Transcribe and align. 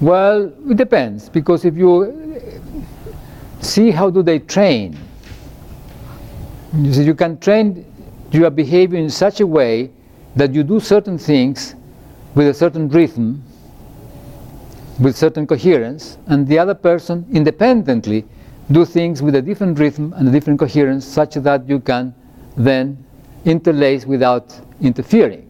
Well, 0.00 0.52
it 0.70 0.76
depends, 0.76 1.28
because 1.28 1.64
if 1.64 1.76
you 1.76 2.40
see 3.60 3.90
how 3.90 4.10
do 4.10 4.22
they 4.22 4.38
train, 4.38 4.96
you, 6.72 6.92
see, 6.92 7.02
you 7.02 7.14
can 7.14 7.38
train 7.38 7.84
your 8.30 8.50
behavior 8.50 8.98
in 8.98 9.10
such 9.10 9.40
a 9.40 9.46
way 9.46 9.90
that 10.36 10.54
you 10.54 10.62
do 10.62 10.78
certain 10.78 11.18
things 11.18 11.74
with 12.34 12.46
a 12.46 12.54
certain 12.54 12.88
rhythm, 12.88 13.42
with 15.00 15.16
certain 15.16 15.46
coherence, 15.46 16.18
and 16.26 16.46
the 16.46 16.58
other 16.58 16.74
person 16.74 17.26
independently 17.32 18.24
do 18.70 18.84
things 18.84 19.22
with 19.22 19.34
a 19.34 19.42
different 19.42 19.78
rhythm 19.78 20.12
and 20.16 20.28
a 20.28 20.30
different 20.30 20.60
coherence 20.60 21.04
such 21.04 21.34
that 21.34 21.68
you 21.68 21.80
can 21.80 22.14
then 22.56 23.04
interlace 23.44 24.04
without 24.04 24.60
interfering. 24.80 25.48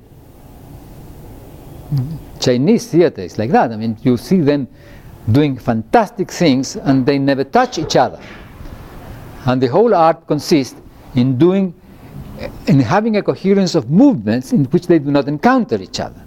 Chinese 2.38 2.86
theater 2.88 3.22
is 3.22 3.38
like 3.38 3.50
that. 3.50 3.72
I 3.72 3.76
mean, 3.76 3.96
you 4.02 4.16
see 4.16 4.40
them 4.40 4.68
doing 5.32 5.58
fantastic 5.58 6.30
things 6.30 6.76
and 6.76 7.04
they 7.04 7.18
never 7.18 7.44
touch 7.44 7.78
each 7.78 7.96
other. 7.96 8.20
And 9.46 9.62
the 9.62 9.66
whole 9.66 9.94
art 9.94 10.26
consists 10.26 10.80
in 11.14 11.38
doing, 11.38 11.74
in 12.66 12.80
having 12.80 13.16
a 13.16 13.22
coherence 13.22 13.74
of 13.74 13.90
movements 13.90 14.52
in 14.52 14.64
which 14.66 14.86
they 14.86 14.98
do 14.98 15.10
not 15.10 15.28
encounter 15.28 15.80
each 15.80 16.00
other. 16.00 16.22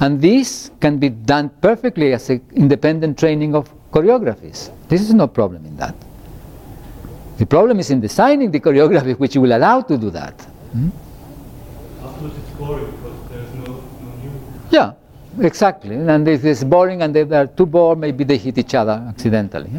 And 0.00 0.20
this 0.20 0.70
can 0.80 0.98
be 0.98 1.10
done 1.10 1.48
perfectly 1.60 2.12
as 2.12 2.28
an 2.30 2.44
independent 2.52 3.18
training 3.18 3.54
of 3.54 3.72
choreographies. 3.92 4.72
This 4.88 5.00
is 5.00 5.14
no 5.14 5.28
problem 5.28 5.64
in 5.64 5.76
that. 5.76 5.94
The 7.38 7.46
problem 7.46 7.78
is 7.78 7.90
in 7.90 8.00
designing 8.00 8.50
the 8.50 8.60
choreography 8.66 9.18
which 9.18 9.34
you 9.34 9.40
will 9.40 9.56
allow 9.56 9.80
to 9.82 9.96
do 9.96 10.10
that. 10.10 10.40
Hmm? 10.72 10.88
Boring 12.58 12.90
because 12.90 13.28
there's 13.30 13.54
no, 13.54 13.74
no 13.74 14.10
new. 14.22 14.30
Yeah, 14.70 14.92
exactly. 15.40 15.96
And 15.96 16.26
if 16.28 16.44
it's 16.44 16.64
boring 16.64 17.02
and 17.02 17.14
they 17.14 17.22
are 17.22 17.46
too 17.46 17.66
bored, 17.66 17.98
maybe 17.98 18.24
they 18.24 18.36
hit 18.36 18.58
each 18.58 18.74
other 18.74 19.04
accidentally. 19.08 19.70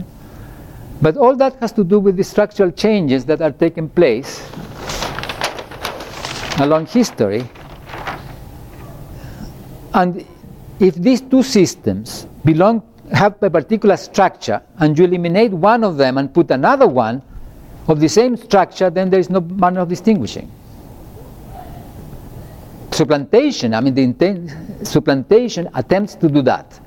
But 1.01 1.17
all 1.17 1.35
that 1.35 1.55
has 1.59 1.71
to 1.73 1.83
do 1.83 1.99
with 1.99 2.15
the 2.15 2.23
structural 2.23 2.71
changes 2.71 3.25
that 3.25 3.41
are 3.41 3.51
taking 3.51 3.89
place 3.89 4.47
along 6.59 6.85
history. 6.87 7.47
And 9.93 10.25
if 10.79 10.95
these 10.95 11.21
two 11.21 11.43
systems 11.43 12.27
belong 12.45 12.81
have 13.11 13.41
a 13.43 13.49
particular 13.49 13.97
structure 13.97 14.61
and 14.77 14.97
you 14.97 15.05
eliminate 15.05 15.51
one 15.51 15.83
of 15.83 15.97
them 15.97 16.17
and 16.17 16.33
put 16.33 16.49
another 16.51 16.87
one 16.87 17.21
of 17.87 17.99
the 17.99 18.07
same 18.07 18.37
structure, 18.37 18.89
then 18.89 19.09
there 19.09 19.19
is 19.19 19.29
no 19.29 19.41
manner 19.41 19.81
of 19.81 19.89
distinguishing. 19.89 20.49
Supplantation, 22.93 23.75
I 23.75 23.81
mean, 23.81 23.95
the 23.95 24.03
intent, 24.03 24.51
supplantation 24.83 25.67
attempts 25.73 26.13
to 26.13 26.29
do 26.29 26.43
that. 26.43 26.79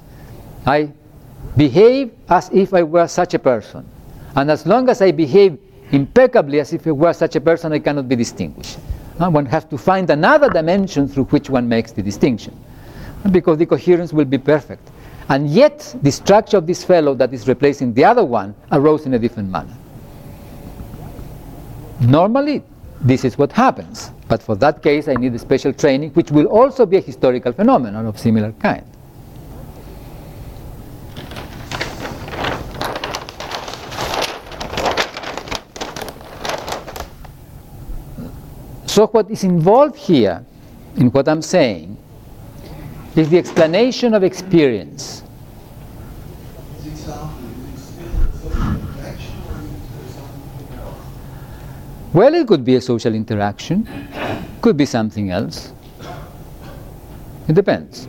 I 0.65 0.93
behave 1.57 2.12
as 2.29 2.49
if 2.53 2.73
I 2.75 2.85
were 2.85 3.09
such 3.09 3.35
a 3.35 3.41
person. 3.41 3.85
And 4.37 4.49
as 4.49 4.67
long 4.67 4.89
as 4.89 5.03
I 5.03 5.11
behave 5.11 5.59
impeccably 5.91 6.61
as 6.61 6.73
if 6.73 6.87
I 6.87 6.93
were 6.93 7.12
such 7.12 7.34
a 7.34 7.41
person, 7.41 7.73
I 7.73 7.81
cannot 7.81 8.09
be 8.09 8.15
distinguished. 8.15 8.79
One 9.19 9.47
has 9.47 9.65
to 9.65 9.77
find 9.77 10.09
another 10.09 10.49
dimension 10.49 11.09
through 11.09 11.25
which 11.25 11.51
one 11.51 11.69
makes 11.69 11.91
the 11.91 12.03
distinction. 12.03 12.57
Because 13.33 13.59
the 13.59 13.67
coherence 13.67 14.12
will 14.12 14.27
be 14.27 14.39
perfect. 14.39 14.89
And 15.29 15.51
yet, 15.51 15.93
the 16.03 16.12
structure 16.12 16.59
of 16.59 16.69
this 16.69 16.84
fellow 16.84 17.15
that 17.15 17.33
is 17.34 17.49
replacing 17.49 17.95
the 17.95 18.05
other 18.05 18.25
one 18.25 18.55
arose 18.71 19.07
in 19.07 19.15
a 19.15 19.19
different 19.19 19.51
manner. 19.51 19.77
Normally, 22.01 22.62
this 23.00 23.25
is 23.25 23.39
what 23.39 23.52
happens. 23.52 24.11
But 24.28 24.42
for 24.42 24.56
that 24.56 24.83
case, 24.83 25.08
I 25.08 25.14
need 25.14 25.34
a 25.34 25.39
special 25.39 25.72
training, 25.72 26.11
which 26.11 26.30
will 26.30 26.47
also 26.47 26.86
be 26.86 26.97
a 26.97 27.00
historical 27.00 27.53
phenomenon 27.53 28.06
of 28.06 28.19
similar 28.19 28.53
kind. 28.53 28.84
So, 38.87 39.06
what 39.09 39.31
is 39.31 39.44
involved 39.44 39.97
here 39.97 40.44
in 40.97 41.10
what 41.10 41.28
I'm 41.28 41.42
saying 41.42 41.98
is 43.15 43.28
the 43.28 43.37
explanation 43.37 44.15
of 44.15 44.25
experience. 44.25 45.22
Well, 52.16 52.32
it 52.32 52.47
could 52.47 52.65
be 52.65 52.77
a 52.77 52.81
social 52.81 53.15
interaction, 53.15 53.87
could 54.62 54.75
be 54.78 54.87
something 54.87 55.31
else. 55.31 55.75
It 57.47 57.53
depends. 57.53 58.09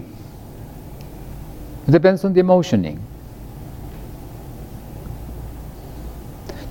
It 1.85 1.91
depends 1.91 2.23
on 2.23 2.31
the 2.31 2.39
emotioning. 2.39 3.05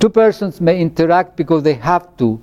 Two 0.00 0.08
persons 0.08 0.62
may 0.62 0.80
interact 0.80 1.36
because 1.36 1.62
they 1.62 1.74
have 1.74 2.16
to, 2.16 2.40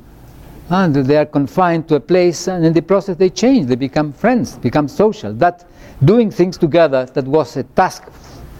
and 0.69 0.93
they 0.93 1.17
are 1.17 1.25
confined 1.25 1.87
to 1.87 1.95
a 1.95 1.99
place, 1.99 2.47
and 2.47 2.63
in 2.63 2.71
the 2.71 2.83
process 2.83 3.17
they 3.17 3.31
change, 3.31 3.65
they 3.65 3.75
become 3.75 4.13
friends, 4.13 4.57
become 4.59 4.87
social. 4.87 5.33
That 5.33 5.65
doing 6.05 6.29
things 6.29 6.55
together 6.55 7.07
that 7.07 7.25
was 7.25 7.57
a 7.57 7.63
task 7.63 8.03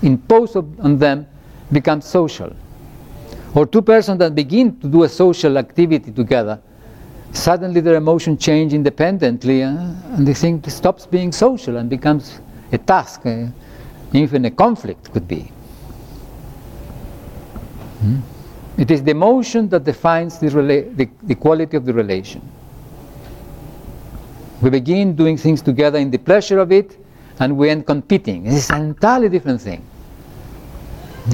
imposed 0.01 0.55
on 0.55 0.97
them 0.97 1.27
becomes 1.71 2.05
social. 2.05 2.55
Or 3.55 3.67
two 3.67 3.81
persons 3.81 4.17
that 4.19 4.33
begin 4.33 4.79
to 4.79 4.87
do 4.87 5.03
a 5.03 5.09
social 5.09 5.57
activity 5.57 6.11
together, 6.11 6.59
suddenly 7.33 7.81
their 7.81 7.95
emotion 7.95 8.37
change 8.37 8.73
independently, 8.73 9.63
uh, 9.63 9.69
and 10.15 10.25
the 10.25 10.33
thing 10.33 10.63
stops 10.67 11.05
being 11.05 11.31
social 11.31 11.77
and 11.77 11.89
becomes 11.89 12.39
a 12.71 12.77
task, 12.77 13.25
uh, 13.25 13.47
even 14.11 14.45
a 14.45 14.51
conflict 14.51 15.11
could 15.11 15.27
be. 15.27 15.51
Hmm? 17.99 18.19
It 18.77 18.89
is 18.89 19.03
the 19.03 19.11
emotion 19.11 19.69
that 19.69 19.83
defines 19.83 20.39
the, 20.39 20.47
rela- 20.47 20.95
the, 20.97 21.07
the 21.21 21.35
quality 21.35 21.77
of 21.77 21.85
the 21.85 21.93
relation. 21.93 22.41
We 24.63 24.71
begin 24.71 25.15
doing 25.15 25.37
things 25.37 25.61
together 25.61 25.99
in 25.99 26.09
the 26.09 26.17
pleasure 26.17 26.57
of 26.57 26.71
it, 26.71 26.97
and 27.39 27.55
we 27.55 27.69
end 27.69 27.85
competing. 27.85 28.47
Is 28.47 28.69
an 28.71 28.81
entirely 28.81 29.29
different 29.29 29.61
thing. 29.61 29.85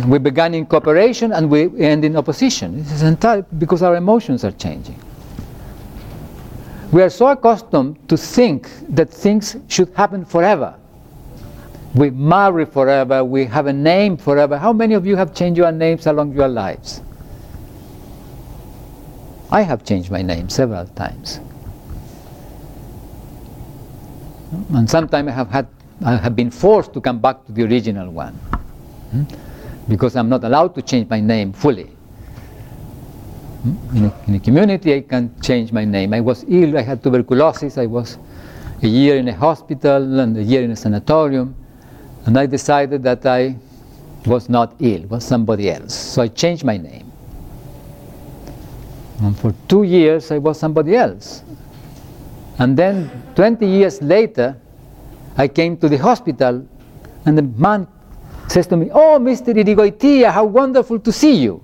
We 0.08 0.20
began 0.20 0.54
in 0.54 0.66
cooperation 0.68 1.32
and 1.32 1.50
we 1.50 1.70
end 1.80 2.06
in 2.06 2.16
opposition. 2.16 2.78
This 2.84 2.92
is 2.92 3.02
entirely 3.02 3.46
because 3.58 3.82
our 3.82 3.96
emotions 3.96 4.44
are 4.44 4.52
changing. 4.52 5.00
We 6.92 7.02
are 7.02 7.10
so 7.10 7.28
accustomed 7.28 8.08
to 8.10 8.18
think 8.18 8.70
that 8.90 9.10
things 9.10 9.58
should 9.68 9.90
happen 9.96 10.26
forever. 10.26 10.76
We 11.96 12.12
marry 12.12 12.66
forever, 12.66 13.24
we 13.24 13.46
have 13.46 13.66
a 13.66 13.74
name 13.74 14.18
forever. 14.18 14.58
How 14.58 14.74
many 14.74 14.94
of 14.94 15.08
you 15.08 15.16
have 15.16 15.34
changed 15.34 15.58
your 15.58 15.72
names 15.72 16.06
along 16.06 16.34
your 16.34 16.48
lives? 16.48 17.02
I 19.52 19.62
have 19.62 19.84
changed 19.84 20.12
my 20.12 20.22
name 20.22 20.50
several 20.50 20.86
times. 20.86 21.40
And 24.74 24.88
sometimes 24.90 25.28
I 25.30 25.32
have 25.32 25.50
had 25.50 25.68
I 26.06 26.16
have 26.16 26.36
been 26.36 26.50
forced 26.52 26.94
to 26.94 27.02
come 27.02 27.20
back 27.20 27.46
to 27.48 27.52
the 27.52 27.64
original 27.64 28.10
one. 28.12 28.34
Hmm? 29.12 29.24
Because 29.90 30.16
I'm 30.16 30.30
not 30.30 30.44
allowed 30.44 30.76
to 30.76 30.82
change 30.82 31.10
my 31.10 31.20
name 31.20 31.52
fully. 31.52 31.86
Hmm? 33.64 33.98
In, 33.98 34.06
a, 34.06 34.14
in 34.28 34.36
a 34.36 34.40
community, 34.40 34.94
I 34.94 35.02
can 35.02 35.34
change 35.42 35.74
my 35.74 35.84
name. 35.84 36.14
I 36.14 36.22
was 36.22 36.46
ill, 36.48 36.78
I 36.78 36.82
had 36.82 37.04
tuberculosis, 37.04 37.78
I 37.78 37.88
was 37.88 38.18
a 38.82 38.88
year 38.88 39.18
in 39.18 39.28
a 39.28 39.36
hospital 39.36 40.20
and 40.20 40.38
a 40.38 40.44
year 40.44 40.64
in 40.64 40.72
a 40.72 40.76
sanatorium, 40.76 41.56
and 42.26 42.38
I 42.38 42.46
decided 42.46 43.04
that 43.04 43.26
I 43.26 43.58
was 44.26 44.48
not 44.48 44.76
ill, 44.80 45.02
was 45.08 45.26
somebody 45.26 45.70
else. 45.70 45.94
So 45.94 46.22
I 46.22 46.28
changed 46.28 46.64
my 46.64 46.78
name. 46.78 47.12
And 49.22 49.38
for 49.38 49.54
two 49.68 49.84
years, 49.84 50.32
I 50.32 50.38
was 50.38 50.58
somebody 50.58 50.96
else. 50.96 51.44
And 52.58 52.78
then 52.78 53.10
20 53.36 53.66
years 53.66 54.02
later, 54.02 54.56
I 55.38 55.48
came 55.48 55.78
to 55.78 55.90
the 55.90 55.98
hospital, 55.98 56.66
and 57.26 57.38
the 57.38 57.42
man 57.42 57.88
says 58.50 58.68
to 58.68 58.78
me, 58.78 58.90
Oh, 58.92 59.20
Mr. 59.20 59.54
Irigoitia, 59.56 60.32
how 60.32 60.46
wonderful 60.46 61.00
to 61.00 61.12
see 61.12 61.36
you. 61.36 61.64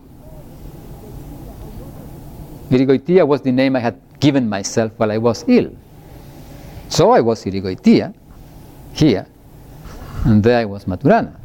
Irigoitia 2.70 3.26
was 3.26 3.42
the 3.42 3.52
name 3.52 3.76
I 3.76 3.80
had 3.80 4.00
given 4.20 4.48
myself 4.48 4.92
while 4.98 5.12
I 5.12 5.18
was 5.18 5.46
ill. 5.48 5.72
So 6.90 7.12
I 7.12 7.22
was 7.22 7.44
Irigoitia 7.46 8.14
here, 8.94 9.28
and 10.26 10.44
there 10.44 10.60
I 10.60 10.66
was 10.66 10.86
Maturana. 10.86 11.36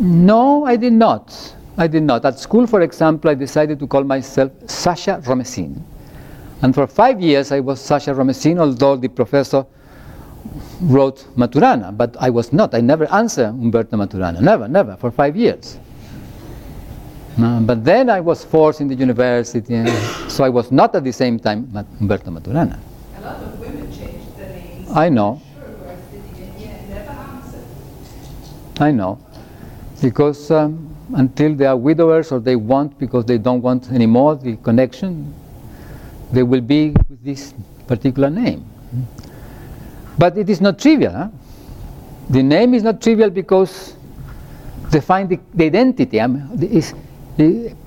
No, 0.00 0.64
I 0.64 0.76
did 0.76 0.94
not. 0.94 1.54
I 1.76 1.86
did 1.86 2.02
not. 2.04 2.24
At 2.24 2.38
school, 2.38 2.66
for 2.66 2.80
example, 2.80 3.30
I 3.30 3.34
decided 3.34 3.78
to 3.80 3.86
call 3.86 4.02
myself 4.02 4.50
Sasha 4.66 5.20
Romesin. 5.24 5.82
And 6.62 6.74
for 6.74 6.86
five 6.86 7.20
years, 7.20 7.52
I 7.52 7.60
was 7.60 7.80
Sasha 7.80 8.10
Romesin, 8.12 8.58
although 8.58 8.96
the 8.96 9.08
professor 9.08 9.64
wrote 10.82 11.26
Maturana, 11.36 11.96
but 11.96 12.16
I 12.20 12.30
was 12.30 12.52
not. 12.52 12.74
I 12.74 12.80
never 12.80 13.10
answered 13.12 13.52
Humberto 13.52 13.92
Maturana. 13.92 14.40
Never, 14.40 14.68
never, 14.68 14.96
for 14.96 15.10
five 15.10 15.36
years. 15.36 15.78
Uh, 17.40 17.60
but 17.60 17.84
then 17.84 18.10
I 18.10 18.20
was 18.20 18.44
forced 18.44 18.80
in 18.80 18.88
the 18.88 18.94
university, 18.94 19.74
and 19.74 19.88
so 20.30 20.44
I 20.44 20.48
was 20.48 20.70
not 20.70 20.94
at 20.94 21.04
the 21.04 21.12
same 21.12 21.38
time 21.38 21.66
Humberto 21.66 22.28
Maturana. 22.28 22.78
A 23.16 23.20
lot 23.22 23.36
of 23.36 23.58
women 23.60 23.90
changed 23.92 24.36
their 24.36 24.48
names. 24.52 24.90
I 24.90 25.08
know, 25.08 25.40
Sure, 25.54 25.62
who 25.62 25.88
are 25.88 25.96
sitting 26.10 26.62
in 26.62 26.68
and 26.70 26.90
never 26.90 27.10
answered. 27.10 27.64
I 28.82 28.90
know, 28.90 29.18
because 30.02 30.50
um, 30.50 30.94
until 31.14 31.54
they 31.54 31.66
are 31.66 31.76
widowers 31.76 32.32
or 32.32 32.40
they 32.40 32.56
want 32.56 32.98
because 32.98 33.24
they 33.24 33.38
don't 33.38 33.62
want 33.62 33.90
anymore 33.92 34.36
the 34.36 34.56
connection, 34.56 35.32
they 36.32 36.42
will 36.42 36.60
be 36.60 36.90
with 37.08 37.22
this 37.24 37.54
particular 37.86 38.30
name. 38.30 38.64
But 40.18 40.36
it 40.38 40.48
is 40.48 40.60
not 40.60 40.78
trivial. 40.78 41.12
Huh? 41.12 41.28
The 42.30 42.42
name 42.42 42.74
is 42.74 42.82
not 42.82 43.00
trivial 43.02 43.30
because 43.30 43.96
they 44.90 45.00
find 45.00 45.28
the, 45.28 45.40
the 45.54 45.66
identity. 45.66 46.20
I 46.20 46.26
mean, 46.26 46.48
is- 46.62 46.94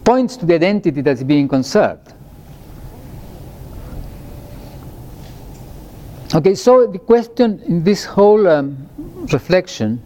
points 0.04 0.36
to 0.38 0.45
the 0.45 0.56
identity 0.56 1.01
that's 1.01 1.24
being 1.24 1.48
conserved. 1.48 2.13
Okay, 6.34 6.56
so 6.56 6.88
the 6.88 6.98
question 6.98 7.62
in 7.68 7.84
this 7.84 8.04
whole 8.06 8.48
um, 8.48 8.89
reflection 9.31 10.01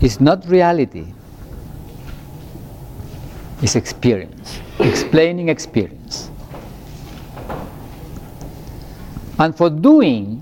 is 0.00 0.20
not 0.20 0.46
reality, 0.48 1.06
it's 3.60 3.74
experience, 3.74 4.60
explaining 4.78 5.48
experience. 5.48 6.30
And 9.42 9.56
for 9.56 9.68
doing, 9.68 10.36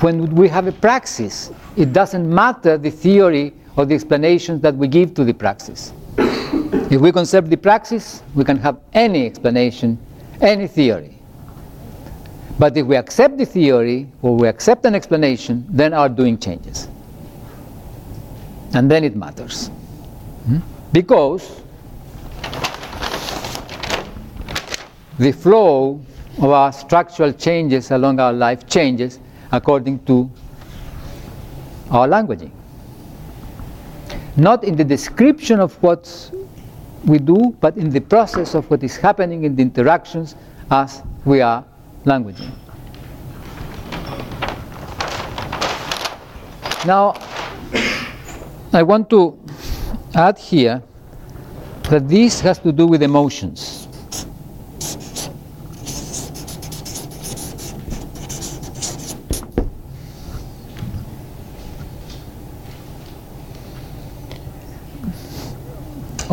when 0.00 0.34
we 0.34 0.48
have 0.48 0.66
a 0.66 0.72
praxis, 0.72 1.50
it 1.78 1.94
doesn't 1.94 2.28
matter 2.28 2.76
the 2.76 2.90
theory 2.90 3.54
or 3.74 3.86
the 3.86 3.94
explanations 3.94 4.60
that 4.60 4.74
we 4.74 4.86
give 4.86 5.14
to 5.14 5.24
the 5.24 5.32
praxis. 5.32 5.94
If 6.18 7.00
we 7.00 7.10
conserve 7.10 7.48
the 7.48 7.56
praxis, 7.56 8.22
we 8.34 8.44
can 8.44 8.58
have 8.58 8.80
any 8.92 9.24
explanation, 9.24 9.98
any 10.42 10.66
theory. 10.66 11.16
But 12.58 12.76
if 12.76 12.84
we 12.84 12.96
accept 12.96 13.38
the 13.38 13.46
theory 13.46 14.12
or 14.20 14.36
we 14.36 14.46
accept 14.46 14.84
an 14.84 14.94
explanation, 14.94 15.64
then 15.70 15.94
our 15.94 16.10
doing 16.10 16.36
changes. 16.36 16.86
And 18.74 18.90
then 18.90 19.04
it 19.04 19.16
matters. 19.16 19.68
Hmm? 20.44 20.58
Because 20.92 21.62
the 25.18 25.32
flow 25.32 26.04
our 26.40 26.72
structural 26.72 27.32
changes 27.32 27.90
along 27.90 28.20
our 28.20 28.32
life 28.32 28.66
changes 28.66 29.20
according 29.52 30.04
to 30.04 30.30
our 31.90 32.08
languaging. 32.08 32.50
Not 34.36 34.64
in 34.64 34.76
the 34.76 34.84
description 34.84 35.60
of 35.60 35.80
what 35.82 36.30
we 37.04 37.18
do, 37.18 37.54
but 37.60 37.76
in 37.76 37.90
the 37.90 38.00
process 38.00 38.54
of 38.54 38.68
what 38.70 38.82
is 38.82 38.96
happening 38.96 39.44
in 39.44 39.54
the 39.54 39.62
interactions 39.62 40.34
as 40.70 41.02
we 41.24 41.40
are 41.40 41.64
languaging. 42.04 42.52
Now, 46.84 47.14
I 48.72 48.82
want 48.82 49.08
to 49.10 49.38
add 50.14 50.38
here 50.38 50.82
that 51.90 52.08
this 52.08 52.40
has 52.40 52.58
to 52.58 52.72
do 52.72 52.86
with 52.86 53.02
emotions. 53.02 53.73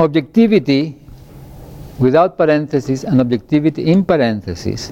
Objectivity 0.01 0.97
without 1.99 2.35
parentheses 2.35 3.03
and 3.03 3.21
objectivity 3.21 3.91
in 3.91 4.03
parentheses 4.03 4.91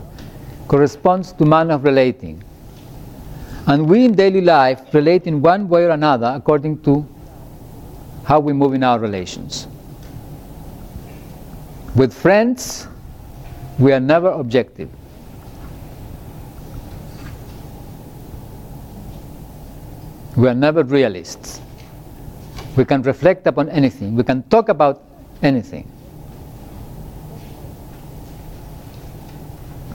corresponds 0.67 1.33
to 1.33 1.45
manner 1.45 1.73
of 1.73 1.83
relating. 1.83 2.44
And 3.65 3.89
we 3.89 4.06
in 4.06 4.13
daily 4.13 4.41
life 4.41 4.94
relate 4.94 5.25
in 5.25 5.41
one 5.41 5.67
way 5.67 5.85
or 5.85 5.89
another 5.89 6.31
according 6.35 6.83
to 6.83 7.07
how 8.23 8.39
we 8.39 8.53
move 8.53 8.75
in 8.75 8.83
our 8.83 9.00
relations. 9.00 9.67
With 11.95 12.13
friends, 12.13 12.88
we 13.79 13.91
are 13.94 14.00
never 14.00 14.29
objective. 14.29 14.89
We 20.38 20.47
are 20.47 20.53
never 20.53 20.83
realists. 20.83 21.61
We 22.75 22.86
can 22.86 23.01
reflect 23.01 23.48
upon 23.48 23.69
anything, 23.69 24.16
we 24.16 24.24
can 24.24 24.44
talk 24.44 24.69
about 24.69 25.01
anything. 25.42 25.89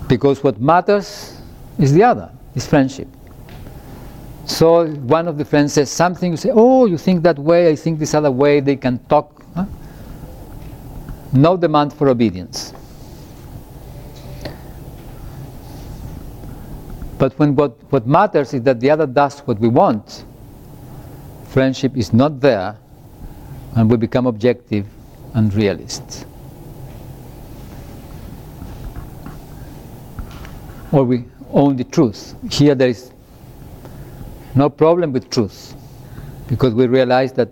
Because 0.08 0.44
what 0.44 0.60
matters 0.60 1.40
is 1.78 1.92
the 1.92 2.02
other, 2.02 2.30
is 2.54 2.66
friendship. 2.66 3.08
So 4.46 4.86
one 4.86 5.26
of 5.26 5.38
the 5.38 5.44
friends 5.44 5.72
says 5.72 5.90
something, 5.90 6.32
you 6.32 6.36
say, 6.36 6.50
Oh, 6.52 6.84
you 6.86 6.98
think 6.98 7.22
that 7.22 7.38
way, 7.38 7.70
I 7.70 7.76
think 7.76 7.98
this 7.98 8.14
other 8.14 8.30
way, 8.30 8.60
they 8.60 8.76
can 8.76 8.98
talk. 9.06 9.42
Huh? 9.54 9.64
No 11.32 11.56
demand 11.56 11.92
for 11.92 12.08
obedience. 12.08 12.74
But 17.18 17.38
when 17.38 17.54
what, 17.54 17.70
what 17.90 18.06
matters 18.06 18.52
is 18.52 18.62
that 18.62 18.80
the 18.80 18.90
other 18.90 19.06
does 19.06 19.40
what 19.40 19.58
we 19.58 19.68
want, 19.68 20.24
friendship 21.54 21.96
is 21.96 22.12
not 22.12 22.40
there, 22.40 22.76
and 23.76 23.88
we 23.88 23.96
become 23.96 24.26
objective 24.26 24.84
and 25.34 25.54
realists. 25.54 26.26
Or 30.90 31.04
we 31.04 31.26
own 31.52 31.76
the 31.76 31.84
truth. 31.84 32.34
Here 32.50 32.74
there 32.74 32.88
is 32.88 33.12
no 34.56 34.68
problem 34.68 35.12
with 35.12 35.30
truth, 35.30 35.76
because 36.48 36.74
we 36.74 36.88
realize 36.88 37.32
that 37.34 37.50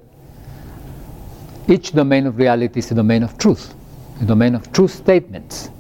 each 1.69 1.93
domain 1.93 2.26
of 2.26 2.38
reality 2.38 2.81
is 2.81 2.90
a 2.90 2.96
domain 2.96 3.22
of 3.22 3.38
truth, 3.38 3.72
a 4.20 4.25
domain 4.25 4.56
of 4.56 4.72
truth 4.72 4.90
statements. 4.90 5.70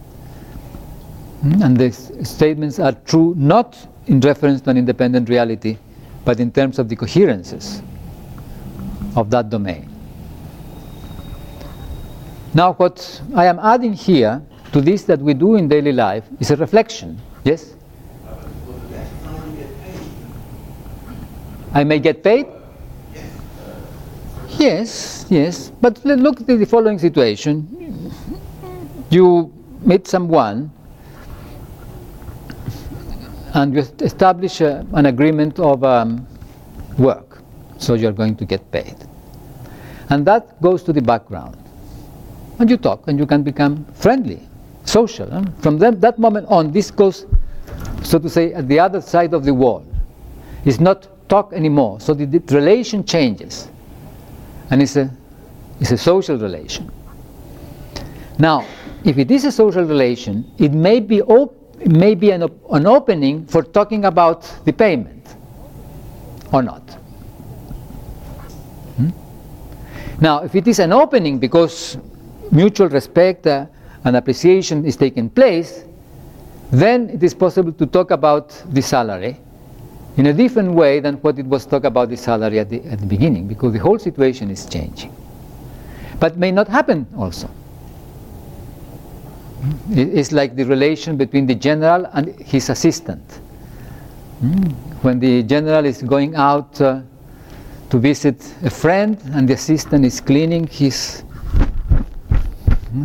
Mm, 1.44 1.64
And 1.64 1.76
these 1.76 2.12
statements 2.22 2.78
are 2.78 2.92
true 2.92 3.34
not 3.36 3.76
in 4.06 4.20
reference 4.20 4.60
to 4.60 4.70
an 4.70 4.76
independent 4.76 5.28
reality, 5.28 5.76
but 6.24 6.38
in 6.38 6.52
terms 6.52 6.78
of 6.78 6.88
the 6.88 6.94
coherences 6.94 7.82
of 9.16 9.30
that 9.30 9.50
domain. 9.50 9.88
Now, 12.54 12.74
what 12.74 13.22
I 13.34 13.46
am 13.46 13.58
adding 13.58 13.92
here 13.94 14.42
to 14.72 14.80
this 14.80 15.04
that 15.04 15.20
we 15.20 15.34
do 15.34 15.56
in 15.56 15.68
daily 15.68 15.92
life 15.92 16.24
is 16.40 16.50
a 16.50 16.56
reflection. 16.56 17.20
Yes? 17.44 17.74
I 21.74 21.84
may 21.84 21.98
get 21.98 22.22
paid? 22.22 22.46
Yes, 24.58 25.24
yes. 25.30 25.72
But 25.80 26.04
look 26.04 26.40
at 26.42 26.46
the 26.46 26.66
following 26.66 26.98
situation. 26.98 28.12
You 29.10 29.52
meet 29.80 30.06
someone 30.06 30.70
and 33.54 33.74
you 33.74 33.82
establish 34.00 34.60
a, 34.60 34.86
an 34.92 35.06
agreement 35.06 35.58
of 35.58 35.82
um, 35.84 36.26
work, 36.98 37.42
so 37.78 37.94
you're 37.94 38.12
going 38.12 38.36
to 38.36 38.44
get 38.44 38.70
paid. 38.70 38.96
And 40.12 40.26
that 40.26 40.60
goes 40.60 40.82
to 40.82 40.92
the 40.92 41.00
background. 41.00 41.56
And 42.58 42.68
you 42.68 42.76
talk 42.76 43.08
and 43.08 43.18
you 43.18 43.24
can 43.24 43.42
become 43.42 43.86
friendly, 43.94 44.46
social. 44.84 45.26
From 45.60 45.78
them, 45.78 46.00
that 46.00 46.18
moment 46.18 46.46
on, 46.48 46.70
this 46.70 46.90
goes, 46.90 47.24
so 48.02 48.18
to 48.18 48.28
say, 48.28 48.52
at 48.52 48.68
the 48.68 48.78
other 48.78 49.00
side 49.00 49.32
of 49.32 49.46
the 49.46 49.54
wall. 49.54 49.82
It's 50.66 50.80
not 50.80 51.08
talk 51.30 51.54
anymore, 51.54 51.98
so 51.98 52.12
the, 52.12 52.26
the 52.26 52.54
relation 52.54 53.04
changes. 53.06 53.68
And 54.68 54.82
it's 54.82 54.96
a, 54.96 55.10
it's 55.80 55.92
a 55.92 55.96
social 55.96 56.36
relation. 56.36 56.92
Now, 58.38 58.66
if 59.04 59.16
it 59.16 59.30
is 59.30 59.46
a 59.46 59.50
social 59.50 59.82
relation, 59.82 60.44
it 60.58 60.72
may 60.72 61.00
be, 61.00 61.22
op- 61.22 61.56
it 61.80 61.90
may 61.90 62.14
be 62.14 62.32
an, 62.32 62.42
op- 62.42 62.70
an 62.70 62.84
opening 62.84 63.46
for 63.46 63.62
talking 63.62 64.04
about 64.04 64.42
the 64.66 64.74
payment 64.74 65.26
or 66.52 66.62
not. 66.62 66.82
Hmm? 68.96 69.08
Now, 70.22 70.44
if 70.44 70.54
it 70.54 70.68
is 70.68 70.78
an 70.78 70.92
opening 70.92 71.40
because 71.40 71.98
mutual 72.52 72.88
respect 72.88 73.44
uh, 73.44 73.66
and 74.04 74.16
appreciation 74.16 74.86
is 74.86 74.96
taking 74.96 75.28
place, 75.28 75.82
then 76.70 77.10
it 77.10 77.24
is 77.24 77.34
possible 77.34 77.72
to 77.72 77.86
talk 77.86 78.12
about 78.12 78.50
the 78.70 78.80
salary 78.80 79.36
in 80.16 80.26
a 80.26 80.32
different 80.32 80.74
way 80.74 81.00
than 81.00 81.16
what 81.16 81.40
it 81.40 81.46
was 81.46 81.66
talked 81.66 81.86
about 81.86 82.08
the 82.08 82.16
salary 82.16 82.60
at 82.60 82.70
the, 82.70 82.84
at 82.84 83.00
the 83.00 83.06
beginning, 83.06 83.48
because 83.48 83.72
the 83.72 83.80
whole 83.80 83.98
situation 83.98 84.48
is 84.48 84.64
changing. 84.66 85.12
But 86.20 86.36
may 86.36 86.52
not 86.52 86.68
happen 86.68 87.04
also. 87.18 87.50
It's 89.90 90.30
like 90.30 90.54
the 90.54 90.64
relation 90.64 91.16
between 91.16 91.48
the 91.48 91.56
general 91.56 92.06
and 92.12 92.28
his 92.38 92.70
assistant. 92.70 93.40
Mm. 94.40 94.72
When 95.02 95.18
the 95.18 95.42
general 95.42 95.84
is 95.84 96.00
going 96.00 96.36
out 96.36 96.80
uh, 96.80 97.00
to 97.92 97.98
visit 97.98 98.36
a 98.64 98.70
friend 98.70 99.20
and 99.34 99.46
the 99.46 99.52
assistant 99.52 100.04
is 100.04 100.20
cleaning 100.20 100.66
his 100.66 101.22
Hmm? 102.92 103.04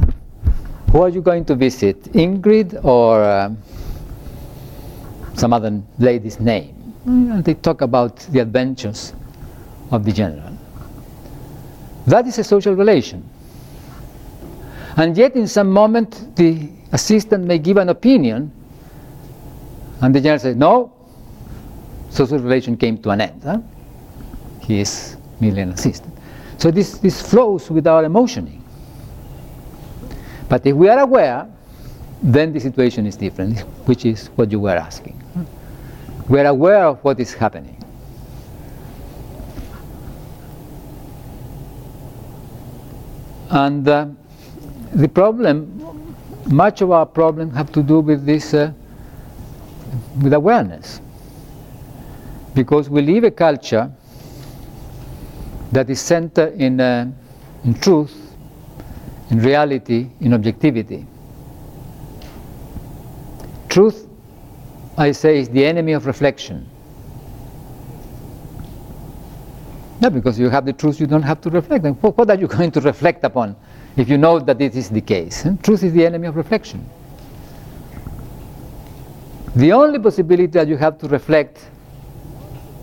Who 0.92 1.02
are 1.02 1.10
you 1.10 1.22
going 1.22 1.46
to 1.46 1.56
visit? 1.56 2.04
Ingrid 2.14 2.84
or 2.84 3.24
uh, 3.24 3.52
some 5.34 5.54
other 5.54 5.82
lady's 5.98 6.40
name? 6.40 6.74
Hmm, 7.04 7.32
And 7.32 7.46
they 7.46 7.54
talk 7.54 7.82
about 7.82 8.18
the 8.32 8.40
adventures 8.40 9.14
of 9.92 10.04
the 10.04 10.12
general. 10.12 10.58
That 12.06 12.28
is 12.28 12.38
a 12.38 12.44
social 12.44 12.74
relation. 12.74 13.24
And 14.98 15.16
yet, 15.18 15.36
in 15.36 15.48
some 15.48 15.72
moment, 15.72 16.36
the 16.36 16.70
assistant 16.92 17.46
may 17.46 17.60
give 17.60 17.78
an 17.78 17.90
opinion, 17.90 18.52
and 20.02 20.14
the 20.14 20.20
general 20.20 20.40
says, 20.40 20.56
No, 20.56 20.92
social 22.10 22.40
relation 22.40 22.76
came 22.76 22.98
to 23.00 23.10
an 23.12 23.22
end. 23.22 23.42
Huh? 23.44 23.60
He 24.68 24.82
is 24.82 25.16
merely 25.40 25.62
an 25.62 25.72
assistant. 25.72 26.14
So, 26.58 26.72
this, 26.72 26.98
this 26.98 27.22
flows 27.22 27.72
with 27.72 27.88
our 27.88 28.04
emotioning. 28.04 28.62
But 30.50 30.66
if 30.66 30.76
we 30.76 30.90
are 30.90 31.00
aware, 31.00 31.48
then 32.22 32.52
the 32.52 32.60
situation 32.60 33.06
is 33.06 33.16
different, 33.16 33.60
which 33.88 34.06
is 34.06 34.28
what 34.36 34.52
you 34.52 34.60
were 34.60 34.76
asking. 34.76 35.22
We 36.28 36.42
are 36.42 36.48
aware 36.48 36.86
of 36.86 37.02
what 37.02 37.18
is 37.22 37.34
happening. 37.34 37.82
And 43.50 43.88
uh, 43.88 44.08
the 44.92 45.08
problem, 45.08 46.06
much 46.48 46.82
of 46.82 46.92
our 46.92 47.06
problem 47.06 47.52
have 47.52 47.72
to 47.72 47.82
do 47.82 48.02
with 48.02 48.26
this, 48.26 48.54
uh, 48.54 48.74
with 50.22 50.34
awareness. 50.34 51.00
Because 52.54 52.90
we 52.90 53.02
live 53.02 53.24
a 53.24 53.32
culture 53.32 53.90
that 55.72 55.90
is 55.90 56.00
centered 56.00 56.54
in, 56.60 56.80
uh, 56.80 57.12
in 57.64 57.74
truth, 57.76 58.16
in 59.30 59.40
reality, 59.40 60.10
in 60.22 60.34
objectivity. 60.34 61.06
Truth, 63.70 64.08
I 64.98 65.12
say, 65.12 65.40
is 65.40 65.50
the 65.50 65.66
enemy 65.66 65.94
of 65.94 66.06
reflection. 66.06 66.68
No, 70.00 70.10
because 70.10 70.40
you 70.40 70.50
have 70.50 70.66
the 70.66 70.74
truth, 70.74 71.00
you 71.00 71.08
don't 71.08 71.24
have 71.24 71.42
to 71.42 71.50
reflect. 71.50 71.86
What, 71.86 72.30
are 72.30 72.36
you 72.36 72.48
going 72.58 72.72
to 72.72 72.82
reflect 72.82 73.24
upon 73.24 73.56
if 73.96 74.10
you 74.10 74.18
know 74.18 74.40
that 74.40 74.62
it 74.62 74.76
is 74.76 74.90
the 74.90 75.02
case? 75.02 75.46
And 75.46 75.64
truth 75.64 75.84
is 75.84 75.94
the 75.94 76.06
enemy 76.06 76.28
of 76.28 76.36
reflection. 76.36 76.88
The 79.56 79.74
only 79.74 79.98
possibility 79.98 80.48
that 80.48 80.68
you 80.68 80.78
have 80.78 81.00
to 81.00 81.08
reflect 81.08 81.66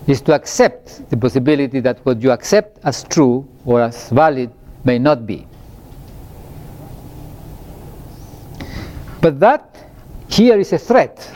is 0.07 0.21
to 0.21 0.33
accept 0.33 1.09
the 1.09 1.17
possibility 1.17 1.79
that 1.79 1.99
what 2.05 2.21
you 2.21 2.31
accept 2.31 2.79
as 2.83 3.03
true 3.03 3.47
or 3.65 3.81
as 3.81 4.09
valid 4.09 4.51
may 4.83 4.99
not 4.99 5.25
be. 5.25 5.47
But 9.21 9.39
that 9.39 9.75
here 10.27 10.59
is 10.59 10.71
a 10.73 10.77
threat 10.77 11.31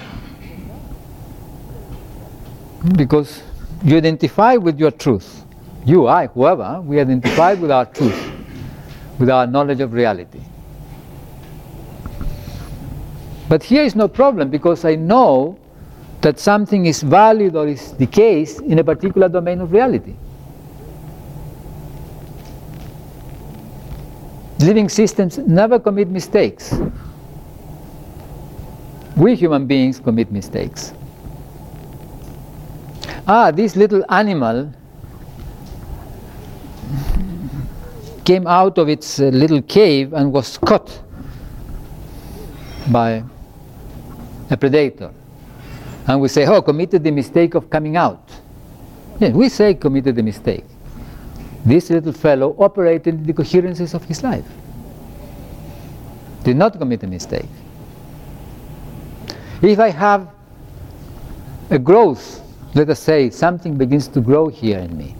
because 2.96 3.42
you 3.84 3.98
identify 3.98 4.56
with 4.56 4.80
your 4.80 4.92
truth. 4.92 5.44
You, 5.86 6.08
I, 6.08 6.28
whoever, 6.28 6.82
we 6.82 7.00
identify 7.00 7.54
with 7.54 7.72
our 7.72 7.86
truth, 7.86 8.32
with 9.18 9.30
our 9.30 9.48
knowledge 9.48 9.80
of 9.80 9.94
reality. 9.94 10.42
But 13.48 13.64
here 13.64 13.82
is 13.82 13.96
no 13.96 14.08
problem 14.08 14.52
because 14.52 14.86
I 14.86 14.96
know 14.96 15.58
that 16.22 16.40
something 16.40 16.86
is 16.86 17.02
valid 17.02 17.56
or 17.56 17.68
is 17.68 17.94
the 17.94 18.06
case 18.06 18.60
in 18.60 18.80
a 18.80 18.84
particular 18.84 19.30
domain 19.30 19.62
of 19.62 19.72
reality. 19.72 20.16
Living 24.60 24.90
systems 24.90 25.38
never 25.38 25.80
commit 25.80 26.10
mistakes. 26.10 26.76
We 29.16 29.36
human 29.36 29.66
beings 29.68 30.00
commit 30.00 30.32
mistakes. 30.32 30.94
Ah, 33.26 33.52
this 33.52 33.76
little 33.76 34.04
animal 34.10 34.74
came 38.26 38.48
out 38.48 38.78
of 38.78 38.90
its 38.90 39.20
uh, 39.20 39.26
little 39.26 39.62
cave 39.62 40.14
and 40.14 40.34
was 40.34 40.58
caught 40.58 41.02
by 42.92 43.24
a 44.50 44.58
predator. 44.58 45.12
And 46.10 46.20
we 46.20 46.28
say, 46.28 46.48
oh, 46.48 46.60
committed 46.64 47.04
the 47.04 47.12
mistake 47.12 47.54
of 47.54 47.70
coming 47.70 47.96
out. 47.96 48.32
Yes, 49.20 49.32
we 49.32 49.48
say 49.48 49.76
committed 49.76 50.16
the 50.16 50.24
mistake. 50.24 50.66
This 51.64 51.92
little 51.92 52.14
fellow 52.14 52.56
operated 52.58 53.28
the 53.28 53.34
coherences 53.34 53.94
of 53.94 54.04
his 54.06 54.24
life. 54.24 54.46
Did 56.44 56.58
not 56.58 56.80
commit 56.80 57.04
a 57.04 57.08
mistake. 57.08 57.46
If 59.62 59.78
I 59.78 59.90
have 59.90 60.28
a 61.70 61.78
growth, 61.78 62.42
let 62.74 62.90
us 62.90 63.00
say 63.00 63.30
something 63.30 63.78
begins 63.78 64.08
to 64.08 64.20
grow 64.22 64.48
here 64.48 64.80
in 64.80 64.98
me, 64.98 65.16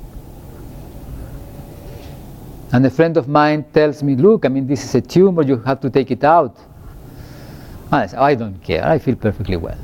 and 2.72 2.84
a 2.86 2.90
friend 2.90 3.18
of 3.18 3.28
mine 3.28 3.64
tells 3.74 4.02
me, 4.02 4.16
look, 4.16 4.46
I 4.46 4.48
mean, 4.48 4.66
this 4.66 4.84
is 4.84 4.96
a 4.96 5.02
tumor, 5.02 5.44
you 5.44 5.58
have 5.58 5.82
to 5.82 5.90
take 5.90 6.10
it 6.10 6.24
out. 6.24 6.58
I 7.92 8.08
say, 8.08 8.18
I 8.18 8.34
don't 8.34 8.64
care, 8.64 8.88
I 8.88 8.98
feel 8.98 9.16
perfectly 9.16 9.58
well. 9.58 9.78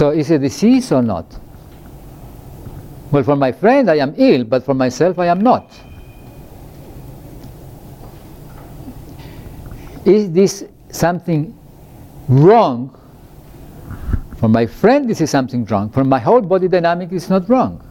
So 0.00 0.08
is 0.08 0.30
it 0.30 0.38
disease 0.38 0.92
or 0.92 1.02
not? 1.02 1.26
Well, 3.12 3.22
for 3.22 3.36
my 3.36 3.52
friend, 3.52 3.90
I 3.90 3.96
am 3.96 4.14
ill, 4.16 4.44
but 4.44 4.64
for 4.64 4.72
myself, 4.72 5.18
I 5.18 5.26
am 5.26 5.42
not. 5.42 5.78
Is 10.06 10.32
this 10.32 10.64
something 10.88 11.54
wrong? 12.28 12.98
For 14.38 14.48
my 14.48 14.64
friend, 14.64 15.06
this 15.06 15.20
is 15.20 15.28
something 15.28 15.66
wrong. 15.66 15.90
For 15.90 16.02
my 16.02 16.18
whole 16.18 16.40
body 16.40 16.66
dynamic, 16.66 17.12
it's 17.12 17.28
not 17.28 17.46
wrong. 17.50 17.84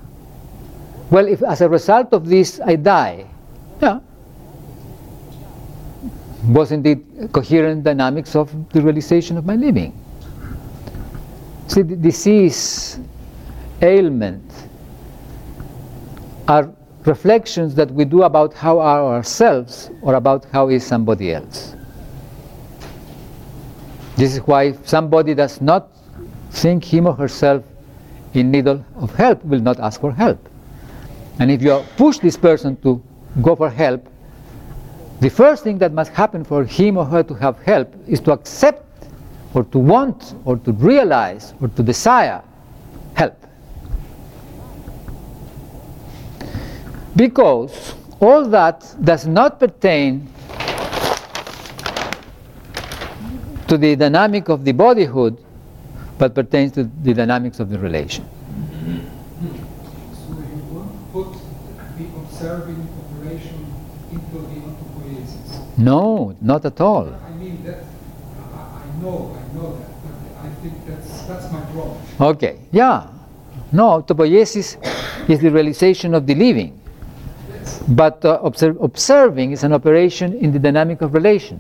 Well, 1.11 1.27
if 1.27 1.43
as 1.43 1.61
a 1.61 1.69
result 1.69 2.11
of 2.11 2.27
this 2.27 2.59
I 2.59 2.75
die, 2.75 3.27
yeah, 3.83 3.99
Wasn't 6.47 6.87
indeed 6.87 7.31
coherent 7.31 7.83
dynamics 7.83 8.35
of 8.35 8.49
the 8.73 8.81
realization 8.81 9.37
of 9.37 9.45
my 9.45 9.55
living. 9.55 9.93
See, 11.69 11.83
disease, 11.83 12.99
ailment, 13.83 14.41
are 16.47 16.73
reflections 17.05 17.75
that 17.75 17.91
we 17.91 18.05
do 18.05 18.23
about 18.23 18.55
how 18.55 18.79
are 18.79 19.03
ourselves 19.13 19.91
or 20.01 20.15
about 20.15 20.45
how 20.51 20.69
is 20.69 20.83
somebody 20.83 21.31
else. 21.31 21.75
This 24.17 24.33
is 24.33 24.39
why 24.39 24.73
somebody 24.83 25.35
does 25.35 25.61
not 25.61 25.89
think 26.49 26.83
him 26.83 27.05
or 27.05 27.13
herself 27.13 27.63
in 28.33 28.49
need 28.49 28.67
of 28.67 29.15
help 29.15 29.45
will 29.45 29.61
not 29.61 29.79
ask 29.79 30.01
for 30.01 30.11
help. 30.11 30.49
And 31.37 31.51
if 31.51 31.61
you 31.61 31.83
push 31.97 32.17
this 32.17 32.35
person 32.35 32.77
to 32.81 32.99
go 33.43 33.55
for 33.55 33.69
help, 33.69 34.09
the 35.21 35.29
first 35.29 35.63
thing 35.63 35.77
that 35.77 35.93
must 35.93 36.11
happen 36.13 36.43
for 36.43 36.65
him 36.65 36.97
or 36.97 37.05
her 37.05 37.21
to 37.21 37.35
have 37.35 37.61
help 37.61 37.93
is 38.07 38.19
to 38.21 38.31
accept 38.31 38.88
or 39.53 39.63
to 39.65 39.79
want 39.79 40.35
or 40.45 40.57
to 40.57 40.71
realize 40.73 41.53
or 41.61 41.67
to 41.69 41.83
desire 41.83 42.41
help. 43.15 43.35
Because 47.15 47.95
all 48.19 48.45
that 48.49 48.95
does 49.03 49.25
not 49.25 49.59
pertain 49.59 50.31
to 53.67 53.77
the 53.77 53.95
dynamic 53.95 54.49
of 54.49 54.65
the 54.65 54.73
bodyhood, 54.73 55.37
but 56.17 56.33
pertains 56.33 56.71
to 56.73 56.83
the 57.03 57.13
dynamics 57.13 57.59
of 57.59 57.69
the 57.69 57.77
relation. 57.77 58.25
So 60.13 60.33
you 60.33 60.63
won't 60.73 61.11
put 61.13 61.33
the 61.97 62.05
observing 62.17 62.89
operation 62.97 63.65
into 64.11 64.37
the. 64.37 64.69
No, 65.79 66.35
not 66.41 66.65
at 66.65 66.81
all. 66.81 67.07
I 67.07 67.29
mean 67.37 67.63
that, 67.63 67.85
I, 68.53 69.01
know, 69.01 69.37
know 69.59 69.75
that, 69.77 69.89
but 70.03 70.45
I 70.45 70.49
think 70.61 70.73
that's, 70.87 71.21
that's 71.23 71.51
my 71.51 71.61
problem. 71.71 71.97
Okay, 72.19 72.59
yeah. 72.71 73.07
No, 73.71 74.01
autopoiesis 74.01 74.77
is 75.29 75.39
the 75.39 75.51
realization 75.51 76.13
of 76.13 76.25
the 76.25 76.35
living. 76.35 76.79
But 77.89 78.23
uh, 78.25 78.39
observe, 78.43 78.81
observing 78.81 79.51
is 79.51 79.63
an 79.63 79.73
operation 79.73 80.33
in 80.33 80.51
the 80.51 80.59
dynamic 80.59 81.01
of 81.01 81.13
relation. 81.13 81.59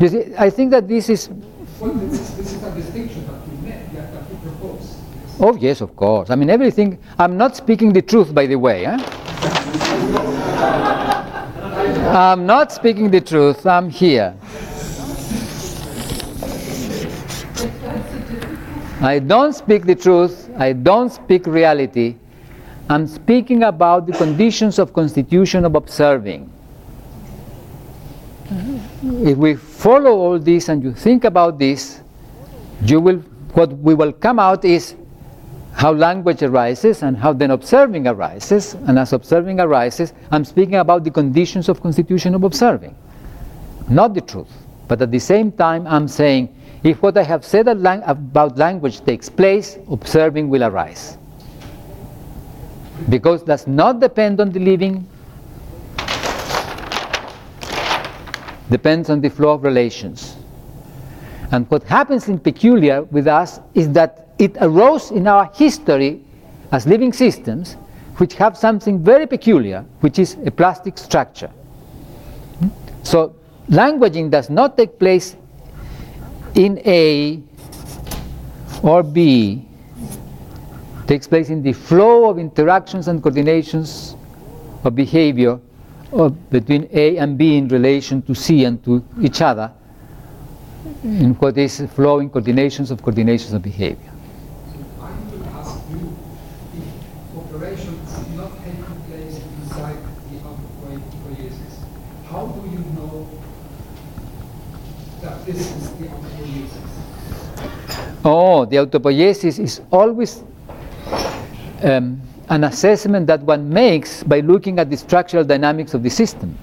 You 0.00 0.08
see, 0.08 0.34
I 0.36 0.50
think 0.50 0.70
that 0.72 0.88
this 0.88 1.08
is, 1.08 1.28
Well, 1.80 1.92
this 1.94 2.20
is, 2.20 2.36
this 2.36 2.52
is 2.52 2.62
a 2.62 2.70
distinction 2.74 3.26
that 3.26 3.40
you 3.46 3.58
make, 3.62 3.92
that, 3.92 4.12
that 4.12 4.30
you 4.30 4.36
propose. 4.42 4.96
oh 5.40 5.56
yes, 5.56 5.80
of 5.80 5.94
course. 5.96 6.30
I 6.30 6.34
mean, 6.34 6.50
everything, 6.50 6.98
I'm 7.18 7.36
not 7.36 7.56
speaking 7.56 7.92
the 7.92 8.02
truth, 8.02 8.34
by 8.34 8.46
the 8.46 8.56
way. 8.56 8.86
Eh? 8.86 8.98
I'm 12.14 12.44
not 12.46 12.72
speaking 12.72 13.10
the 13.10 13.20
truth, 13.20 13.66
I'm 13.66 13.88
here. 13.88 14.34
I 19.04 19.18
don't 19.18 19.52
speak 19.52 19.84
the 19.84 19.94
truth, 19.94 20.48
I 20.56 20.72
don't 20.72 21.12
speak 21.12 21.46
reality. 21.46 22.16
I'm 22.88 23.06
speaking 23.06 23.64
about 23.64 24.06
the 24.06 24.12
conditions 24.12 24.78
of 24.78 24.94
constitution 24.94 25.66
of 25.66 25.74
observing. 25.74 26.50
Mm-hmm. 28.44 29.26
if 29.26 29.36
we 29.36 29.56
follow 29.56 30.10
all 30.10 30.38
this 30.38 30.70
and 30.70 30.82
you 30.82 30.94
think 30.94 31.24
about 31.24 31.58
this, 31.58 32.00
you 32.82 32.98
will, 32.98 33.18
what 33.52 33.76
we 33.78 33.94
will 33.94 34.12
come 34.12 34.38
out 34.38 34.64
is 34.64 34.94
how 35.74 35.92
language 35.92 36.42
arises 36.42 37.02
and 37.02 37.14
how 37.14 37.34
then 37.34 37.50
observing 37.50 38.06
arises. 38.06 38.72
And 38.86 38.98
as 38.98 39.12
observing 39.12 39.60
arises, 39.60 40.14
I'm 40.30 40.46
speaking 40.46 40.76
about 40.76 41.04
the 41.04 41.10
conditions 41.10 41.68
of 41.68 41.82
constitution 41.82 42.34
of 42.34 42.42
observing, 42.42 42.96
not 43.90 44.14
the 44.14 44.22
truth. 44.22 44.52
But 44.88 45.02
at 45.02 45.10
the 45.10 45.20
same 45.20 45.52
time, 45.52 45.86
I'm 45.86 46.08
saying 46.08 46.54
if 46.84 47.00
what 47.00 47.16
I 47.16 47.22
have 47.22 47.46
said 47.46 47.66
about 47.66 48.58
language 48.58 49.00
takes 49.00 49.30
place, 49.30 49.78
observing 49.90 50.50
will 50.50 50.62
arise. 50.62 51.16
Because 53.08 53.40
it 53.40 53.46
does 53.46 53.66
not 53.66 54.00
depend 54.00 54.38
on 54.38 54.52
the 54.52 54.60
living, 54.60 55.08
depends 58.70 59.08
on 59.08 59.22
the 59.22 59.30
flow 59.30 59.54
of 59.54 59.64
relations. 59.64 60.36
And 61.52 61.68
what 61.70 61.82
happens 61.84 62.28
in 62.28 62.38
peculiar 62.38 63.02
with 63.04 63.28
us 63.28 63.60
is 63.72 63.90
that 63.92 64.28
it 64.38 64.56
arose 64.60 65.10
in 65.10 65.26
our 65.26 65.50
history 65.54 66.20
as 66.70 66.86
living 66.86 67.14
systems 67.14 67.76
which 68.18 68.34
have 68.34 68.58
something 68.58 69.02
very 69.02 69.26
peculiar, 69.26 69.84
which 70.00 70.18
is 70.18 70.36
a 70.44 70.50
plastic 70.50 70.98
structure. 70.98 71.50
So 73.02 73.34
languaging 73.70 74.30
does 74.30 74.50
not 74.50 74.76
take 74.76 74.98
place 74.98 75.36
in 76.54 76.80
A 76.86 77.42
or 78.82 79.02
B, 79.02 79.66
takes 81.06 81.26
place 81.26 81.50
in 81.50 81.62
the 81.62 81.72
flow 81.72 82.30
of 82.30 82.38
interactions 82.38 83.08
and 83.08 83.22
coordinations 83.22 84.16
of 84.84 84.94
behavior 84.94 85.58
of 86.12 86.50
between 86.50 86.88
A 86.92 87.18
and 87.18 87.36
B 87.36 87.56
in 87.56 87.68
relation 87.68 88.22
to 88.22 88.34
C 88.34 88.64
and 88.64 88.82
to 88.84 89.04
each 89.20 89.40
other 89.42 89.72
in 91.02 91.34
what 91.34 91.58
is 91.58 91.78
flow 91.78 91.86
flowing 91.88 92.30
coordinations 92.30 92.90
of 92.90 93.02
coordinations 93.02 93.52
of 93.52 93.62
behavior. 93.62 94.10
How 102.30 102.46
do 102.46 102.68
you 102.68 102.78
know 102.96 103.28
that 105.22 105.46
this 105.46 105.60
is? 105.60 105.93
Oh, 108.24 108.64
the 108.64 108.76
autopoiesis 108.76 109.58
is 109.58 109.82
always 109.92 110.42
um, 111.82 112.20
an 112.48 112.64
assessment 112.64 113.26
that 113.26 113.42
one 113.42 113.68
makes 113.68 114.22
by 114.22 114.40
looking 114.40 114.78
at 114.78 114.88
the 114.88 114.96
structural 114.96 115.44
dynamics 115.44 115.92
of 115.92 116.02
the 116.02 116.08
system. 116.10 116.56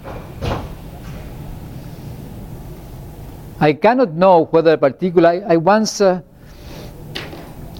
I 3.60 3.74
cannot 3.74 4.14
know 4.14 4.46
whether 4.46 4.74
a 4.74 4.78
particular. 4.78 5.30
I, 5.30 5.54
I 5.54 5.58
once 5.58 6.02
uh, 6.02 6.22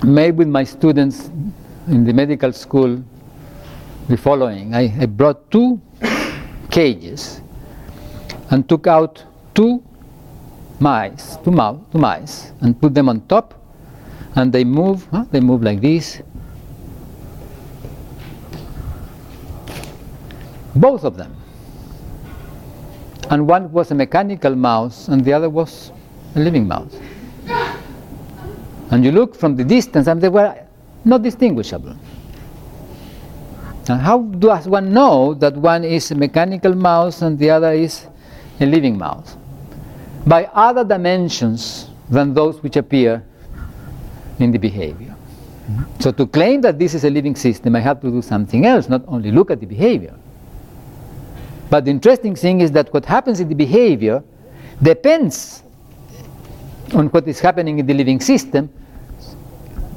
made 0.04 0.38
with 0.38 0.48
my 0.48 0.64
students 0.64 1.32
in 1.88 2.06
the 2.06 2.14
medical 2.14 2.54
school 2.54 3.04
the 4.08 4.18
following 4.18 4.76
I, 4.76 4.94
I 5.00 5.06
brought 5.06 5.50
two 5.50 5.82
cages 6.70 7.42
and 8.50 8.68
took 8.68 8.86
out 8.86 9.24
two 9.56 9.84
mice, 10.80 11.38
two, 11.44 11.52
mouse, 11.52 11.80
two 11.92 11.98
mice, 11.98 12.52
and 12.62 12.80
put 12.80 12.94
them 12.94 13.10
on 13.10 13.22
top, 13.28 13.61
and 14.36 14.52
they 14.52 14.64
move. 14.64 15.08
Huh? 15.12 15.26
They 15.32 15.40
move 15.40 15.64
like 15.64 15.82
this. 15.82 16.22
Both 20.76 21.04
of 21.04 21.18
them 21.18 21.36
and 23.32 23.48
one 23.48 23.72
was 23.72 23.92
a 23.92 23.96
mechanical 23.96 24.56
mouse 24.56 25.08
and 25.08 25.24
the 25.24 25.32
other 25.32 25.50
was 25.50 25.92
a 26.36 26.40
living 26.40 26.68
mouse. 26.68 26.94
And 28.92 29.06
you 29.06 29.12
look 29.14 29.36
from 29.36 29.56
the 29.56 29.64
distance 29.64 30.08
and 30.08 30.22
they 30.22 30.28
were 30.28 30.54
not 31.06 31.24
distinguishable. 31.24 31.96
And 33.88 34.02
how 34.02 34.24
does 34.24 34.68
one 34.68 34.94
know 34.94 35.34
that 35.36 35.56
one 35.56 35.86
is 35.86 36.12
a 36.12 36.16
mechanical 36.16 36.76
mouse 36.76 37.22
and 37.22 37.40
the 37.40 37.50
other 37.50 37.72
is 37.72 38.08
a 38.60 38.66
living 38.66 38.98
mouse? 38.98 39.38
By 40.28 40.46
other 40.54 40.84
dimensions 40.84 41.90
than 42.10 42.34
those 42.34 42.62
which 42.62 42.76
appear 42.76 43.24
in 44.42 44.52
the 44.52 44.60
behavior. 44.60 45.16
So 46.00 46.12
to 46.12 46.28
claim 46.28 46.62
that 46.62 46.80
this 46.80 46.94
is 46.94 47.04
a 47.04 47.10
living 47.10 47.36
system, 47.36 47.76
I 47.76 47.80
have 47.80 48.02
to 48.02 48.10
do 48.10 48.22
something 48.22 48.66
else, 48.66 48.90
not 48.90 49.04
only 49.08 49.32
look 49.32 49.52
at 49.52 49.60
the 49.60 49.66
behavior. 49.66 50.16
But 51.70 51.86
the 51.86 51.92
interesting 51.92 52.36
thing 52.36 52.62
is 52.62 52.72
that 52.72 52.94
what 52.94 53.06
happens 53.06 53.40
in 53.40 53.48
the 53.48 53.56
behavior 53.56 54.24
depends 54.82 55.64
on 56.94 57.08
what 57.08 57.28
is 57.28 57.40
happening 57.40 57.80
in 57.80 57.86
the 57.86 57.94
living 57.94 58.20
system 58.20 58.70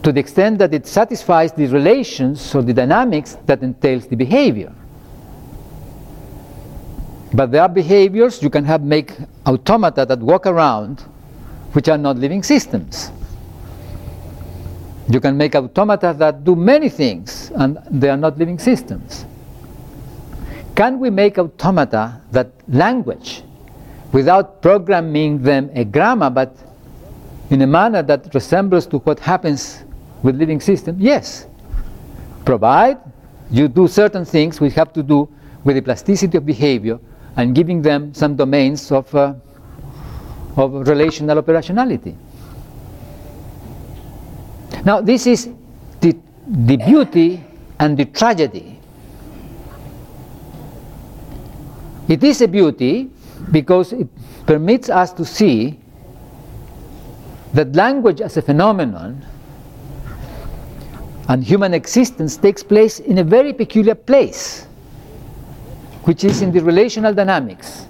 to 0.04 0.12
the 0.12 0.20
extent 0.20 0.58
that 0.58 0.72
it 0.74 0.86
satisfies 0.86 1.52
the 1.52 1.66
relations 1.66 2.54
or 2.54 2.62
the 2.62 2.72
dynamics 2.72 3.36
that 3.46 3.62
entails 3.62 4.06
the 4.06 4.14
behavior. 4.14 4.72
But 7.32 7.50
there 7.50 7.62
are 7.62 7.68
behaviors 7.68 8.42
you 8.42 8.50
can 8.50 8.64
have 8.64 8.82
make 8.82 9.16
automata 9.46 10.04
that 10.06 10.20
walk 10.20 10.46
around 10.46 11.00
which 11.72 11.88
are 11.88 11.98
not 11.98 12.16
living 12.18 12.44
systems. 12.44 13.10
You 15.08 15.20
can 15.20 15.36
make 15.36 15.54
automata 15.54 16.14
that 16.18 16.44
do 16.44 16.56
many 16.56 16.88
things 16.88 17.52
and 17.54 17.78
they 17.90 18.08
are 18.08 18.16
not 18.16 18.38
living 18.38 18.58
systems. 18.58 19.26
Can 20.74 20.98
we 20.98 21.10
make 21.10 21.38
automata 21.38 22.20
that 22.32 22.50
language 22.68 23.42
without 24.12 24.62
programming 24.62 25.42
them 25.42 25.70
a 25.74 25.84
grammar 25.84 26.30
but 26.30 26.56
in 27.50 27.60
a 27.62 27.66
manner 27.66 28.02
that 28.02 28.34
resembles 28.34 28.86
to 28.86 28.98
what 28.98 29.20
happens 29.20 29.84
with 30.22 30.36
living 30.36 30.60
systems? 30.60 31.00
Yes. 31.00 31.46
Provide 32.44 32.98
you 33.50 33.68
do 33.68 33.86
certain 33.86 34.24
things 34.24 34.60
which 34.60 34.74
have 34.74 34.92
to 34.94 35.02
do 35.02 35.28
with 35.64 35.76
the 35.76 35.82
plasticity 35.82 36.38
of 36.38 36.46
behavior 36.46 36.98
and 37.36 37.54
giving 37.54 37.82
them 37.82 38.14
some 38.14 38.36
domains 38.36 38.90
of, 38.90 39.14
uh, 39.14 39.34
of 40.56 40.88
relational 40.88 41.42
operationality. 41.42 42.16
Now, 44.84 45.00
this 45.00 45.26
is 45.26 45.48
the, 46.00 46.16
the 46.46 46.76
beauty 46.76 47.42
and 47.78 47.96
the 47.96 48.04
tragedy 48.04 48.74
It 52.08 52.22
is 52.22 52.42
a 52.42 52.48
beauty 52.48 53.10
because 53.50 53.92
it 53.92 54.08
permits 54.46 54.90
us 54.90 55.12
to 55.14 55.24
see 55.24 55.78
that 57.54 57.74
language 57.74 58.20
as 58.20 58.36
a 58.36 58.42
phenomenon 58.42 59.24
and 61.28 61.42
human 61.42 61.72
existence 61.72 62.36
takes 62.36 62.62
place 62.62 63.00
in 63.00 63.18
a 63.18 63.24
very 63.24 63.54
peculiar 63.54 63.94
place, 63.94 64.66
which 66.04 66.24
is 66.24 66.42
in 66.42 66.52
the 66.52 66.60
relational 66.62 67.14
dynamics, 67.14 67.86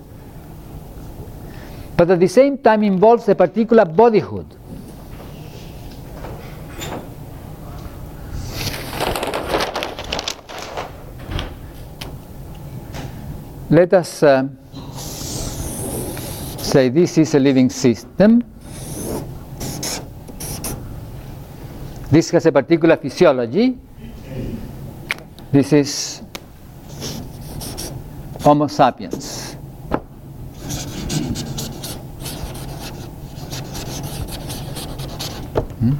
but 1.96 2.08
at 2.08 2.20
the 2.20 2.28
same 2.28 2.56
time 2.58 2.84
involves 2.84 3.28
a 3.28 3.34
particular 3.34 3.84
bodyhood. 3.84 4.46
Let 13.74 13.92
us 13.92 14.22
uh, 14.22 14.46
say 16.58 16.88
this 16.90 17.18
is 17.18 17.34
a 17.34 17.40
living 17.40 17.68
system. 17.68 18.40
This 22.08 22.30
has 22.30 22.46
a 22.46 22.52
particular 22.52 22.96
physiology. 22.96 23.76
This 25.50 25.72
is 25.72 26.22
Homo 28.42 28.68
sapiens. 28.68 29.54
Hmm? 35.80 35.94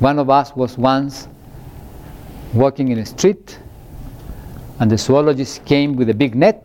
One 0.00 0.18
of 0.18 0.28
us 0.28 0.56
was 0.56 0.76
once 0.76 1.28
walking 2.52 2.88
in 2.88 2.98
a 2.98 3.06
street 3.06 3.60
and 4.80 4.90
the 4.90 4.98
zoologist 4.98 5.64
came 5.64 5.96
with 5.96 6.08
a 6.10 6.14
big 6.14 6.34
net. 6.34 6.64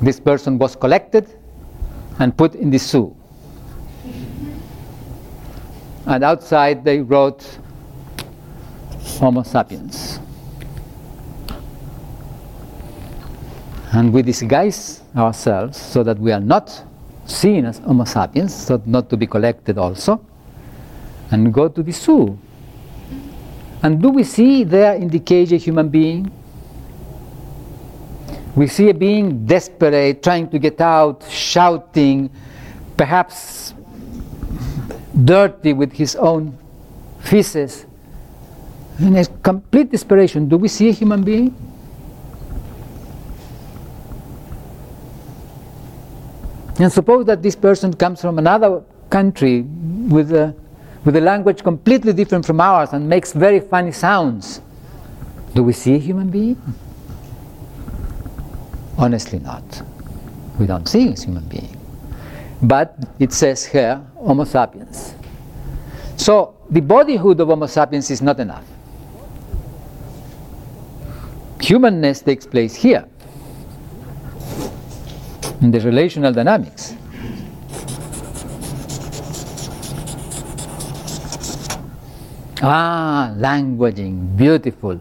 This 0.00 0.18
person 0.18 0.58
was 0.58 0.74
collected 0.74 1.28
and 2.18 2.36
put 2.36 2.54
in 2.54 2.70
the 2.70 2.78
zoo. 2.78 3.16
And 6.06 6.24
outside 6.24 6.84
they 6.84 7.00
wrote 7.00 7.58
Homo 9.18 9.42
sapiens. 9.44 10.18
And 13.92 14.12
we 14.12 14.22
disguise 14.22 15.02
ourselves 15.14 15.76
so 15.76 16.02
that 16.02 16.18
we 16.18 16.32
are 16.32 16.40
not 16.40 16.82
seen 17.26 17.66
as 17.66 17.78
Homo 17.78 18.04
sapiens, 18.04 18.52
so 18.52 18.82
not 18.86 19.08
to 19.10 19.16
be 19.16 19.26
collected 19.26 19.78
also, 19.78 20.24
and 21.30 21.52
go 21.54 21.68
to 21.68 21.82
the 21.82 21.92
zoo 21.92 22.36
and 23.82 24.00
do 24.00 24.10
we 24.10 24.24
see 24.24 24.64
there 24.64 24.94
in 24.94 25.08
the 25.08 25.18
cage 25.18 25.52
a 25.52 25.56
human 25.56 25.88
being? 25.88 26.30
We 28.54 28.66
see 28.66 28.90
a 28.90 28.94
being 28.94 29.46
desperate, 29.46 30.22
trying 30.22 30.48
to 30.50 30.58
get 30.58 30.80
out, 30.80 31.24
shouting, 31.28 32.30
perhaps 32.96 33.74
dirty 35.24 35.72
with 35.72 35.92
his 35.92 36.16
own 36.16 36.56
feces. 37.20 37.86
In 38.98 39.16
a 39.16 39.24
complete 39.24 39.90
desperation, 39.90 40.48
do 40.48 40.58
we 40.58 40.68
see 40.68 40.90
a 40.90 40.92
human 40.92 41.22
being? 41.22 41.54
And 46.78 46.92
suppose 46.92 47.26
that 47.26 47.42
this 47.42 47.56
person 47.56 47.92
comes 47.94 48.20
from 48.20 48.38
another 48.38 48.82
country 49.08 49.62
with 49.62 50.32
a, 50.32 50.54
with 51.04 51.16
a 51.16 51.20
language 51.20 51.62
completely 51.62 52.12
different 52.12 52.46
from 52.46 52.60
ours 52.60 52.92
and 52.92 53.08
makes 53.08 53.32
very 53.32 53.60
funny 53.60 53.92
sounds. 53.92 54.60
Do 55.54 55.62
we 55.62 55.72
see 55.72 55.94
a 55.94 55.98
human 55.98 56.30
being? 56.30 56.60
Honestly, 58.96 59.38
not. 59.40 59.82
We 60.58 60.66
don't 60.66 60.86
see 60.86 61.08
a 61.08 61.18
human 61.18 61.44
being. 61.48 61.76
But 62.62 62.96
it 63.18 63.32
says 63.32 63.64
here, 63.64 64.00
Homo 64.16 64.44
sapiens. 64.44 65.14
So 66.16 66.54
the 66.70 66.80
bodyhood 66.80 67.40
of 67.40 67.48
Homo 67.48 67.66
sapiens 67.66 68.10
is 68.10 68.22
not 68.22 68.38
enough. 68.38 68.64
Humanness 71.60 72.22
takes 72.22 72.46
place 72.46 72.74
here, 72.74 73.06
in 75.60 75.70
the 75.70 75.80
relational 75.80 76.32
dynamics. 76.32 76.94
Ah, 82.62 83.34
languaging, 83.36 84.36
beautiful. 84.36 85.00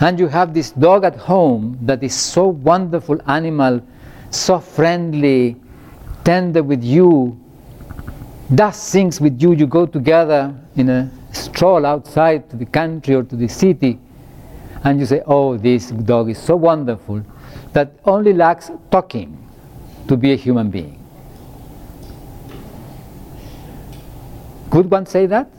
And 0.00 0.18
you 0.18 0.26
have 0.26 0.54
this 0.54 0.70
dog 0.72 1.04
at 1.04 1.16
home 1.16 1.78
that 1.82 2.02
is 2.02 2.14
so 2.14 2.48
wonderful 2.48 3.20
animal, 3.26 3.82
so 4.30 4.58
friendly, 4.58 5.56
tender 6.24 6.62
with 6.62 6.82
you, 6.82 7.38
does 8.54 8.90
things 8.90 9.20
with 9.20 9.40
you. 9.40 9.52
You 9.52 9.66
go 9.66 9.84
together 9.84 10.54
in 10.76 10.88
a 10.88 11.10
stroll 11.32 11.84
outside 11.84 12.48
to 12.50 12.56
the 12.56 12.64
country 12.64 13.14
or 13.14 13.22
to 13.22 13.36
the 13.36 13.48
city, 13.48 13.98
and 14.82 14.98
you 14.98 15.04
say, 15.04 15.20
Oh, 15.26 15.58
this 15.58 15.90
dog 15.90 16.30
is 16.30 16.38
so 16.38 16.56
wonderful 16.56 17.22
that 17.74 17.92
only 18.06 18.32
lacks 18.32 18.70
talking 18.90 19.36
to 20.08 20.16
be 20.16 20.32
a 20.32 20.36
human 20.36 20.70
being. 20.70 20.98
Could 24.70 24.90
one 24.90 25.04
say 25.04 25.26
that? 25.26 25.50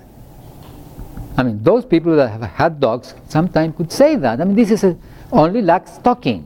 I 1.39 1.43
mean, 1.43 1.63
those 1.63 1.85
people 1.85 2.17
that 2.17 2.31
have 2.31 2.41
had 2.41 2.81
dogs 2.81 3.13
sometimes 3.29 3.77
could 3.77 3.93
say 3.93 4.17
that. 4.17 4.41
I 4.41 4.43
mean, 4.43 4.57
this 4.57 4.71
is 4.71 4.83
a, 4.83 4.97
only 5.31 5.61
lacks 5.61 5.97
talking. 5.99 6.45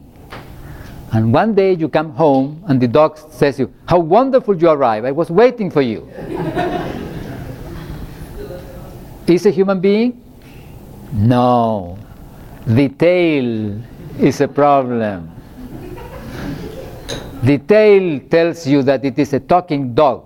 And 1.12 1.34
one 1.34 1.56
day 1.56 1.74
you 1.74 1.90
come 1.90 2.12
home 2.12 2.64
and 2.68 2.80
the 2.80 2.88
dog 2.88 3.18
says 3.32 3.56
to 3.56 3.64
you, 3.64 3.74
How 3.88 3.98
wonderful 3.98 4.56
you 4.56 4.70
arrived. 4.70 5.08
I 5.08 5.12
was 5.12 5.32
waiting 5.32 5.72
for 5.72 5.82
you. 5.82 6.08
is 9.28 9.48
a 9.48 9.50
human 9.50 9.80
being? 9.80 10.22
No. 11.12 11.98
The 12.68 12.90
tail 12.90 13.82
is 14.20 14.42
a 14.42 14.48
problem. 14.48 15.32
The 17.42 17.58
tail 17.58 18.20
tells 18.30 18.68
you 18.68 18.84
that 18.84 19.04
it 19.04 19.18
is 19.18 19.34
a 19.34 19.40
talking 19.40 19.96
dog. 19.96 20.24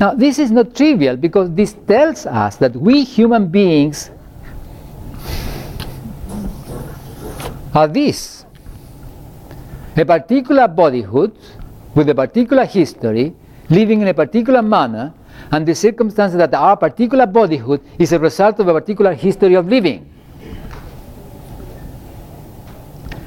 Now, 0.00 0.12
this 0.12 0.38
is 0.38 0.50
not 0.50 0.74
trivial 0.74 1.16
because 1.16 1.50
this 1.52 1.74
tells 1.86 2.26
us 2.26 2.56
that 2.56 2.74
we 2.74 3.04
human 3.04 3.46
beings 3.48 4.10
are 7.74 7.86
this 7.86 8.44
a 9.96 10.04
particular 10.04 10.66
bodyhood 10.66 11.32
with 11.94 12.08
a 12.08 12.14
particular 12.14 12.64
history, 12.64 13.32
living 13.70 14.02
in 14.02 14.08
a 14.08 14.14
particular 14.14 14.62
manner, 14.62 15.14
and 15.52 15.64
the 15.64 15.74
circumstance 15.74 16.34
that 16.34 16.52
our 16.54 16.76
particular 16.76 17.26
bodyhood 17.26 17.80
is 17.98 18.12
a 18.12 18.18
result 18.18 18.58
of 18.58 18.66
a 18.66 18.72
particular 18.72 19.14
history 19.14 19.54
of 19.54 19.68
living. 19.68 20.10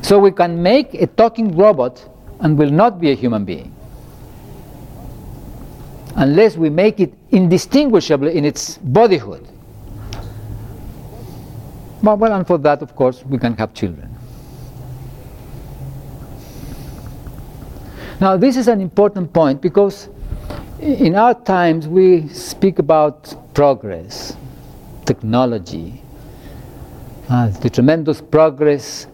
So 0.02 0.20
we 0.20 0.32
can 0.32 0.62
make 0.62 0.94
a 0.96 1.08
talking 1.08 1.56
robot 1.56 2.04
and 2.42 2.58
will 2.58 2.72
not 2.72 3.00
be 3.00 3.12
a 3.12 3.16
human 3.16 3.46
being 3.46 3.77
unless 6.18 6.58
we 6.58 6.70
make 6.70 7.00
it 7.00 7.14
indistinguishable 7.30 8.28
in 8.28 8.44
its 8.44 8.80
bodyhood. 8.80 9.48
Well, 12.02 12.18
well, 12.18 12.34
and 12.34 12.46
for 12.46 12.58
that, 12.60 12.82
of 12.82 12.96
course, 12.96 13.24
we 13.24 13.38
can 13.38 13.56
have 13.58 13.74
children. 13.74 14.14
Now, 18.20 18.36
this 18.36 18.58
is 18.58 18.68
an 18.68 18.82
important 18.82 19.32
point 19.32 19.62
because 19.62 20.10
in 20.80 21.16
our 21.16 21.36
times 21.36 21.88
we 21.88 22.28
speak 22.30 22.80
about 22.80 23.36
progress, 23.54 24.36
technology, 25.06 26.02
uh, 27.30 27.50
the 27.50 27.70
tremendous 27.70 28.22
progress, 28.22 29.06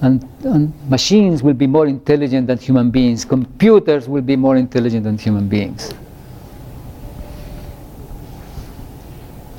and, 0.00 0.28
and 0.44 0.72
machines 0.90 1.42
will 1.42 1.54
be 1.54 1.68
more 1.68 1.86
intelligent 1.86 2.48
than 2.48 2.58
human 2.58 2.90
beings, 2.90 3.24
computers 3.24 4.08
will 4.08 4.22
be 4.22 4.34
more 4.34 4.56
intelligent 4.56 5.04
than 5.04 5.18
human 5.18 5.48
beings. 5.48 5.92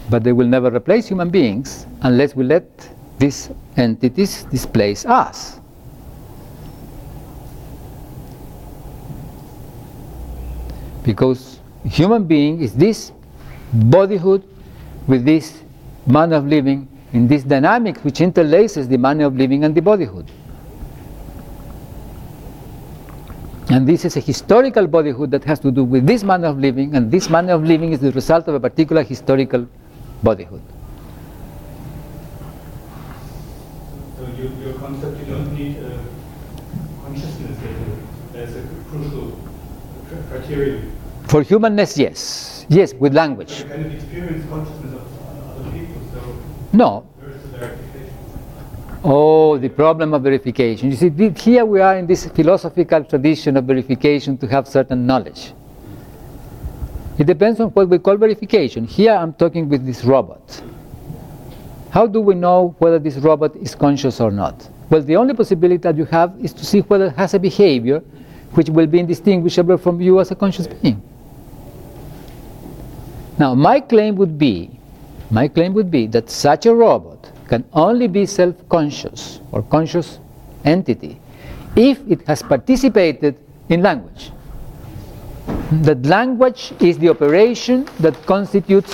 But 0.10 0.24
they 0.24 0.32
will 0.32 0.48
never 0.48 0.72
replace 0.72 1.08
human 1.08 1.30
beings 1.30 1.86
unless 2.02 2.36
we 2.36 2.44
let 2.44 2.66
these 3.20 3.50
entities 3.78 4.44
displace 4.46 5.06
us. 5.06 5.60
Because 11.04 11.60
human 11.86 12.26
being 12.26 12.62
is 12.62 12.74
this 12.74 13.12
bodyhood 13.74 14.44
with 15.08 15.26
this 15.26 15.64
manner 16.06 16.36
of 16.36 16.46
living 16.46 16.88
in 17.14 17.28
this 17.28 17.44
dynamic 17.44 17.98
which 18.00 18.20
interlaces 18.20 18.88
the 18.88 18.98
manner 18.98 19.26
of 19.26 19.36
living 19.36 19.64
and 19.64 19.74
the 19.76 19.82
bodyhood. 19.82 20.28
And 23.72 23.88
this 23.88 24.04
is 24.04 24.18
a 24.18 24.20
historical 24.20 24.88
bodyhood 24.88 25.30
that 25.30 25.44
has 25.44 25.60
to 25.60 25.72
do 25.72 25.84
with 25.84 26.08
this 26.08 26.24
manner 26.24 26.48
of 26.48 26.58
living, 26.58 26.96
and 26.96 27.12
this 27.12 27.30
manner 27.30 27.54
of 27.54 27.64
living 27.64 27.94
is 27.94 28.00
the 28.00 28.12
result 28.14 28.48
of 28.48 28.56
a 28.56 28.60
particular 28.60 29.04
historical 29.04 29.68
bodyhood. 30.24 30.62
So 34.18 34.26
you, 34.38 34.52
your 34.64 34.74
concept, 34.74 35.20
you 35.20 35.26
don't 35.34 35.54
need 35.54 35.78
a 35.78 36.00
consciousness 37.04 37.58
as 38.36 38.56
a 38.56 38.64
crucial 38.90 39.38
criterion. 40.30 40.92
For 41.28 41.42
humanness, 41.44 41.98
yes. 41.98 42.66
Yes, 42.70 42.94
with 42.94 43.14
language. 43.16 43.60
You 43.60 43.66
can 43.66 43.92
experience 43.92 44.46
consciousness 44.50 44.94
of 44.94 45.60
other 45.60 45.72
people, 45.72 46.02
so 46.14 46.36
No. 46.74 47.06
where 47.20 47.32
is 47.32 47.42
the 47.44 47.48
verification? 47.50 48.14
Oh, 49.04 49.58
the 49.58 49.70
problem 49.70 50.14
of 50.14 50.24
verification. 50.24 50.92
You 50.92 50.98
see, 50.98 51.30
here 51.38 51.66
we 51.66 51.80
are 51.80 51.98
in 51.98 52.06
this 52.06 52.26
philosophical 52.28 53.04
tradition 53.06 53.58
of 53.58 53.66
verification 53.66 54.38
to 54.40 54.48
have 54.48 54.68
certain 54.68 55.06
knowledge. 55.06 55.54
It 57.20 57.28
depends 57.28 57.60
on 57.60 57.68
what 57.72 57.90
we 57.90 58.00
call 58.00 58.16
verification. 58.16 58.88
Here 58.88 59.12
I'm 59.14 59.34
talking 59.34 59.68
with 59.68 59.86
this 59.86 60.06
robot. 60.06 60.64
How 61.90 62.08
do 62.08 62.22
we 62.22 62.34
know 62.34 62.76
whether 62.80 62.98
this 62.98 63.18
robot 63.18 63.58
is 63.58 63.76
conscious 63.76 64.22
or 64.22 64.32
not? 64.32 64.70
Well, 64.90 65.02
the 65.02 65.18
only 65.18 65.34
possibility 65.34 65.78
that 65.80 65.98
you 65.98 66.06
have 66.06 66.34
is 66.40 66.54
to 66.54 66.66
see 66.66 66.80
whether 66.80 67.08
it 67.08 67.18
has 67.18 67.34
a 67.34 67.40
behavior 67.40 68.00
which 68.54 68.70
will 68.70 68.88
be 68.88 69.00
indistinguishable 69.00 69.78
from 69.78 70.00
you 70.00 70.22
as 70.22 70.32
a 70.32 70.36
conscious 70.36 70.66
being. 70.68 71.02
Now, 73.38 73.54
my 73.54 73.82
claim 73.82 74.16
would 74.16 74.40
be, 74.40 74.72
my 75.30 75.50
claim 75.50 75.74
would 75.74 75.92
be 75.92 76.08
that 76.08 76.30
such 76.30 76.68
a 76.68 76.74
robot 76.74 77.32
can 77.48 77.66
only 77.74 78.08
be 78.08 78.26
self-conscious 78.26 79.42
or 79.52 79.62
conscious 79.64 80.20
entity 80.64 81.20
if 81.76 82.00
it 82.10 82.26
has 82.28 82.42
participated 82.42 83.36
in 83.68 83.82
language. 83.82 84.32
That 85.84 86.06
language 86.06 86.74
is 86.80 86.98
the 86.98 87.10
operation 87.10 87.88
that 88.00 88.16
constitutes 88.26 88.94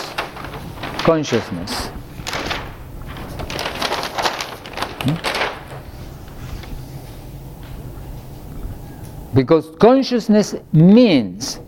consciousness. 0.99 1.89
Because 9.33 9.69
consciousness 9.79 10.55
means 10.71 11.59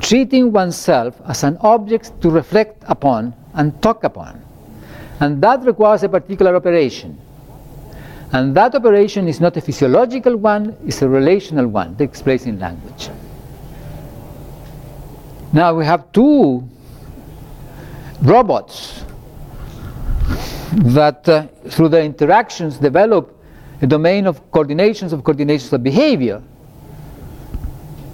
treating 0.00 0.50
oneself 0.52 1.20
as 1.26 1.44
an 1.44 1.58
object 1.60 2.18
to 2.22 2.30
reflect 2.30 2.82
upon 2.88 3.34
and 3.54 3.80
talk 3.82 4.04
upon. 4.04 4.42
And 5.20 5.42
that 5.42 5.62
requires 5.64 6.02
a 6.02 6.08
particular 6.08 6.56
operation. 6.56 7.18
And 8.32 8.54
that 8.56 8.74
operation 8.74 9.28
is 9.28 9.40
not 9.40 9.56
a 9.56 9.60
physiological 9.60 10.36
one, 10.36 10.76
it's 10.86 11.02
a 11.02 11.08
relational 11.08 11.66
one, 11.66 11.96
takes 11.96 12.22
place 12.22 12.46
in 12.46 12.58
language. 12.58 13.10
Now 15.52 15.74
we 15.74 15.84
have 15.84 16.12
two 16.12 16.68
robots 18.22 19.04
that 20.72 21.28
uh, 21.28 21.46
through 21.68 21.88
their 21.88 22.04
interactions 22.04 22.76
develop 22.76 23.34
a 23.80 23.86
domain 23.86 24.26
of 24.26 24.50
coordinations 24.50 25.12
of 25.12 25.22
coordinations 25.22 25.72
of 25.72 25.82
behavior, 25.82 26.42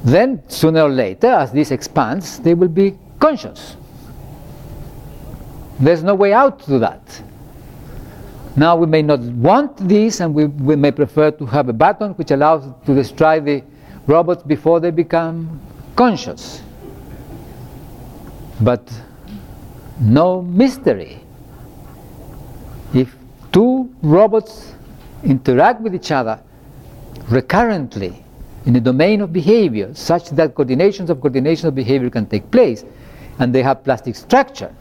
then 0.05 0.43
sooner 0.49 0.83
or 0.83 0.91
later, 0.91 1.29
as 1.29 1.51
this 1.51 1.71
expands, 1.71 2.39
they 2.41 2.55
will 2.55 2.69
be 2.69 2.97
conscious. 3.19 3.77
There's 5.81 6.03
no 6.03 6.15
way 6.15 6.33
out 6.33 6.61
to 6.61 6.79
that. 6.79 7.23
Now 8.57 8.77
we 8.77 8.87
may 8.87 9.03
not 9.03 9.19
want 9.21 9.77
this 9.89 10.21
and 10.21 10.33
we, 10.33 10.45
we 10.45 10.77
may 10.77 10.93
prefer 10.93 11.33
to 11.33 11.47
have 11.47 11.69
a 11.69 11.73
button 11.73 12.13
which 12.13 12.31
allows 12.31 12.65
to 12.87 12.95
destroy 12.95 13.41
the 13.41 13.65
robots 14.07 14.45
before 14.45 14.79
they 14.79 14.93
become 14.93 15.61
conscious. 15.97 16.63
But 18.61 18.89
no 20.01 20.43
mystery. 20.43 21.21
If 22.95 23.15
two 23.53 23.93
robots 24.03 24.73
interact 25.25 25.81
with 25.81 25.95
each 25.95 26.11
other 26.11 26.41
recurrently 27.29 28.23
in 28.67 28.73
the 28.73 28.81
domain 28.81 29.21
of 29.21 29.33
behavior, 29.33 29.93
such 29.95 30.31
that 30.31 30.55
coordinations 30.55 31.11
of 31.11 31.21
coordination 31.21 31.69
of 31.69 31.75
behavior 31.75 32.11
can 32.11 32.27
take 32.27 32.51
place, 32.51 32.85
and 33.39 33.55
they 33.55 33.63
have 33.63 33.83
plastic 33.85 34.15
structure, 34.15 34.75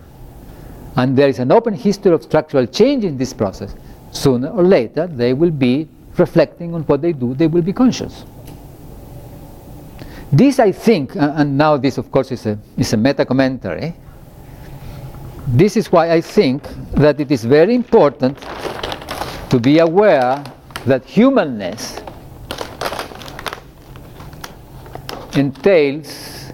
and 0.95 1.17
there 1.17 1.27
is 1.27 1.39
an 1.39 1.51
open 1.51 1.73
history 1.73 2.11
of 2.11 2.23
structural 2.23 2.65
change 2.67 3.03
in 3.03 3.17
this 3.17 3.33
process, 3.33 3.75
sooner 4.11 4.49
or 4.49 4.63
later 4.63 5.07
they 5.07 5.33
will 5.33 5.51
be 5.51 5.87
reflecting 6.17 6.73
on 6.75 6.83
what 6.83 7.01
they 7.01 7.13
do, 7.13 7.33
they 7.33 7.47
will 7.47 7.61
be 7.61 7.73
conscious. 7.73 8.25
This, 10.33 10.57
I 10.57 10.71
think, 10.71 11.15
and 11.15 11.55
now 11.55 11.77
this, 11.77 11.99
of 11.99 12.11
course, 12.11 12.31
is 12.31 12.47
a, 12.47 12.57
is 12.75 12.91
a 12.91 12.97
meta 12.97 13.23
commentary. 13.23 13.93
This 15.47 15.77
is 15.77 15.91
why 15.91 16.11
I 16.11 16.21
think 16.21 16.63
that 16.93 17.19
it 17.19 17.31
is 17.31 17.45
very 17.45 17.75
important 17.75 18.39
to 19.51 19.59
be 19.59 19.77
aware 19.77 20.43
that 20.87 21.05
humanness 21.05 22.01
entails 25.37 26.51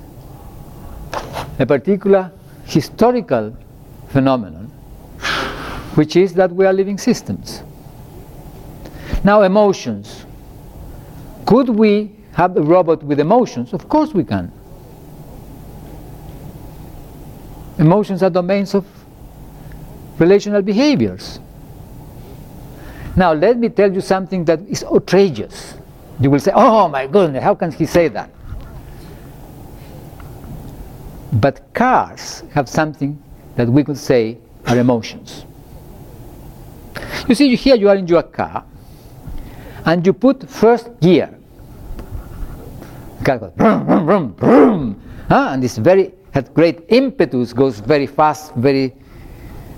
a 1.57 1.65
particular 1.65 2.33
historical 2.65 3.55
phenomenon, 4.09 4.65
which 5.95 6.17
is 6.17 6.33
that 6.33 6.51
we 6.51 6.65
are 6.65 6.73
living 6.73 6.97
systems. 6.97 7.63
Now, 9.23 9.43
emotions. 9.43 10.25
Could 11.45 11.69
we 11.69 12.18
have 12.39 12.55
a 12.55 12.61
robot 12.61 13.03
with 13.03 13.19
emotions? 13.19 13.73
Of 13.73 13.89
course 13.89 14.13
we 14.13 14.23
can. 14.23 14.49
Emotions 17.77 18.23
are 18.23 18.29
domains 18.29 18.73
of 18.73 18.85
relational 20.19 20.61
behaviors. 20.61 21.41
Now, 23.17 23.33
let 23.33 23.57
me 23.57 23.67
tell 23.67 23.93
you 23.93 23.99
something 23.99 24.45
that 24.45 24.61
is 24.69 24.85
outrageous. 24.85 25.73
You 26.21 26.29
will 26.29 26.39
say, 26.39 26.53
oh 26.55 26.87
my 26.87 27.07
goodness, 27.07 27.43
how 27.43 27.55
can 27.55 27.73
he 27.73 27.85
say 27.85 28.07
that? 28.07 28.29
But 31.33 31.73
cars 31.73 32.43
have 32.53 32.69
something 32.69 33.21
that 33.57 33.67
we 33.67 33.83
could 33.83 33.97
say 33.97 34.37
are 34.65 34.77
emotions. 34.77 35.43
You 37.27 37.35
see, 37.35 37.53
here 37.57 37.75
you 37.75 37.89
are 37.89 37.97
in 37.97 38.07
your 38.07 38.23
car, 38.23 38.63
and 39.83 40.05
you 40.05 40.13
put 40.13 40.49
first 40.49 40.89
gear. 41.01 41.38
Car 43.23 43.37
goes 43.37 43.51
brum, 43.51 43.85
brum, 43.85 44.05
brum, 44.05 44.31
brum, 44.31 45.01
huh? 45.29 45.35
Ah, 45.35 45.53
and 45.53 45.61
this 45.61 45.77
very 45.77 46.13
has 46.31 46.47
great 46.49 46.85
impetus, 46.89 47.53
goes 47.53 47.79
very 47.79 48.07
fast, 48.07 48.53
very 48.55 48.93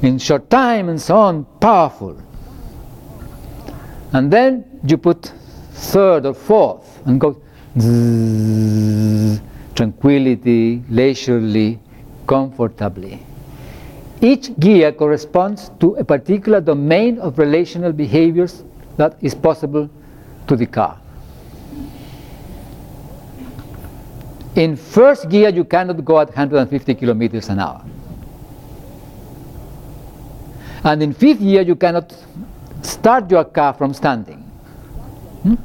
in 0.02 0.18
short 0.20 0.50
time, 0.50 0.90
and 0.90 1.02
so 1.02 1.18
on, 1.18 1.46
powerful. 1.60 2.22
And 4.14 4.32
then 4.32 4.66
you 4.86 4.98
put 4.98 5.32
third 5.74 6.26
or 6.26 6.34
fourth, 6.34 7.02
and 7.06 7.20
goes 7.20 7.38
zzz, 7.80 9.42
tranquility, 9.76 10.84
leisurely, 10.90 11.80
comfortably. 12.28 13.26
Each 14.22 14.56
gear 14.60 14.92
corresponds 14.92 15.72
to 15.80 15.96
a 15.96 16.04
particular 16.04 16.62
domain 16.62 17.18
of 17.18 17.40
relational 17.40 17.92
behaviors 17.92 18.64
that 18.98 19.18
is 19.22 19.34
possible 19.34 19.90
to 20.48 20.56
the 20.56 20.68
car. 20.68 21.01
In 24.56 24.76
first 24.76 25.30
gear, 25.30 25.50
you 25.50 25.64
cannot 25.64 26.04
go 26.04 26.20
at 26.20 26.28
150 26.28 26.96
kilometers 26.96 27.50
an 27.50 27.60
hour. 27.60 27.84
And 30.84 31.02
in 31.04 31.14
fifth 31.14 31.40
gear, 31.40 31.62
you 31.62 31.76
cannot 31.76 32.14
start 32.82 33.30
your 33.32 33.46
car 33.46 33.74
from 33.74 33.94
standing. 33.94 34.40
Hmm? 35.44 35.56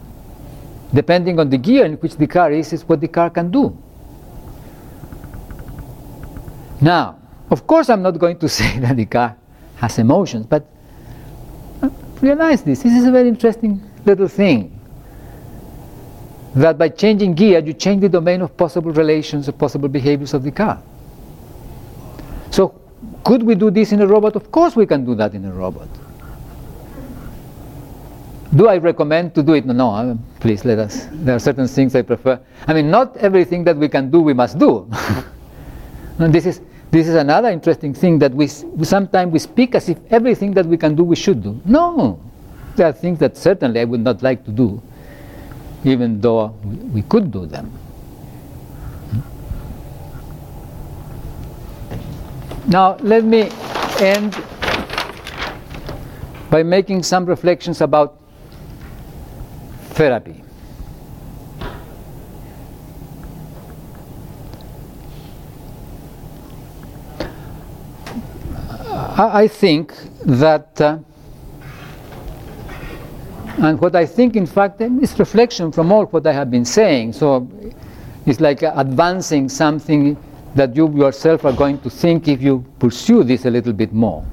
Depending 0.94 1.40
on 1.40 1.51
the 1.51 1.59
gear 1.59 1.85
in 1.85 1.94
which 1.94 2.16
the 2.16 2.27
car 2.27 2.53
is, 2.53 2.72
is 2.72 2.85
what 2.88 3.01
the 3.01 3.09
car 3.09 3.31
can 3.31 3.51
do. 3.51 3.77
Now, 6.81 7.18
of 7.51 7.66
course, 7.66 7.88
I'm 7.88 8.03
not 8.03 8.18
going 8.18 8.38
to 8.38 8.49
say 8.59 8.79
that 8.81 8.96
the 8.96 9.07
car 9.07 9.37
has 9.77 9.99
emotions, 9.99 10.46
but 10.46 10.66
realize 12.20 12.62
this. 12.62 12.83
This 12.83 12.92
is 12.92 13.07
a 13.07 13.11
very 13.11 13.29
interesting 13.29 13.83
little 14.05 14.29
thing. 14.29 14.76
That 16.55 16.79
by 16.79 16.89
changing 16.89 17.35
gear, 17.35 17.59
you 17.59 17.73
change 17.73 18.01
the 18.01 18.09
domain 18.09 18.41
of 18.41 18.57
possible 18.57 18.93
relations, 18.93 19.49
of 19.49 19.59
possible 19.59 19.89
behaviors 19.89 20.33
of 20.33 20.43
the 20.43 20.51
car. 20.51 20.83
So, 22.51 22.75
could 23.25 23.43
we 23.43 23.55
do 23.55 23.71
this 23.71 23.93
in 23.93 24.01
a 24.01 24.07
robot? 24.07 24.37
Of 24.37 24.51
course, 24.51 24.77
we 24.77 24.87
can 24.87 25.05
do 25.05 25.15
that 25.17 25.35
in 25.35 25.45
a 25.45 25.53
robot. 25.53 25.89
Do 28.55 28.69
I 28.69 28.79
recommend 28.79 29.35
to 29.35 29.43
do 29.43 29.55
it? 29.55 29.67
No, 29.67 29.75
no, 29.75 29.91
uh, 29.91 30.17
please 30.41 30.65
let 30.65 30.79
us. 30.79 31.09
There 31.13 31.35
are 31.35 31.39
certain 31.39 31.69
things 31.69 31.95
I 31.95 32.03
prefer. 32.03 32.41
I 32.67 32.73
mean, 32.73 32.91
not 32.91 33.17
everything 33.19 33.65
that 33.65 33.77
we 33.77 33.89
can 33.89 34.11
do, 34.11 34.21
we 34.21 34.33
must 34.33 34.59
do. 34.59 34.89
and 36.19 36.33
this 36.33 36.47
is 36.47 36.61
this 36.91 37.09
is 37.09 37.15
another 37.15 37.49
interesting 37.49 37.93
thing 37.93 38.19
that 38.21 38.33
we, 38.33 38.47
sometimes 38.47 39.33
we 39.33 39.39
speak 39.39 39.75
as 39.75 39.89
if 39.89 39.99
everything 40.11 40.55
that 40.55 40.67
we 40.67 40.77
can 40.77 40.95
do 40.95 41.03
we 41.03 41.17
should 41.17 41.43
do. 41.43 41.61
No, 41.65 42.21
there 42.77 42.87
are 42.87 42.93
things 42.93 43.19
that 43.19 43.37
certainly 43.37 43.81
I 43.81 43.85
would 43.85 44.01
not 44.01 44.23
like 44.23 44.45
to 44.45 44.51
do, 44.51 44.81
even 45.87 46.20
though 46.20 46.49
we 46.92 47.03
could 47.03 47.31
do 47.31 47.46
them. 47.46 47.70
Now 52.66 52.96
let 52.96 53.25
me 53.25 53.51
end 54.01 54.37
by 56.51 56.64
making 56.64 57.05
some 57.05 57.25
reflections 57.25 57.81
about 57.81 58.18
therapy. 59.90 60.42
I 69.18 69.49
think 69.49 69.94
that, 70.27 70.79
uh, 70.81 70.99
and 73.59 73.81
what 73.81 73.97
I 73.97 74.07
think, 74.07 74.37
in 74.37 74.47
fact, 74.47 74.81
is 74.81 75.19
reflection 75.19 75.73
from 75.73 75.90
all 75.90 76.07
what 76.07 76.27
I 76.27 76.33
have 76.33 76.51
been 76.51 76.64
saying. 76.64 77.14
So 77.14 77.49
it's 78.27 78.40
like 78.40 78.62
advancing 78.62 79.49
something 79.49 80.16
that 80.55 80.75
you 80.77 80.90
yourself 80.97 81.45
are 81.45 81.53
going 81.53 81.79
to 81.81 81.90
think 81.90 82.29
if 82.29 82.42
you 82.42 82.64
pursue 82.79 83.23
this 83.23 83.45
a 83.45 83.51
little 83.51 83.73
bit 83.73 83.92
more. 83.92 84.25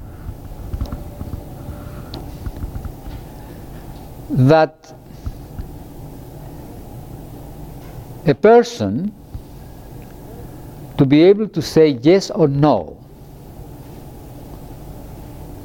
That 4.30 4.94
a 8.26 8.34
person 8.34 9.12
to 10.96 11.04
be 11.04 11.22
able 11.22 11.48
to 11.48 11.62
say 11.62 11.98
yes 12.02 12.30
or 12.30 12.48
no 12.48 12.96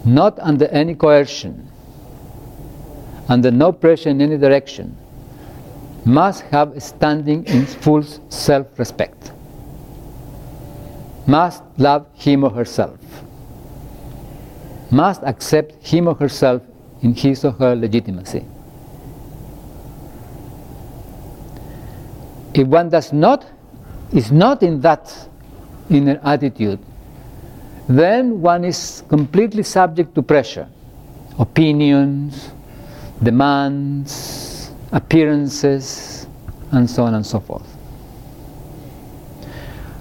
not 0.06 0.40
under 0.40 0.66
any 0.68 0.96
coercion, 0.96 1.69
under 3.30 3.52
no 3.52 3.72
pressure 3.72 4.10
in 4.10 4.20
any 4.22 4.38
direction, 4.38 4.98
must 6.04 6.42
have 6.46 6.82
standing 6.82 7.46
in 7.46 7.66
full 7.66 8.02
self 8.30 8.68
respect, 8.80 9.32
must 11.28 11.64
love 11.78 12.08
him 12.16 12.44
or 12.44 12.50
herself, 12.50 13.00
must 14.90 15.22
accept 15.24 15.74
him 15.86 16.08
or 16.08 16.16
herself 16.16 16.64
in 17.02 17.14
his 17.14 17.46
or 17.46 17.52
her 17.52 17.76
legitimacy. 17.76 18.44
If 22.56 22.68
one 22.68 22.90
does 22.90 23.14
not, 23.14 23.46
is 24.12 24.32
not 24.32 24.64
in 24.64 24.82
that 24.82 25.14
inner 25.92 26.20
attitude, 26.24 26.80
then 27.88 28.42
one 28.42 28.66
is 28.66 29.04
completely 29.08 29.62
subject 29.64 30.16
to 30.16 30.24
pressure, 30.24 30.68
opinions, 31.38 32.50
demands, 33.24 34.72
appearances, 34.92 36.28
and 36.72 36.90
so 36.90 37.04
on 37.04 37.16
and 37.16 37.26
so 37.26 37.40
forth. 37.40 37.68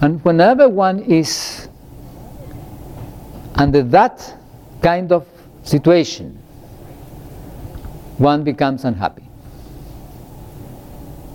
And 0.01 0.25
whenever 0.25 0.69
one 0.69 1.01
is 1.01 1.69
under 3.57 3.83
that 3.83 4.37
kind 4.81 5.11
of 5.11 5.27
situation, 5.65 6.39
one 8.19 8.45
becomes 8.45 8.85
unhappy. 8.85 9.25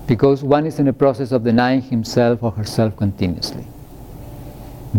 Because 0.07 0.43
one 0.43 0.65
is 0.65 0.79
in 0.79 0.87
a 0.87 0.93
process 0.93 1.31
of 1.31 1.43
denying 1.43 1.81
himself 1.81 2.43
or 2.43 2.51
herself 2.51 2.95
continuously. 2.97 3.65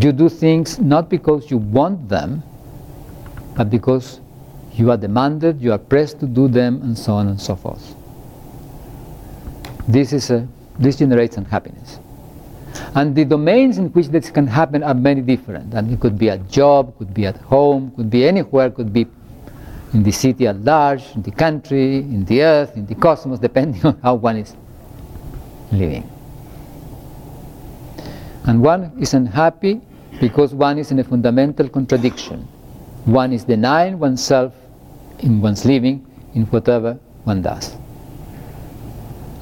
You 0.01 0.13
do 0.13 0.29
things 0.29 0.79
not 0.79 1.09
because 1.09 1.51
you 1.51 1.59
want 1.59 2.09
them, 2.09 2.43
but 3.57 3.71
because 3.71 4.21
you 4.77 4.91
are 4.91 4.97
demanded, 4.97 5.61
you 5.61 5.73
are 5.73 5.79
pressed 5.79 6.21
to 6.21 6.27
do 6.27 6.49
them, 6.49 6.83
and 6.83 6.99
so 6.99 7.13
on 7.13 7.29
and 7.29 7.41
so 7.41 7.55
forth. 7.55 7.95
This, 9.87 10.13
is 10.13 10.31
a, 10.31 10.49
this 10.79 10.97
generates 10.97 11.37
unhappiness. 11.37 12.01
And 12.97 13.15
the 13.15 13.25
domains 13.25 13.79
in 13.79 13.89
which 13.93 14.09
this 14.09 14.31
can 14.31 14.47
happen 14.47 14.83
are 14.83 14.95
many 14.95 15.21
different. 15.21 15.75
And 15.75 15.93
it 15.93 16.01
could 16.01 16.19
be 16.19 16.31
at 16.31 16.49
job, 16.49 16.97
could 16.99 17.15
be 17.15 17.27
at 17.27 17.37
home, 17.37 17.93
could 17.95 18.11
be 18.11 18.27
anywhere, 18.27 18.71
could 18.71 18.93
be 18.93 19.07
in 19.93 20.03
the 20.03 20.11
city 20.11 20.49
at 20.49 20.61
large, 20.65 21.05
in 21.15 21.23
the 21.23 21.31
country, 21.31 21.99
in 21.99 22.25
the 22.25 22.43
earth, 22.43 22.77
in 22.77 22.87
the 22.87 22.97
cosmos, 22.97 23.39
depending 23.49 23.85
on 23.85 23.99
how 24.03 24.15
one 24.15 24.37
is 24.37 24.57
living. 25.71 26.11
And 28.47 28.61
one 28.61 28.93
is 29.01 29.15
unhappy 29.15 29.81
because 30.21 30.53
one 30.53 30.79
is 30.79 30.91
in 30.91 30.99
a 30.99 31.05
fundamental 31.05 31.69
contradiction. 31.69 32.43
One 33.05 33.33
is 33.33 33.45
denying 33.45 33.99
oneself 33.99 34.53
in 35.25 35.41
one's 35.41 35.65
living, 35.65 36.07
in 36.35 36.45
whatever 36.47 36.99
one 37.25 37.41
does. 37.41 37.75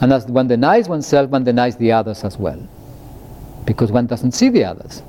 And 0.00 0.12
as 0.12 0.26
one 0.26 0.46
denies 0.46 0.88
oneself, 0.88 1.28
one 1.30 1.42
denies 1.42 1.76
the 1.76 1.90
others 1.90 2.22
as 2.22 2.38
well. 2.38 2.60
Because 3.66 3.90
one 3.90 4.06
doesn't 4.06 4.32
see 4.32 4.48
the 4.48 4.64
others. 4.64 5.00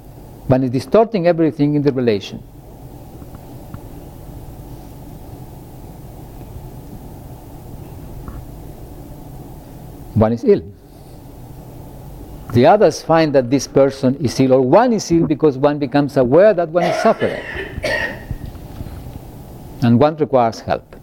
One 0.48 0.64
is 0.64 0.72
distorting 0.72 1.28
everything 1.28 1.76
in 1.76 1.84
the 1.84 1.92
relation. 1.92 2.40
One 10.16 10.34
is 10.34 10.44
ill. 10.44 10.64
The 12.54 12.66
others 12.66 13.02
find 13.02 13.34
that 13.34 13.50
this 13.50 13.68
person 13.68 14.16
is 14.16 14.40
ill, 14.40 14.54
or 14.54 14.62
one 14.62 14.94
is 14.94 15.12
ill 15.12 15.28
because 15.28 15.58
one 15.58 15.80
becomes 15.80 16.18
aware 16.18 16.54
that 16.54 16.70
one 16.70 16.84
is 16.84 17.02
suffering. 17.02 17.42
And 19.84 20.00
one 20.00 20.16
requires 20.16 20.62
help. 20.62 20.96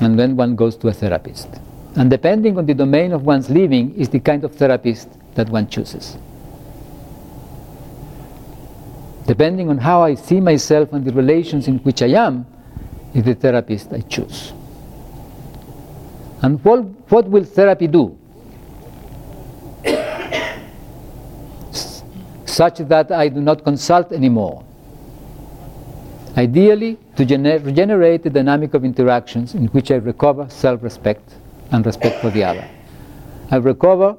And 0.00 0.18
then 0.18 0.36
one 0.36 0.56
goes 0.56 0.76
to 0.78 0.88
a 0.88 0.92
therapist. 0.92 1.48
And 1.96 2.08
depending 2.08 2.56
on 2.56 2.64
the 2.64 2.72
domain 2.72 3.12
of 3.12 3.24
one's 3.26 3.50
living 3.50 3.94
is 3.94 4.08
the 4.08 4.20
kind 4.20 4.42
of 4.44 4.54
therapist 4.54 5.08
that 5.34 5.50
one 5.50 5.68
chooses. 5.68 6.16
Depending 9.26 9.68
on 9.68 9.76
how 9.78 10.02
I 10.02 10.14
see 10.14 10.40
myself 10.40 10.94
and 10.94 11.04
the 11.04 11.12
relations 11.12 11.68
in 11.68 11.78
which 11.80 12.00
I 12.00 12.08
am, 12.08 12.46
is 13.12 13.24
the 13.24 13.34
therapist 13.34 13.92
I 13.92 14.00
choose. 14.00 14.52
And 16.42 16.64
what, 16.64 16.80
what 17.10 17.28
will 17.28 17.44
therapy 17.44 17.86
do? 17.86 18.16
Such 22.46 22.78
that 22.78 23.12
I 23.12 23.28
do 23.28 23.42
not 23.42 23.62
consult 23.62 24.12
anymore. 24.12 24.64
Ideally, 26.36 26.96
to 27.16 27.26
gener- 27.26 27.64
regenerate 27.64 28.22
the 28.22 28.30
dynamic 28.30 28.74
of 28.74 28.84
interactions 28.84 29.54
in 29.54 29.66
which 29.68 29.90
I 29.90 29.96
recover 29.96 30.48
self 30.48 30.82
respect 30.82 31.34
and 31.72 31.84
respect 31.84 32.20
for 32.20 32.30
the 32.30 32.44
other. 32.44 32.68
I 33.50 33.56
recover 33.56 34.16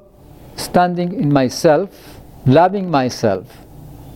standing 0.56 1.14
in 1.14 1.32
myself, 1.32 2.20
loving 2.46 2.90
myself, 2.90 3.46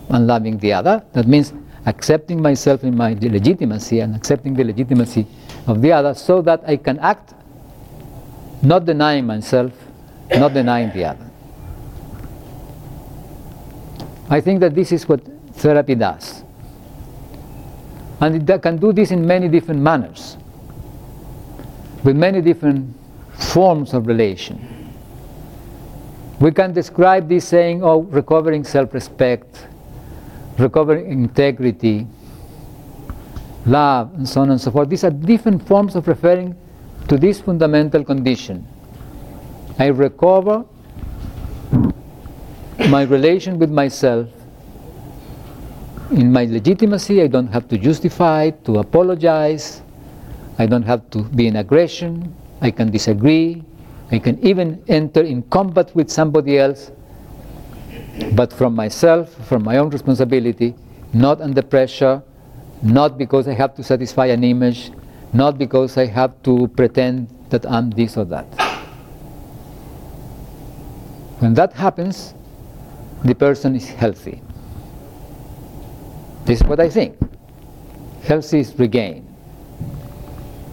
and 0.09 0.27
loving 0.27 0.57
the 0.59 0.73
other. 0.73 1.03
That 1.13 1.27
means 1.27 1.53
accepting 1.85 2.41
myself 2.41 2.83
in 2.83 2.95
my 2.95 3.13
legitimacy 3.13 4.01
and 4.01 4.15
accepting 4.15 4.53
the 4.53 4.63
legitimacy 4.63 5.25
of 5.65 5.81
the 5.81 5.91
other 5.91 6.13
so 6.13 6.41
that 6.41 6.61
I 6.67 6.77
can 6.77 6.99
act 6.99 7.33
not 8.61 8.85
denying 8.85 9.25
myself, 9.25 9.71
not 10.35 10.53
denying 10.53 10.91
the 10.93 11.05
other. 11.05 11.29
I 14.29 14.41
think 14.41 14.59
that 14.59 14.75
this 14.75 14.91
is 14.91 15.07
what 15.07 15.21
therapy 15.53 15.95
does. 15.95 16.36
And 18.19 18.49
it 18.49 18.61
can 18.61 18.77
do 18.77 18.91
this 18.91 19.11
in 19.11 19.25
many 19.25 19.47
different 19.47 19.81
manners, 19.81 20.37
with 22.03 22.15
many 22.15 22.41
different 22.41 22.95
forms 23.33 23.93
of 23.93 24.07
relation. 24.07 24.93
We 26.39 26.51
can 26.51 26.73
describe 26.73 27.29
this 27.29 27.47
saying, 27.47 27.83
oh, 27.83 28.01
recovering 28.01 28.63
self 28.63 28.93
respect, 28.93 29.67
recovering 30.57 31.11
integrity, 31.11 32.07
love, 33.65 34.13
and 34.15 34.27
so 34.27 34.41
on 34.41 34.51
and 34.51 34.61
so 34.61 34.71
forth. 34.71 34.89
These 34.89 35.03
are 35.03 35.11
different 35.11 35.67
forms 35.67 35.95
of 35.95 36.07
referring 36.07 36.55
to 37.07 37.17
this 37.17 37.41
fundamental 37.41 38.03
condition. 38.03 38.67
I 39.79 39.87
recover 39.87 40.65
my 42.89 43.03
relation 43.03 43.59
with 43.59 43.69
myself 43.69 44.29
in 46.11 46.31
my 46.31 46.45
legitimacy, 46.45 47.21
I 47.21 47.27
don't 47.27 47.47
have 47.47 47.67
to 47.69 47.77
justify, 47.77 48.51
to 48.65 48.79
apologize, 48.79 49.81
I 50.57 50.65
don't 50.65 50.83
have 50.83 51.09
to 51.11 51.23
be 51.23 51.47
in 51.47 51.57
aggression, 51.57 52.33
I 52.61 52.71
can 52.71 52.91
disagree, 52.91 53.63
I 54.11 54.19
can 54.19 54.39
even 54.45 54.81
enter 54.87 55.21
in 55.21 55.43
combat 55.43 55.93
with 55.95 56.09
somebody 56.09 56.57
else, 56.57 56.91
but 58.33 58.53
from 58.53 58.73
myself, 58.73 59.33
from 59.47 59.63
my 59.63 59.77
own 59.77 59.89
responsibility, 59.89 60.75
not 61.13 61.41
under 61.41 61.61
pressure, 61.61 62.21
not 62.81 63.17
because 63.17 63.47
I 63.47 63.53
have 63.53 63.75
to 63.75 63.83
satisfy 63.83 64.27
an 64.27 64.43
image, 64.43 64.91
not 65.33 65.57
because 65.57 65.97
I 65.97 66.05
have 66.05 66.41
to 66.43 66.67
pretend 66.69 67.27
that 67.49 67.65
I'm 67.65 67.89
this 67.91 68.17
or 68.17 68.25
that. 68.25 68.45
When 71.39 71.53
that 71.53 71.73
happens, 71.73 72.33
the 73.23 73.35
person 73.35 73.75
is 73.75 73.87
healthy. 73.89 74.41
This 76.47 76.61
is 76.61 76.67
what 76.67 76.79
I 76.79 76.89
think. 76.89 77.19
Health 78.23 78.53
is 78.53 78.73
regained. 78.79 79.27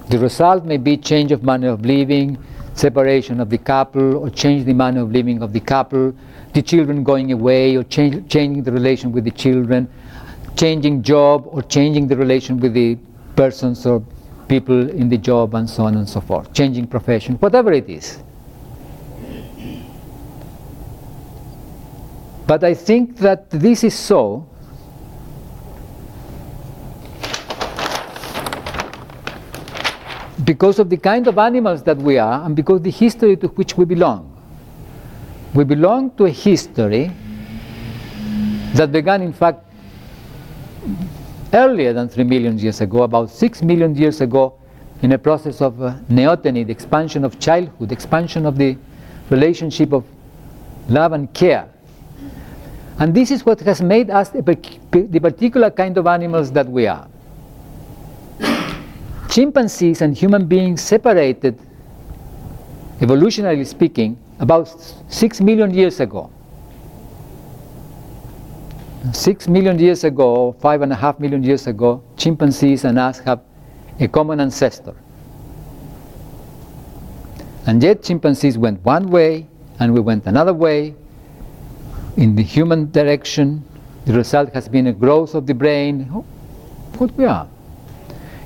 The 0.09 0.21
result 0.21 0.65
may 0.65 0.77
be 0.77 0.97
change 0.97 1.33
of 1.33 1.43
manner 1.43 1.71
of 1.71 1.85
living, 1.85 2.39
separation 2.75 3.41
of 3.41 3.51
the 3.51 3.59
couple, 3.59 4.19
or 4.19 4.31
change 4.31 4.67
the 4.67 4.73
manner 4.73 5.03
of 5.03 5.11
living 5.11 5.43
of 5.43 5.53
the 5.53 5.59
couple, 5.59 6.15
the 6.53 6.63
children 6.63 7.03
going 7.03 7.33
away, 7.33 7.75
or 7.75 7.83
change, 7.83 8.31
changing 8.31 8.63
the 8.63 8.71
relation 8.71 9.11
with 9.11 9.25
the 9.25 9.33
children, 9.33 9.91
changing 10.57 11.03
job, 11.03 11.45
or 11.49 11.61
changing 11.63 12.07
the 12.07 12.17
relation 12.17 12.61
with 12.61 12.73
the 12.73 12.97
persons 13.35 13.85
or 13.85 14.01
people 14.47 14.89
in 14.91 15.09
the 15.09 15.19
job, 15.19 15.57
and 15.57 15.69
so 15.69 15.87
on 15.87 15.97
and 15.97 16.09
so 16.09 16.21
forth, 16.21 16.53
changing 16.53 16.87
profession, 16.87 17.35
whatever 17.39 17.73
it 17.73 17.89
is. 17.91 18.23
But 22.47 22.63
I 22.63 22.75
think 22.75 23.17
that 23.19 23.51
this 23.51 23.83
is 23.83 23.99
so 23.99 24.47
because 30.45 30.79
of 30.79 30.91
the 30.91 30.97
kind 30.97 31.27
of 31.27 31.39
animals 31.39 31.83
that 31.85 31.97
we 31.97 32.19
are 32.19 32.45
and 32.45 32.55
because 32.55 32.83
the 32.83 32.91
history 32.91 33.37
to 33.37 33.49
which 33.49 33.77
we 33.77 33.85
belong. 33.85 34.31
We 35.55 35.65
belong 35.65 36.11
to 36.17 36.27
a 36.27 36.31
history 36.31 37.11
that 38.75 38.91
began, 38.91 39.23
in 39.23 39.33
fact, 39.33 39.65
earlier 41.53 41.93
than 41.93 42.09
3 42.09 42.25
million 42.25 42.59
years 42.59 42.81
ago, 42.81 43.05
about 43.05 43.31
6 43.31 43.63
million 43.63 43.95
years 43.95 44.21
ago, 44.21 44.59
in 45.03 45.13
a 45.13 45.19
process 45.19 45.61
of 45.61 45.81
uh, 45.81 45.95
neoteny, 46.11 46.67
the 46.67 46.73
expansion 46.73 47.25
of 47.25 47.39
childhood, 47.39 47.93
expansion 47.93 48.47
of 48.47 48.57
the 48.57 48.77
relationship 49.31 49.93
of 49.93 50.05
love 50.89 51.13
and 51.13 51.33
care. 51.33 51.69
And 52.99 53.15
this 53.15 53.31
is 53.31 53.47
what 53.47 53.61
has 53.61 53.81
made 53.81 54.11
us 54.11 54.31
the 54.31 54.43
particular 55.21 55.71
kind 55.71 55.99
of 55.99 56.07
animals 56.07 56.53
that 56.53 56.69
we 56.69 56.87
are 56.87 57.09
chimpanzees 59.35 60.01
and 60.01 60.17
human 60.17 60.47
beings 60.47 60.81
separated, 60.81 61.59
evolutionarily 63.01 63.67
speaking, 63.67 64.17
about 64.39 64.69
six 65.09 65.41
million 65.41 65.75
years 65.75 65.99
ago. 65.99 66.31
Six 69.13 69.49
million 69.49 69.77
years 69.77 70.05
ago, 70.05 70.55
five 70.61 70.83
and 70.83 70.93
a 70.93 70.95
half 70.95 71.19
million 71.19 71.43
years 71.43 71.67
ago, 71.67 72.01
chimpanzees 72.17 72.85
and 72.85 72.97
us 72.97 73.19
have 73.19 73.41
a 73.99 74.07
common 74.07 74.39
ancestor. 74.39 74.95
And 77.67 77.83
yet, 77.83 78.05
chimpanzees 78.05 78.57
went 78.57 78.85
one 78.85 79.09
way 79.09 79.49
and 79.81 79.93
we 79.93 79.99
went 79.99 80.27
another 80.27 80.55
way 80.55 80.95
in 82.17 82.37
the 82.37 82.43
human 82.43 82.93
direction. 82.93 83.65
The 84.07 84.13
result 84.13 84.55
has 84.55 84.69
been 84.69 84.87
a 84.87 84.93
growth 84.93 85.35
of 85.35 85.47
the 85.49 85.55
brain. 85.55 86.05
What 86.05 87.11
we 87.17 87.25
are. 87.25 87.49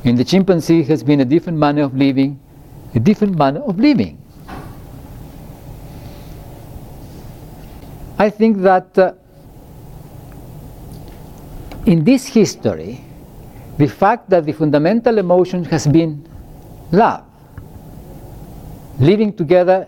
In 0.05 0.17
the 0.17 0.25
chimpanzee 0.25 0.83
has 0.85 1.03
been 1.03 1.21
a 1.21 1.25
different 1.25 1.59
manner 1.59 1.83
of 1.83 1.95
living, 1.95 2.39
a 2.95 3.01
different 3.01 3.37
manner 3.37 3.61
of 3.61 3.79
living. 3.79 4.23
I 8.19 8.31
think 8.31 8.59
that 8.59 8.99
uh, 8.99 9.13
in 11.87 12.05
this 12.05 12.27
history, 12.27 13.05
the 13.79 13.87
fact 13.87 14.29
that 14.31 14.45
the 14.45 14.53
fundamental 14.53 15.19
emotion 15.19 15.65
has 15.65 15.87
been 15.87 16.29
love. 16.91 17.25
Living 18.99 19.33
together 19.33 19.87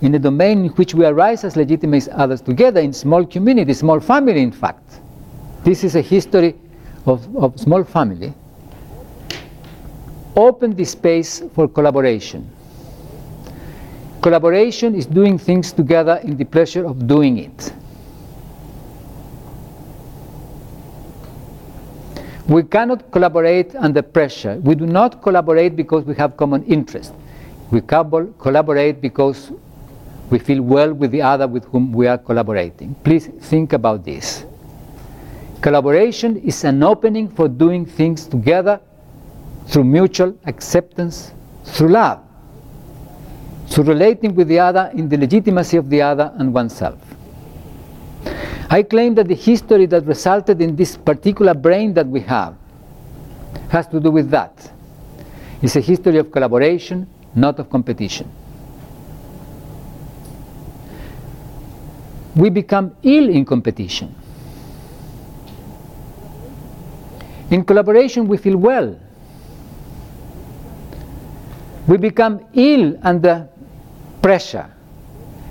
in 0.00 0.14
a 0.14 0.18
domain 0.18 0.64
in 0.64 0.70
which 0.72 0.94
we 0.94 1.04
arise 1.04 1.44
as 1.44 1.56
legitimate 1.56 2.08
others 2.08 2.40
together 2.40 2.80
in 2.80 2.92
small 2.92 3.26
community, 3.26 3.72
small 3.72 4.00
family 4.00 4.42
in 4.42 4.52
fact. 4.52 5.00
This 5.64 5.82
is 5.82 5.96
a 5.96 6.00
history 6.00 6.54
of, 7.06 7.36
of 7.36 7.58
small 7.58 7.84
family. 7.84 8.32
Open 10.34 10.74
the 10.74 10.84
space 10.84 11.42
for 11.54 11.68
collaboration. 11.68 12.50
Collaboration 14.22 14.94
is 14.94 15.04
doing 15.04 15.36
things 15.36 15.72
together 15.72 16.20
in 16.22 16.36
the 16.36 16.44
pleasure 16.44 16.86
of 16.86 17.06
doing 17.06 17.38
it. 17.38 17.72
We 22.48 22.62
cannot 22.62 23.10
collaborate 23.10 23.74
under 23.76 24.02
pressure. 24.02 24.56
We 24.62 24.74
do 24.74 24.86
not 24.86 25.22
collaborate 25.22 25.76
because 25.76 26.04
we 26.04 26.14
have 26.14 26.36
common 26.36 26.64
interest. 26.64 27.12
We 27.70 27.80
collaborate 27.80 29.00
because 29.00 29.50
we 30.30 30.38
feel 30.38 30.62
well 30.62 30.92
with 30.92 31.10
the 31.10 31.22
other 31.22 31.46
with 31.46 31.64
whom 31.66 31.92
we 31.92 32.06
are 32.06 32.18
collaborating. 32.18 32.94
Please 33.04 33.26
think 33.26 33.72
about 33.72 34.04
this. 34.04 34.44
Collaboration 35.60 36.36
is 36.38 36.64
an 36.64 36.82
opening 36.82 37.28
for 37.28 37.48
doing 37.48 37.84
things 37.84 38.26
together 38.26 38.80
through 39.66 39.84
mutual 39.84 40.36
acceptance, 40.46 41.32
through 41.64 41.88
love, 41.88 42.20
through 43.68 43.84
relating 43.84 44.34
with 44.34 44.48
the 44.48 44.58
other 44.58 44.90
in 44.94 45.08
the 45.08 45.16
legitimacy 45.16 45.76
of 45.76 45.88
the 45.88 46.02
other 46.02 46.32
and 46.36 46.52
oneself. 46.52 46.98
I 48.68 48.82
claim 48.82 49.14
that 49.16 49.28
the 49.28 49.34
history 49.34 49.86
that 49.86 50.06
resulted 50.06 50.60
in 50.62 50.76
this 50.76 50.96
particular 50.96 51.54
brain 51.54 51.92
that 51.94 52.06
we 52.06 52.20
have 52.20 52.56
has 53.68 53.86
to 53.88 54.00
do 54.00 54.10
with 54.10 54.30
that. 54.30 54.72
It's 55.62 55.76
a 55.76 55.80
history 55.80 56.18
of 56.18 56.30
collaboration, 56.30 57.06
not 57.34 57.58
of 57.58 57.70
competition. 57.70 58.30
We 62.34 62.50
become 62.50 62.96
ill 63.02 63.28
in 63.28 63.44
competition. 63.44 64.14
In 67.50 67.64
collaboration, 67.64 68.26
we 68.26 68.38
feel 68.38 68.56
well. 68.56 68.98
We 71.86 71.96
become 71.96 72.46
ill 72.54 72.98
under 73.02 73.48
pressure 74.20 74.70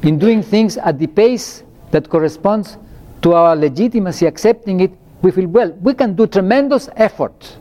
in 0.03 0.17
doing 0.17 0.41
things 0.41 0.77
at 0.77 0.97
the 0.97 1.07
pace 1.07 1.63
that 1.91 2.09
corresponds 2.09 2.77
to 3.21 3.33
our 3.33 3.55
legitimacy, 3.55 4.25
accepting 4.25 4.79
it, 4.79 4.91
we 5.21 5.31
feel, 5.31 5.47
well, 5.47 5.71
we 5.81 5.93
can 5.93 6.15
do 6.15 6.25
tremendous 6.25 6.89
effort 6.95 7.57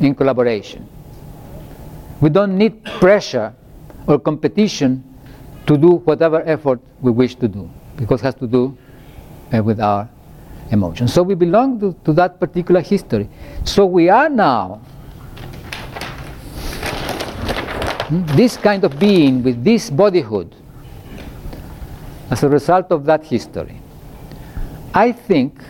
in 0.00 0.14
collaboration. 0.14 0.86
We 2.20 2.28
don't 2.28 2.58
need 2.58 2.84
pressure 2.84 3.54
or 4.06 4.18
competition 4.18 5.02
to 5.66 5.78
do 5.78 6.02
whatever 6.04 6.42
effort 6.42 6.80
we 7.00 7.10
wish 7.10 7.34
to 7.36 7.48
do, 7.48 7.70
because 7.96 8.20
it 8.20 8.24
has 8.24 8.34
to 8.36 8.46
do 8.46 8.76
uh, 9.54 9.62
with 9.62 9.80
our 9.80 10.08
emotions. 10.70 11.14
So 11.14 11.22
we 11.22 11.34
belong 11.34 11.80
to, 11.80 11.94
to 12.04 12.12
that 12.14 12.38
particular 12.38 12.80
history. 12.80 13.28
So 13.64 13.86
we 13.86 14.08
are 14.10 14.28
now 14.28 14.80
hmm, 17.56 17.99
this 18.10 18.56
kind 18.56 18.84
of 18.84 18.98
being 18.98 19.42
with 19.42 19.62
this 19.62 19.88
bodyhood 19.88 20.52
as 22.30 22.42
a 22.42 22.48
result 22.48 22.90
of 22.90 23.04
that 23.04 23.24
history. 23.24 23.80
I 24.94 25.12
think 25.12 25.62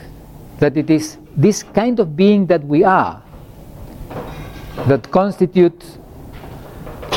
that 0.59 0.77
it 0.77 0.91
is 0.91 1.19
this 1.37 1.63
kind 1.63 2.01
of 2.01 2.17
being 2.17 2.47
that 2.47 2.65
we 2.65 2.85
are 2.85 3.23
that 4.87 5.11
constitutes, 5.11 5.99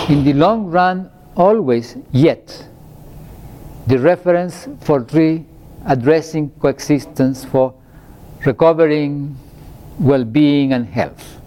in 0.09 0.24
the 0.26 0.34
long 0.34 0.65
run, 0.65 1.09
always 1.36 1.95
yet 2.11 2.67
the 3.88 3.97
reference 3.97 4.67
for 4.82 5.01
readdressing 5.01 6.51
coexistence, 6.59 7.45
for 7.45 7.74
recovering 8.45 9.38
well 9.99 10.26
being 10.26 10.74
and 10.74 10.86
health. 10.86 11.39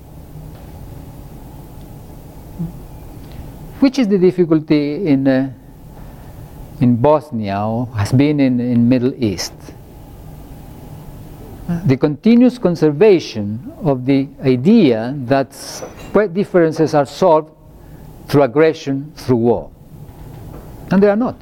Which 3.81 3.99
is 3.99 4.09
the 4.09 4.19
difficulty 4.19 5.07
in, 5.07 5.29
uh, 5.29 5.53
in 6.81 6.97
Bosnia 6.97 7.61
or 7.61 7.87
has 7.97 8.13
been 8.13 8.41
in, 8.41 8.61
in 8.61 8.89
Middle 8.89 9.13
East? 9.23 9.53
the 11.85 11.97
continuous 11.97 12.59
conservation 12.59 13.73
of 13.83 14.07
the 14.07 14.29
idea 14.45 15.15
that 15.25 15.51
differences 16.33 16.95
are 16.95 17.07
solved 17.07 17.53
through 18.29 18.43
aggression, 18.43 19.13
through 19.17 19.37
war. 19.37 19.71
And 20.91 21.03
they 21.03 21.09
are 21.09 21.17
not. 21.17 21.37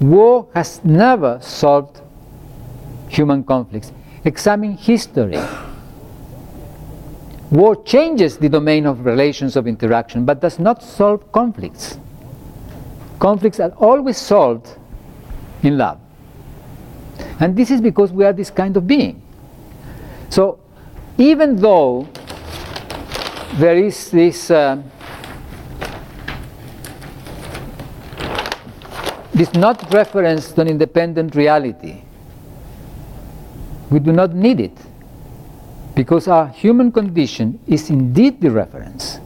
War 0.00 0.46
has 0.54 0.84
never 0.84 1.38
solved 1.42 2.00
human 3.08 3.42
conflicts. 3.42 3.92
Examine 4.24 4.76
history. 4.76 5.38
War 7.50 7.82
changes 7.82 8.36
the 8.36 8.48
domain 8.48 8.84
of 8.84 9.06
relations 9.06 9.56
of 9.56 9.66
interaction 9.66 10.24
but 10.24 10.40
does 10.40 10.58
not 10.58 10.82
solve 10.82 11.32
conflicts. 11.32 11.98
Conflicts 13.18 13.58
are 13.58 13.70
always 13.78 14.18
solved 14.18 14.76
in 15.62 15.78
love. 15.78 15.98
And 17.40 17.56
this 17.56 17.70
is 17.70 17.80
because 17.80 18.12
we 18.12 18.24
are 18.24 18.32
this 18.32 18.50
kind 18.50 18.76
of 18.76 18.86
being. 18.86 19.22
So 20.28 20.60
even 21.16 21.56
though 21.56 22.06
there 23.54 23.76
is 23.76 24.10
this 24.10 24.50
uh, 24.50 24.82
this 29.32 29.54
not 29.54 29.92
reference 29.92 30.52
to 30.52 30.60
an 30.60 30.68
independent 30.68 31.34
reality, 31.34 32.02
we 33.90 34.00
do 34.00 34.12
not 34.12 34.34
need 34.34 34.60
it 34.60 34.76
because 35.98 36.28
our 36.28 36.46
human 36.46 36.92
condition 36.92 37.58
is 37.66 37.90
indeed 37.90 38.40
the 38.40 38.48
reference. 38.48 39.18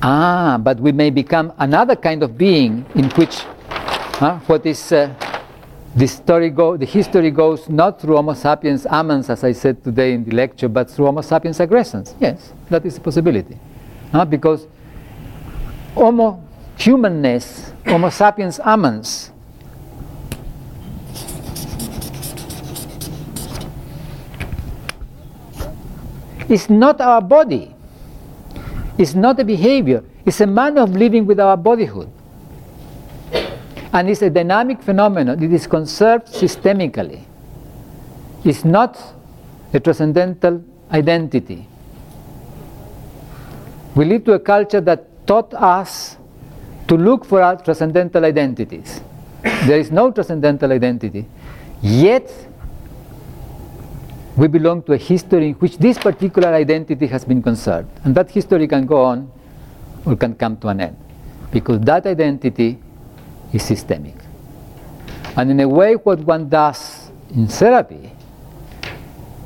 Ah, 0.00 0.56
but 0.62 0.78
we 0.78 0.92
may 0.92 1.10
become 1.10 1.52
another 1.58 1.96
kind 1.96 2.22
of 2.22 2.38
being 2.38 2.86
in 2.94 3.10
which 3.18 3.42
what 4.46 4.64
is 4.64 4.92
uh, 4.92 5.12
the, 5.96 6.06
story 6.06 6.50
go, 6.50 6.76
the 6.76 6.86
history 6.86 7.32
goes 7.32 7.68
not 7.68 8.00
through 8.00 8.14
Homo 8.14 8.32
sapiens 8.34 8.84
amans, 8.84 9.28
as 9.28 9.42
I 9.42 9.50
said 9.50 9.82
today 9.82 10.12
in 10.12 10.22
the 10.22 10.30
lecture, 10.30 10.68
but 10.68 10.88
through 10.88 11.06
Homo 11.06 11.22
sapiens 11.22 11.58
aggressans. 11.58 12.14
Yes, 12.20 12.52
that 12.70 12.86
is 12.86 12.96
a 12.96 13.00
possibility. 13.00 13.58
Uh, 14.12 14.24
because 14.24 14.68
Homo 15.96 16.40
humanness, 16.76 17.72
Homo 17.84 18.08
sapiens 18.08 18.60
amans, 18.60 19.30
is 26.48 26.70
not 26.70 27.00
our 27.00 27.20
body, 27.20 27.74
it's 28.96 29.14
not 29.14 29.38
a 29.38 29.44
behavior, 29.44 30.02
it's 30.24 30.40
a 30.40 30.46
manner 30.46 30.82
of 30.82 30.90
living 30.90 31.26
with 31.26 31.40
our 31.40 31.56
bodyhood 31.56 32.10
and 33.92 34.10
it's 34.10 34.22
a 34.22 34.30
dynamic 34.30 34.82
phenomenon. 34.82 35.42
It 35.42 35.52
is 35.52 35.66
conserved 35.66 36.26
systemically. 36.26 37.24
It's 38.44 38.64
not 38.64 38.98
a 39.72 39.80
transcendental 39.80 40.62
identity. 40.90 41.66
We 43.94 44.04
live 44.04 44.24
to 44.24 44.34
a 44.34 44.38
culture 44.38 44.80
that 44.82 45.26
taught 45.26 45.52
us 45.54 46.16
to 46.86 46.96
look 46.96 47.24
for 47.24 47.42
our 47.42 47.56
transcendental 47.56 48.24
identities. 48.24 49.00
There 49.42 49.78
is 49.78 49.90
no 49.90 50.10
transcendental 50.10 50.72
identity. 50.72 51.26
Yet, 51.82 52.30
we 54.38 54.46
belong 54.46 54.82
to 54.84 54.92
a 54.92 54.96
history 54.96 55.48
in 55.48 55.54
which 55.54 55.78
this 55.78 55.98
particular 55.98 56.54
identity 56.54 57.08
has 57.08 57.24
been 57.24 57.42
conserved. 57.42 57.88
And 58.04 58.14
that 58.14 58.30
history 58.30 58.68
can 58.68 58.86
go 58.86 59.02
on 59.02 59.28
or 60.04 60.14
can 60.14 60.36
come 60.36 60.56
to 60.58 60.68
an 60.68 60.80
end. 60.80 60.96
Because 61.50 61.80
that 61.80 62.06
identity 62.06 62.78
is 63.52 63.64
systemic. 63.64 64.14
And 65.36 65.50
in 65.50 65.58
a 65.58 65.68
way, 65.68 65.94
what 65.94 66.20
one 66.20 66.48
does 66.48 67.10
in 67.34 67.48
therapy 67.48 68.12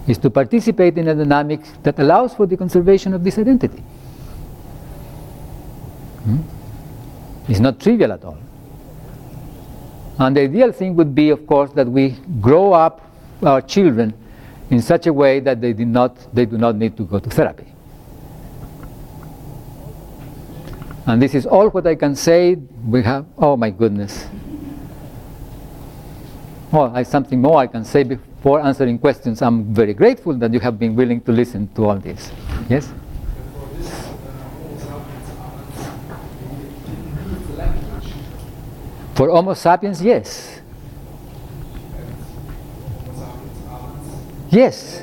is 0.06 0.18
to 0.18 0.28
participate 0.28 0.98
in 0.98 1.08
a 1.08 1.14
dynamic 1.14 1.60
that 1.84 1.98
allows 1.98 2.34
for 2.34 2.44
the 2.44 2.58
conservation 2.58 3.14
of 3.14 3.24
this 3.24 3.38
identity. 3.38 3.82
Hmm? 6.24 6.40
It's 7.48 7.60
not 7.60 7.80
trivial 7.80 8.12
at 8.12 8.22
all. 8.24 8.38
And 10.18 10.36
the 10.36 10.42
ideal 10.42 10.70
thing 10.70 10.96
would 10.96 11.14
be, 11.14 11.30
of 11.30 11.46
course, 11.46 11.70
that 11.72 11.88
we 11.88 12.10
grow 12.42 12.74
up 12.74 13.00
our 13.42 13.62
children 13.62 14.12
in 14.72 14.80
such 14.80 15.06
a 15.06 15.12
way 15.12 15.38
that 15.38 15.60
they, 15.60 15.74
do 15.74 15.84
not, 15.84 16.16
they 16.34 16.46
do 16.46 16.56
not 16.56 16.74
need 16.76 16.96
to 16.96 17.04
go 17.04 17.18
to 17.18 17.28
therapy. 17.28 17.66
And 21.04 21.20
this 21.20 21.34
is 21.34 21.44
all 21.44 21.68
what 21.68 21.86
I 21.86 21.94
can 21.94 22.16
say. 22.16 22.54
We 22.54 23.02
have, 23.02 23.26
oh 23.36 23.54
my 23.54 23.68
goodness. 23.68 24.26
Oh, 26.72 26.90
I 26.90 26.98
have 26.98 27.06
something 27.06 27.38
more 27.38 27.58
I 27.58 27.66
can 27.66 27.84
say 27.84 28.02
before 28.02 28.60
answering 28.60 28.98
questions. 28.98 29.42
I'm 29.42 29.74
very 29.74 29.92
grateful 29.92 30.32
that 30.38 30.50
you 30.54 30.60
have 30.60 30.78
been 30.78 30.96
willing 30.96 31.20
to 31.22 31.32
listen 31.32 31.68
to 31.74 31.84
all 31.84 31.98
this. 31.98 32.32
Yes? 32.70 32.90
For 32.94 33.68
Homo 33.68 33.92
sapiens 33.92 35.28
are 35.38 35.60
didn't 36.86 37.30
use 37.30 37.46
the 37.46 37.56
language. 37.58 38.12
For 39.14 39.28
Homo 39.28 39.52
sapiens, 39.52 40.02
yes. 40.02 40.62
And 41.94 43.10
Homo 43.10 43.20
sapiens 43.20 43.66
are 43.68 44.02
Yes. 44.52 45.02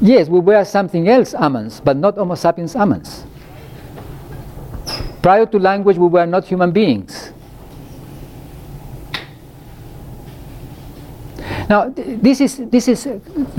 yes, 0.00 0.28
we 0.28 0.40
were 0.40 0.64
something 0.64 1.08
else 1.08 1.32
amans, 1.32 1.82
but 1.82 1.96
not 1.96 2.16
Homo 2.16 2.34
sapiens 2.34 2.74
amans. 2.74 3.24
Prior 5.22 5.46
to 5.46 5.58
language, 5.60 5.96
we 5.96 6.08
were 6.08 6.26
not 6.26 6.44
human 6.44 6.72
beings. 6.72 7.32
Now, 11.68 11.88
th- 11.90 12.20
this 12.20 12.40
is, 12.40 12.56
this 12.68 12.88
is 12.88 13.06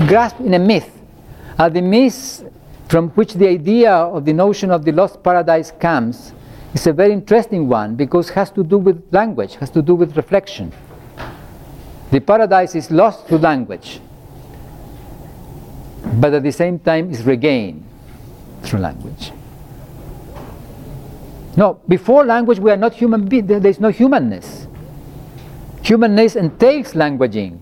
grasped 0.06 0.40
in 0.40 0.52
a 0.52 0.58
myth. 0.58 0.90
Uh, 1.58 1.70
the 1.70 1.80
myth 1.80 2.44
from 2.88 3.08
which 3.10 3.32
the 3.32 3.48
idea 3.48 3.90
of 3.92 4.26
the 4.26 4.34
notion 4.34 4.70
of 4.70 4.84
the 4.84 4.92
lost 4.92 5.22
paradise 5.22 5.70
comes 5.70 6.34
is 6.74 6.86
a 6.86 6.92
very 6.92 7.14
interesting 7.14 7.68
one 7.68 7.96
because 7.96 8.28
it 8.28 8.34
has 8.34 8.50
to 8.50 8.62
do 8.62 8.76
with 8.76 9.02
language, 9.12 9.54
has 9.56 9.70
to 9.70 9.80
do 9.80 9.94
with 9.94 10.14
reflection. 10.14 10.72
The 12.10 12.20
paradise 12.20 12.74
is 12.74 12.90
lost 12.90 13.26
through 13.26 13.38
language, 13.38 14.00
but 16.14 16.32
at 16.32 16.42
the 16.42 16.52
same 16.52 16.78
time 16.78 17.10
is 17.10 17.22
regained 17.22 17.84
through 18.62 18.80
language. 18.80 19.32
No, 21.56 21.80
before 21.88 22.24
language 22.24 22.60
we 22.60 22.70
are 22.70 22.76
not 22.76 22.94
human 22.94 23.28
beings, 23.28 23.48
there 23.48 23.66
is 23.66 23.80
no 23.80 23.88
humanness. 23.88 24.66
Humanness 25.82 26.36
entails 26.36 26.92
languaging. 26.92 27.58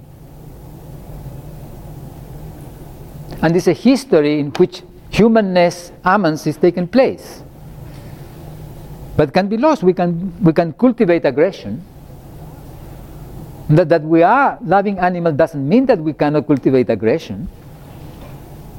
And 3.43 3.57
it's 3.57 3.67
a 3.67 3.73
history 3.73 4.39
in 4.39 4.51
which 4.53 4.83
humanness, 5.11 5.93
amans, 6.05 6.47
is 6.47 6.57
taken 6.57 6.89
place. 6.89 7.43
But 9.17 9.33
can 9.33 9.49
be 9.49 9.57
lost. 9.57 9.83
We 9.83 9.93
can, 9.93 10.43
we 10.43 10.53
can 10.53 10.73
cultivate 10.73 11.25
aggression. 11.25 11.83
That, 13.69 13.89
that 13.89 14.03
we 14.03 14.23
are 14.23 14.59
loving 14.63 14.99
animal 14.99 15.33
doesn't 15.33 15.69
mean 15.69 15.87
that 15.87 15.99
we 15.99 16.13
cannot 16.13 16.47
cultivate 16.47 16.89
aggression. 16.89 17.49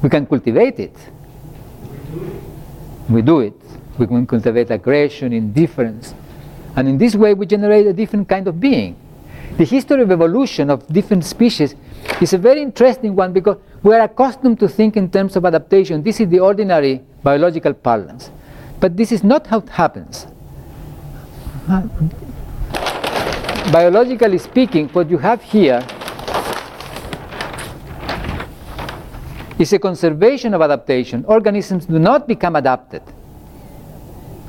We 0.02 0.08
can 0.08 0.26
cultivate 0.26 0.78
it. 0.78 0.96
We 3.08 3.22
do 3.22 3.40
it. 3.40 3.54
We 3.98 4.06
can 4.06 4.26
cultivate 4.26 4.70
aggression, 4.70 5.32
indifference. 5.32 6.14
And 6.76 6.88
in 6.88 6.98
this 6.98 7.14
way, 7.14 7.34
we 7.34 7.46
generate 7.46 7.86
a 7.86 7.92
different 7.92 8.28
kind 8.28 8.46
of 8.46 8.60
being. 8.60 8.96
The 9.56 9.64
history 9.64 10.02
of 10.02 10.10
evolution 10.12 10.70
of 10.70 10.86
different 10.86 11.24
species 11.24 11.74
is 12.20 12.32
a 12.32 12.38
very 12.38 12.62
interesting 12.62 13.16
one 13.16 13.32
because 13.32 13.56
we 13.82 13.94
are 13.94 14.02
accustomed 14.02 14.60
to 14.60 14.68
think 14.68 14.96
in 14.96 15.10
terms 15.10 15.36
of 15.36 15.44
adaptation. 15.44 16.02
This 16.02 16.20
is 16.20 16.28
the 16.28 16.38
ordinary 16.38 17.02
biological 17.22 17.74
parlance. 17.74 18.30
But 18.78 18.96
this 18.96 19.10
is 19.10 19.24
not 19.24 19.48
how 19.48 19.58
it 19.58 19.68
happens. 19.68 20.26
Biologically 23.70 24.38
speaking, 24.38 24.88
what 24.88 25.10
you 25.10 25.18
have 25.18 25.42
here 25.42 25.86
is 29.58 29.74
a 29.74 29.78
conservation 29.78 30.54
of 30.54 30.62
adaptation. 30.62 31.22
Organisms 31.26 31.84
do 31.84 31.98
not 31.98 32.26
become 32.26 32.56
adapted. 32.56 33.02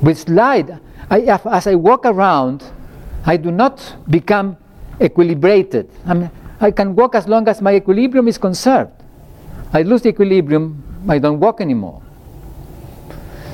With 0.00 0.18
slide, 0.18 0.80
I, 1.10 1.20
as 1.20 1.66
I 1.66 1.74
walk 1.74 2.06
around, 2.06 2.64
I 3.26 3.36
do 3.36 3.50
not 3.50 3.96
become 4.08 4.56
equilibrated. 4.98 5.90
I, 6.06 6.14
mean, 6.14 6.30
I 6.58 6.70
can 6.70 6.96
walk 6.96 7.14
as 7.14 7.28
long 7.28 7.46
as 7.46 7.60
my 7.60 7.74
equilibrium 7.74 8.26
is 8.26 8.38
conserved. 8.38 8.92
I 9.74 9.82
lose 9.82 10.00
the 10.00 10.08
equilibrium, 10.08 10.82
I 11.06 11.18
don't 11.18 11.40
walk 11.40 11.60
anymore. 11.60 12.00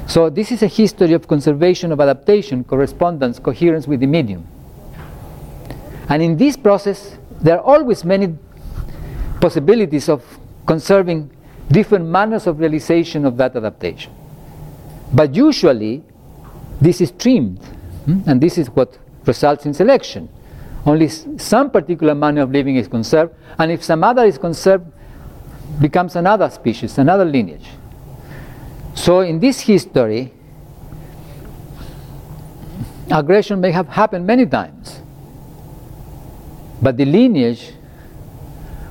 So 0.07 0.31
this 0.31 0.53
is 0.53 0.63
a 0.63 0.69
history 0.69 1.13
of 1.15 1.27
conservation 1.27 1.91
of 1.91 2.01
adaptation, 2.01 2.63
correspondence, 2.63 3.41
coherence 3.41 3.89
with 3.89 3.99
the 3.99 4.07
medium. 4.07 4.47
And 6.09 6.23
in 6.23 6.37
this 6.37 6.57
process, 6.57 7.19
there 7.41 7.59
are 7.59 7.65
always 7.65 8.05
many 8.05 8.35
possibilities 9.41 10.09
of 10.09 10.23
conserving 10.67 11.31
different 11.71 12.07
manners 12.07 12.47
of 12.47 12.59
realization 12.59 13.25
of 13.25 13.37
that 13.37 13.57
adaptation. 13.57 14.13
But 15.13 15.35
usually, 15.35 16.03
this 16.81 17.01
is 17.01 17.11
trimmed, 17.13 17.59
hmm? 18.05 18.21
and 18.27 18.41
this 18.41 18.59
is 18.59 18.69
what 18.71 18.99
results 19.25 19.67
in 19.67 19.75
selection. 19.75 20.29
Only 20.85 21.09
some 21.09 21.71
particular 21.71 22.15
manner 22.15 22.43
of 22.43 22.51
living 22.53 22.77
is 22.77 22.87
conserved, 22.87 23.35
and 23.59 23.73
if 23.73 23.83
some 23.83 24.05
other 24.05 24.25
is 24.25 24.39
conserved, 24.39 24.87
becomes 25.81 26.17
another 26.17 26.49
species, 26.49 26.99
another 26.99 27.25
lineage. 27.25 27.67
So 28.95 29.21
in 29.21 29.41
this 29.41 29.61
history, 29.61 30.33
aggression 33.11 33.61
may 33.61 33.73
have 33.73 33.89
happened 33.89 34.27
many 34.27 34.47
times, 34.47 35.01
but 36.81 36.97
the 36.97 37.05
lineage 37.05 37.73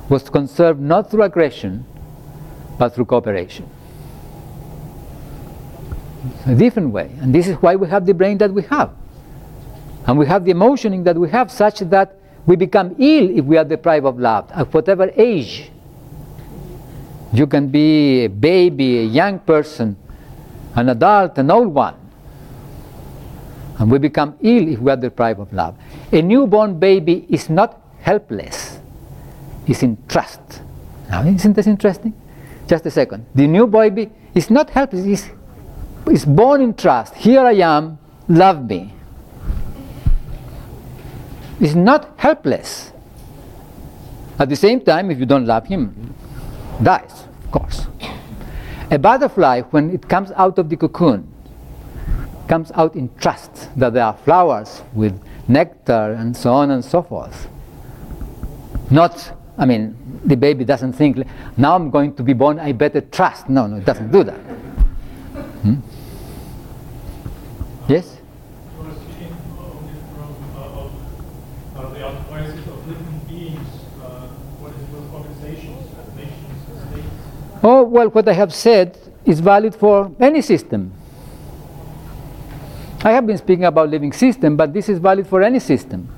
was 0.08 0.28
conserved 0.28 0.80
not 0.80 1.10
through 1.10 1.22
aggression, 1.22 1.84
but 2.78 2.94
through 2.94 3.06
cooperation. 3.06 3.68
a 6.46 6.54
different 6.54 6.90
way. 6.90 7.10
And 7.20 7.34
this 7.34 7.46
is 7.48 7.56
why 7.56 7.76
we 7.76 7.88
have 7.88 8.06
the 8.06 8.14
brain 8.14 8.38
that 8.38 8.52
we 8.52 8.62
have. 8.62 8.90
And 10.06 10.18
we 10.18 10.26
have 10.26 10.44
the 10.44 10.50
emotioning 10.50 11.04
that 11.04 11.16
we 11.16 11.28
have, 11.30 11.50
such 11.50 11.80
that 11.80 12.16
we 12.46 12.56
become 12.56 12.94
ill 12.98 13.36
if 13.36 13.44
we 13.44 13.56
are 13.56 13.64
deprived 13.64 14.06
of 14.06 14.18
love, 14.18 14.50
at 14.52 14.72
whatever 14.72 15.10
age. 15.16 15.70
You 17.32 17.46
can 17.46 17.68
be 17.68 18.24
a 18.24 18.28
baby, 18.28 19.00
a 19.00 19.02
young 19.02 19.40
person, 19.40 19.96
an 20.74 20.88
adult, 20.88 21.38
an 21.38 21.50
old 21.50 21.68
one. 21.68 21.94
And 23.78 23.90
we 23.90 23.98
become 23.98 24.36
ill 24.40 24.68
if 24.68 24.78
we 24.78 24.90
are 24.90 24.96
deprived 24.96 25.40
of 25.40 25.52
love. 25.52 25.76
A 26.12 26.22
newborn 26.22 26.78
baby 26.78 27.26
is 27.28 27.50
not 27.50 27.80
helpless, 28.00 28.78
it's 29.66 29.82
in 29.82 29.98
trust. 30.08 30.62
Now, 31.10 31.22
isn't 31.24 31.52
this 31.52 31.66
interesting? 31.66 32.14
Just 32.66 32.84
a 32.86 32.90
second. 32.90 33.26
The 33.34 33.46
new 33.46 33.66
baby 33.66 34.10
is 34.34 34.50
not 34.50 34.70
helpless, 34.70 35.04
it's, 35.04 35.30
it's 36.06 36.24
born 36.24 36.60
in 36.62 36.74
trust. 36.74 37.14
Here 37.14 37.40
I 37.40 37.52
am, 37.52 37.98
love 38.28 38.68
me. 38.68 38.92
It's 41.60 41.74
not 41.74 42.12
helpless. 42.16 42.92
At 44.38 44.48
the 44.48 44.56
same 44.56 44.80
time, 44.80 45.10
if 45.10 45.18
you 45.18 45.26
don't 45.26 45.46
love 45.46 45.66
him, 45.66 46.14
dies, 46.82 47.24
of 47.44 47.50
course. 47.50 47.86
A 48.90 48.98
butterfly, 48.98 49.62
when 49.62 49.90
it 49.90 50.08
comes 50.08 50.30
out 50.32 50.58
of 50.58 50.68
the 50.68 50.76
cocoon, 50.76 51.26
comes 52.48 52.70
out 52.74 52.94
in 52.94 53.14
trust 53.16 53.68
that 53.76 53.92
there 53.92 54.04
are 54.04 54.16
flowers 54.24 54.82
with 54.94 55.20
nectar 55.48 56.16
and 56.18 56.36
so 56.36 56.52
on 56.52 56.70
and 56.70 56.84
so 56.84 57.02
forth. 57.02 57.48
Not, 58.90 59.36
I 59.58 59.66
mean, 59.66 59.96
the 60.24 60.36
baby 60.36 60.64
doesn't 60.64 60.92
think, 60.92 61.18
now 61.56 61.74
I'm 61.74 61.90
going 61.90 62.14
to 62.14 62.22
be 62.22 62.32
born, 62.32 62.58
I 62.58 62.72
better 62.72 63.00
trust. 63.00 63.48
No, 63.48 63.66
no, 63.66 63.76
it 63.76 63.84
doesn't 63.84 64.12
do 64.12 64.24
that. 64.24 64.38
Hmm? 65.62 65.76
Yes? 67.88 68.18
You 68.78 68.84
were 68.84 68.94
speaking 68.94 69.36
only 69.58 69.94
from 70.14 70.34
uh, 70.56 71.80
uh, 71.80 71.90
the 71.94 72.00
autopoiesis 72.00 72.66
of 72.66 72.88
living 72.88 73.20
beings. 73.28 73.68
Uh, 74.02 74.28
what 74.60 74.72
is 74.72 74.82
it 74.82 74.90
with 74.90 75.14
organizations, 75.14 75.90
and 75.98 76.16
nations, 76.16 76.68
and 76.68 76.90
states? 76.90 77.60
Oh, 77.62 77.82
well, 77.82 78.08
what 78.08 78.28
I 78.28 78.32
have 78.32 78.52
said 78.54 78.98
is 79.24 79.40
valid 79.40 79.74
for 79.74 80.12
any 80.20 80.42
system. 80.42 80.92
I 83.06 83.12
have 83.12 83.24
been 83.24 83.38
speaking 83.38 83.66
about 83.66 83.88
living 83.88 84.12
system, 84.12 84.56
but 84.56 84.74
this 84.74 84.88
is 84.88 84.98
valid 84.98 85.28
for 85.28 85.40
any 85.40 85.60
system. 85.60 86.08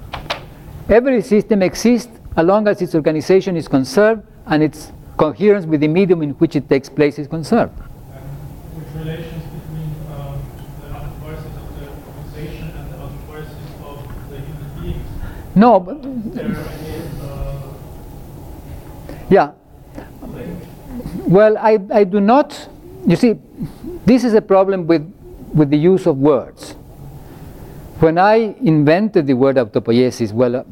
Every 0.89 1.21
system 1.21 1.61
exists 1.61 2.11
as 2.35 2.47
long 2.47 2.67
as 2.67 2.81
its 2.81 2.95
organization 2.95 3.59
is 3.59 3.69
conserved 3.69 4.23
and 4.47 4.63
its 4.63 4.91
coherence 5.19 5.67
with 5.67 5.83
the 5.83 5.89
medium 5.89 6.23
in 6.23 6.31
which 6.41 6.57
it 6.57 6.67
takes 6.67 6.89
place 6.89 7.19
is 7.19 7.29
conserved. 7.29 7.79
Which 7.79 9.05
relations 9.05 9.45
between 9.53 9.93
um, 10.17 10.41
the 10.81 10.89
autopoiesis 10.97 11.55
of 11.61 11.69
the 11.77 11.89
organization 12.09 12.71
and 12.71 12.91
the 12.91 12.97
autopoiesis 13.05 13.69
of 13.85 14.31
the 14.31 14.39
human 14.41 14.81
beings? 14.81 15.07
No, 15.57 15.81
but, 15.81 15.99
Is 16.41 17.21
uh, 17.21 17.75
yeah. 19.29 19.53
Well, 21.27 21.59
I, 21.59 21.79
I 21.93 22.05
do 22.05 22.19
not. 22.19 22.67
You 23.07 23.17
see, 23.17 23.35
this 24.07 24.25
is 24.25 24.33
a 24.33 24.41
problem 24.41 24.87
with, 24.87 25.05
with 25.53 25.69
the 25.69 25.77
use 25.77 26.07
of 26.07 26.17
words. 26.17 26.77
When 28.01 28.17
I 28.17 28.55
invented 28.63 29.27
the 29.27 29.35
word 29.35 29.57
autopoiesis, 29.57 30.33
well, 30.33 30.57
uh, 30.57 30.65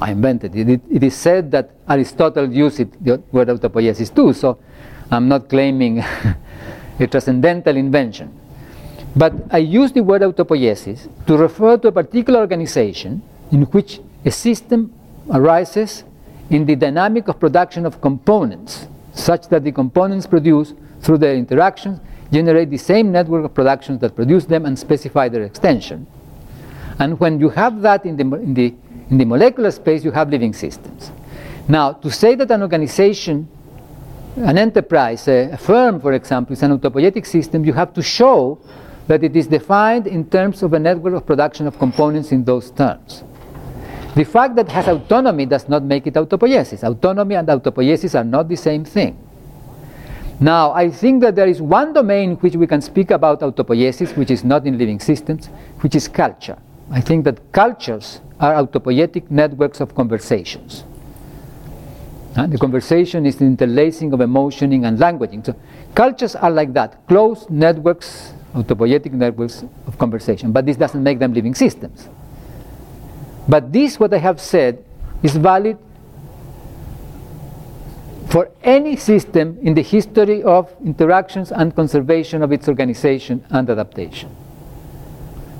I 0.00 0.10
invented 0.10 0.56
it. 0.56 0.68
it. 0.68 0.80
It 0.90 1.02
is 1.04 1.14
said 1.14 1.52
that 1.52 1.70
Aristotle 1.88 2.52
used 2.52 2.80
it, 2.80 3.04
the 3.04 3.22
word 3.30 3.48
autopoiesis 3.48 4.12
too, 4.12 4.32
so 4.32 4.58
I'm 5.12 5.28
not 5.28 5.48
claiming 5.48 6.00
a 6.98 7.06
transcendental 7.06 7.76
invention. 7.76 8.36
But 9.14 9.32
I 9.50 9.58
use 9.58 9.92
the 9.92 10.02
word 10.02 10.22
autopoiesis 10.22 11.08
to 11.26 11.36
refer 11.36 11.78
to 11.78 11.88
a 11.88 11.92
particular 11.92 12.40
organization 12.40 13.22
in 13.52 13.62
which 13.66 14.00
a 14.24 14.30
system 14.32 14.92
arises 15.32 16.02
in 16.50 16.66
the 16.66 16.74
dynamic 16.74 17.28
of 17.28 17.38
production 17.38 17.86
of 17.86 18.00
components, 18.00 18.88
such 19.14 19.48
that 19.50 19.62
the 19.62 19.70
components 19.70 20.26
produced 20.26 20.74
through 21.00 21.18
their 21.18 21.36
interactions 21.36 22.00
generate 22.32 22.70
the 22.70 22.78
same 22.78 23.12
network 23.12 23.44
of 23.44 23.54
productions 23.54 24.00
that 24.00 24.14
produce 24.14 24.44
them 24.46 24.66
and 24.66 24.78
specify 24.78 25.28
their 25.28 25.42
extension. 25.42 26.06
And 26.98 27.20
when 27.20 27.40
you 27.40 27.50
have 27.50 27.82
that 27.82 28.04
in 28.04 28.16
the, 28.16 28.22
in 28.36 28.54
the, 28.54 28.74
in 29.10 29.18
the 29.18 29.24
molecular 29.24 29.70
space, 29.70 30.04
you 30.04 30.10
have 30.12 30.30
living 30.30 30.52
systems. 30.52 31.12
Now, 31.68 31.92
to 31.92 32.10
say 32.10 32.34
that 32.36 32.50
an 32.50 32.62
organization, 32.62 33.48
an 34.36 34.58
enterprise, 34.58 35.28
a, 35.28 35.50
a 35.52 35.56
firm, 35.56 36.00
for 36.00 36.12
example, 36.12 36.52
is 36.52 36.62
an 36.62 36.78
autopoietic 36.78 37.26
system, 37.26 37.64
you 37.64 37.72
have 37.72 37.92
to 37.94 38.02
show 38.02 38.58
that 39.08 39.22
it 39.22 39.36
is 39.36 39.46
defined 39.46 40.06
in 40.06 40.28
terms 40.28 40.62
of 40.62 40.72
a 40.72 40.78
network 40.78 41.14
of 41.14 41.26
production 41.26 41.66
of 41.66 41.78
components 41.78 42.32
in 42.32 42.44
those 42.44 42.70
terms. 42.70 43.22
The 44.14 44.24
fact 44.24 44.56
that 44.56 44.66
it 44.66 44.72
has 44.72 44.88
autonomy 44.88 45.44
does 45.44 45.68
not 45.68 45.82
make 45.82 46.06
it 46.06 46.14
autopoiesis. 46.14 46.82
Autonomy 46.82 47.34
and 47.34 47.46
autopoiesis 47.46 48.18
are 48.18 48.24
not 48.24 48.48
the 48.48 48.56
same 48.56 48.84
thing. 48.84 49.18
Now, 50.38 50.72
I 50.72 50.90
think 50.90 51.22
that 51.22 51.34
there 51.34 51.48
is 51.48 51.62
one 51.62 51.94
domain 51.94 52.30
in 52.30 52.36
which 52.36 52.56
we 52.56 52.66
can 52.66 52.82
speak 52.82 53.10
about 53.10 53.40
autopoiesis, 53.40 54.16
which 54.16 54.30
is 54.30 54.44
not 54.44 54.66
in 54.66 54.76
living 54.76 55.00
systems, 55.00 55.46
which 55.80 55.94
is 55.94 56.08
culture. 56.08 56.58
I 56.90 57.00
think 57.00 57.24
that 57.24 57.52
cultures 57.52 58.20
are 58.38 58.54
autopoietic 58.54 59.30
networks 59.30 59.80
of 59.80 59.94
conversations. 59.94 60.84
Uh, 62.36 62.46
the 62.46 62.58
conversation 62.58 63.24
is 63.24 63.36
the 63.36 63.46
interlacing 63.46 64.12
of 64.12 64.20
emotioning 64.20 64.84
and 64.84 64.98
languaging. 64.98 65.44
So 65.44 65.56
cultures 65.94 66.36
are 66.36 66.50
like 66.50 66.74
that, 66.74 67.06
closed 67.08 67.48
networks, 67.48 68.34
autopoietic 68.54 69.12
networks 69.12 69.64
of 69.86 69.96
conversation. 69.96 70.52
But 70.52 70.66
this 70.66 70.76
doesn't 70.76 71.02
make 71.02 71.18
them 71.18 71.32
living 71.32 71.54
systems. 71.54 72.08
But 73.48 73.72
this, 73.72 73.98
what 73.98 74.12
I 74.12 74.18
have 74.18 74.38
said, 74.38 74.84
is 75.22 75.34
valid 75.34 75.78
for 78.36 78.50
any 78.64 78.96
system 78.96 79.56
in 79.62 79.72
the 79.72 79.80
history 79.80 80.42
of 80.42 80.70
interactions 80.84 81.50
and 81.50 81.74
conservation 81.74 82.42
of 82.42 82.52
its 82.52 82.68
organization 82.68 83.42
and 83.48 83.70
adaptation. 83.70 84.28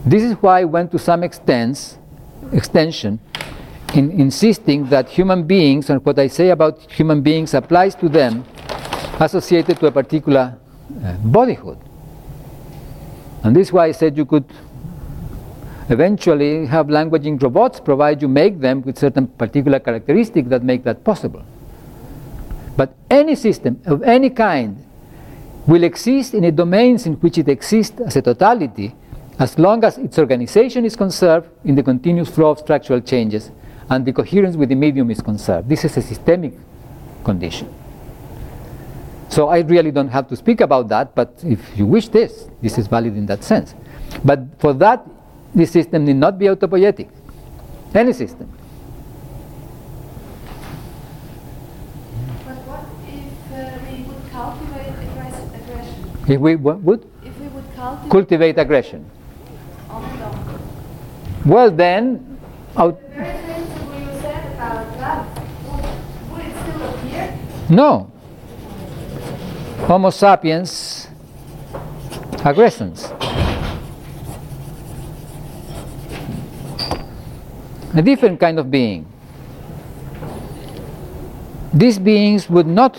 This 0.04 0.22
is 0.22 0.34
why 0.42 0.60
I 0.60 0.64
went 0.64 0.92
to 0.92 0.98
some 0.98 1.24
extent, 1.24 1.96
extension 2.52 3.18
in 3.94 4.10
insisting 4.10 4.90
that 4.90 5.08
human 5.08 5.46
beings 5.46 5.88
and 5.88 6.04
what 6.04 6.18
I 6.18 6.26
say 6.26 6.50
about 6.50 6.82
human 6.92 7.22
beings 7.22 7.54
applies 7.54 7.94
to 7.94 8.10
them 8.10 8.44
associated 9.20 9.80
to 9.80 9.86
a 9.86 9.90
particular 9.90 10.54
uh, 11.02 11.16
bodyhood. 11.24 11.78
And 13.42 13.56
this 13.56 13.68
is 13.68 13.72
why 13.72 13.86
I 13.86 13.92
said 13.92 14.18
you 14.18 14.26
could 14.26 14.44
eventually 15.88 16.66
have 16.66 16.88
languaging 16.88 17.42
robots 17.42 17.80
provided 17.80 18.20
you 18.20 18.28
make 18.28 18.60
them 18.60 18.82
with 18.82 18.98
certain 18.98 19.28
particular 19.28 19.78
characteristics 19.78 20.50
that 20.50 20.62
make 20.62 20.84
that 20.84 21.04
possible. 21.04 21.42
But 22.76 22.94
any 23.10 23.34
system 23.34 23.80
of 23.86 24.02
any 24.02 24.30
kind 24.30 24.84
will 25.66 25.82
exist 25.82 26.34
in 26.34 26.42
the 26.42 26.52
domains 26.52 27.06
in 27.06 27.14
which 27.14 27.38
it 27.38 27.48
exists 27.48 28.00
as 28.00 28.16
a 28.16 28.22
totality 28.22 28.94
as 29.38 29.58
long 29.58 29.84
as 29.84 29.98
its 29.98 30.18
organization 30.18 30.84
is 30.84 30.96
conserved 30.96 31.48
in 31.64 31.74
the 31.74 31.82
continuous 31.82 32.28
flow 32.28 32.50
of 32.50 32.58
structural 32.58 33.00
changes 33.00 33.50
and 33.90 34.04
the 34.04 34.12
coherence 34.12 34.56
with 34.56 34.68
the 34.68 34.74
medium 34.74 35.10
is 35.10 35.20
conserved. 35.20 35.68
This 35.68 35.84
is 35.84 35.96
a 35.96 36.02
systemic 36.02 36.54
condition. 37.24 37.72
So 39.28 39.48
I 39.48 39.58
really 39.58 39.90
don't 39.90 40.08
have 40.08 40.28
to 40.28 40.36
speak 40.36 40.60
about 40.60 40.88
that, 40.88 41.14
but 41.14 41.34
if 41.44 41.76
you 41.76 41.86
wish 41.86 42.08
this, 42.08 42.48
this 42.62 42.78
is 42.78 42.86
valid 42.86 43.16
in 43.16 43.26
that 43.26 43.44
sense. 43.44 43.74
But 44.24 44.40
for 44.58 44.72
that, 44.74 45.04
the 45.54 45.66
system 45.66 46.04
need 46.04 46.16
not 46.16 46.38
be 46.38 46.46
autopoietic. 46.46 47.08
Any 47.94 48.12
system. 48.12 48.52
But 52.44 52.56
what 52.68 52.84
if 53.08 53.52
uh, 53.52 53.78
we 53.84 54.02
would 54.04 54.30
cultivate 54.30 54.94
aggress- 55.00 55.54
aggression? 55.54 56.15
If 56.28 56.40
we 56.40 56.56
would 56.56 57.06
If 57.22 57.38
we 57.38 57.48
would 57.48 57.64
cultivate 57.74 58.10
cultivate 58.10 58.58
aggression, 58.58 59.10
on 59.88 60.02
well 61.44 61.70
then, 61.70 62.38
out, 62.76 63.00
The 63.00 63.06
very 63.14 63.44
principle 63.44 64.00
you 64.00 64.20
said 64.20 64.52
about 64.54 64.98
love, 64.98 65.26
would, 65.70 66.32
would 66.32 66.44
it 66.46 66.56
still 66.62 66.82
appear? 66.94 67.38
no. 67.70 68.10
Homo 69.86 70.10
sapiens 70.10 71.06
aggressans. 72.42 73.10
A 77.94 78.02
different 78.02 78.40
kind 78.40 78.58
of 78.58 78.70
being. 78.70 79.06
These 81.72 81.98
beings 81.98 82.48
would 82.50 82.66
not, 82.66 82.98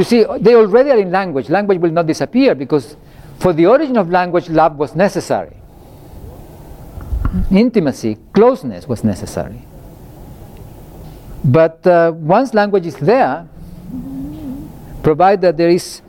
you 0.00 0.04
see, 0.04 0.24
they 0.38 0.54
already 0.54 0.90
are 0.90 0.98
in 0.98 1.10
language. 1.12 1.50
Language 1.50 1.78
will 1.78 1.90
not 1.90 2.06
disappear 2.06 2.54
because 2.54 2.96
for 3.38 3.52
the 3.52 3.66
origin 3.66 3.98
of 3.98 4.08
language, 4.08 4.48
love 4.48 4.76
was 4.76 4.94
necessary. 4.96 5.54
Intimacy, 7.50 8.16
closeness 8.32 8.88
was 8.88 9.04
necessary. 9.04 9.60
But 11.44 11.86
uh, 11.86 12.12
once 12.16 12.54
language 12.54 12.86
is 12.86 12.96
there, 12.96 13.46
provided 15.02 15.42
that 15.42 15.56
there 15.58 15.68
is 15.68 16.00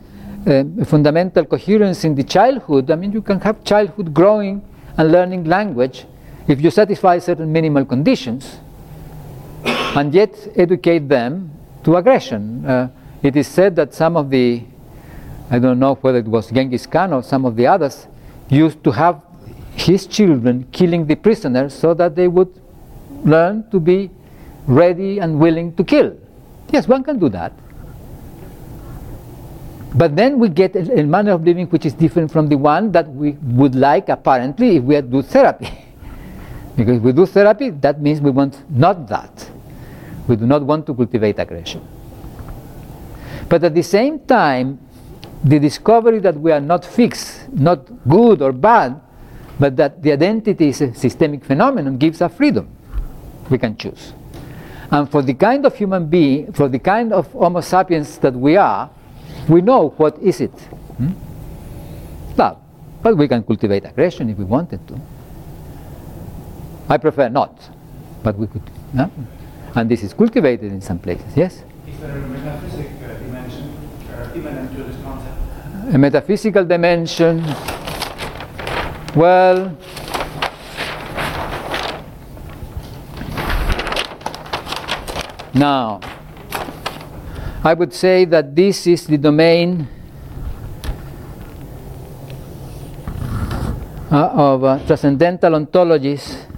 uh, 0.48 0.64
a 0.80 0.86
fundamental 0.86 1.44
coherence 1.44 2.06
in 2.06 2.16
the 2.16 2.24
childhood, 2.24 2.90
I 2.92 2.96
mean, 2.96 3.12
you 3.12 3.22
can 3.22 3.42
have 3.42 3.62
childhood 3.66 4.14
growing 4.14 4.64
and 4.98 5.12
learning 5.12 5.44
language 5.46 6.06
if 6.48 6.62
you 6.62 6.72
satisfy 6.72 7.20
certain 7.20 7.52
minimal 7.52 7.84
conditions 7.84 8.58
and 9.66 10.14
yet 10.14 10.34
educate 10.56 11.10
them 11.10 11.52
to 11.84 11.98
aggression. 11.98 12.66
Uh, 12.66 12.88
it 13.24 13.36
is 13.36 13.48
said 13.48 13.76
that 13.76 13.94
some 13.94 14.18
of 14.18 14.30
the, 14.30 14.64
I 15.50 15.60
don't 15.60 15.80
know 15.80 15.96
whether 15.96 16.18
it 16.18 16.26
was 16.26 16.50
Genghis 16.50 16.86
Khan 16.86 17.14
or 17.14 17.24
some 17.24 17.46
of 17.46 17.56
the 17.56 17.68
others, 17.68 18.08
used 18.50 18.84
to 18.84 18.92
have 18.92 19.22
his 19.76 20.08
children 20.08 20.68
killing 20.72 21.06
the 21.06 21.16
prisoners 21.16 21.74
so 21.74 21.94
that 21.94 22.16
they 22.16 22.28
would 22.28 22.54
learn 23.24 23.70
to 23.72 23.80
be 23.80 24.10
ready 24.68 25.20
and 25.20 25.40
willing 25.40 25.76
to 25.76 25.84
kill. 25.84 26.16
Yes, 26.72 26.88
one 26.88 27.04
can 27.04 27.20
do 27.20 27.30
that. 27.30 27.54
But 29.94 30.16
then 30.16 30.40
we 30.40 30.50
get 30.50 30.76
a, 30.76 31.04
manner 31.04 31.32
of 31.34 31.44
living 31.44 31.68
which 31.68 31.86
is 31.86 31.94
different 31.94 32.32
from 32.32 32.48
the 32.48 32.58
one 32.58 32.92
that 32.94 33.08
we 33.10 33.32
would 33.42 33.76
like, 33.76 34.08
apparently, 34.10 34.78
if 34.78 34.84
we 34.84 35.00
do 35.02 35.22
therapy. 35.22 35.70
because 36.78 36.98
if 36.98 37.04
we 37.04 37.12
do 37.12 37.26
therapy, 37.26 37.72
that 37.72 38.02
means 38.02 38.22
we 38.22 38.32
want 38.32 38.58
not 38.70 39.08
that. 39.10 39.50
We 40.28 40.38
do 40.38 40.46
not 40.46 40.62
want 40.64 40.86
to 40.86 40.96
cultivate 40.96 41.40
aggression. 41.40 41.86
But 43.50 43.64
at 43.64 43.76
the 43.76 43.84
same 43.84 44.20
time, 44.20 44.80
the 45.44 45.60
discovery 45.60 46.20
that 46.20 46.40
we 46.40 46.52
are 46.52 46.62
not 46.62 46.86
fixed, 46.86 47.50
not 47.52 47.86
good 48.08 48.42
or 48.42 48.52
bad, 48.52 49.02
but 49.60 49.76
that 49.78 50.02
the 50.02 50.12
identity 50.12 50.70
is 50.70 50.82
a 50.82 50.94
systemic 50.94 51.44
phenomenon 51.44 51.98
gives 51.98 52.22
us 52.22 52.34
freedom. 52.34 52.70
We 53.50 53.58
can 53.58 53.76
choose. 53.78 54.14
And 54.92 55.10
for 55.10 55.22
the 55.22 55.34
kind 55.34 55.66
of 55.66 55.76
human 55.76 56.08
being, 56.08 56.52
for 56.54 56.68
the 56.68 56.80
kind 56.80 57.14
of 57.14 57.32
Homo 57.32 57.62
sapiens 57.62 58.18
that 58.20 58.34
we 58.34 58.58
are, 58.58 58.90
we 59.48 59.62
know 59.62 59.90
what 59.98 60.18
is 60.20 60.42
it. 60.42 60.52
Hmm? 60.52 61.12
Love. 62.38 62.58
But 63.02 63.18
we 63.18 63.28
can 63.28 63.44
cultivate 63.44 63.86
aggression 63.86 64.30
if 64.30 64.38
we 64.38 64.46
wanted 64.46 64.88
to. 64.88 65.00
I 66.88 66.98
prefer 66.98 67.30
not, 67.30 67.58
but 68.22 68.38
we 68.38 68.48
could. 68.48 68.64
And 69.76 69.90
this 69.90 70.04
is 70.04 70.14
cultivated 70.14 70.72
in 70.72 70.82
some 70.82 71.00
places, 71.00 71.36
yes? 71.36 71.64
Is 72.02 72.10
a 72.10 72.18
metaphysic 72.18 72.90
uh, 73.04 73.14
dimension 73.22 73.78
this? 74.34 75.94
A 75.94 75.98
metaphysical 76.00 76.66
dimension. 76.66 77.46
Well, 79.16 79.78
now, 85.54 86.00
I 87.64 87.76
would 87.76 87.94
say 87.94 88.26
that 88.26 88.56
this 88.56 88.88
is 88.88 89.06
the 89.06 89.20
domain 89.20 89.88
uh, 94.10 94.26
of 94.34 94.64
uh, 94.64 94.80
transcendental 94.88 95.52
ontologies. 95.54 96.51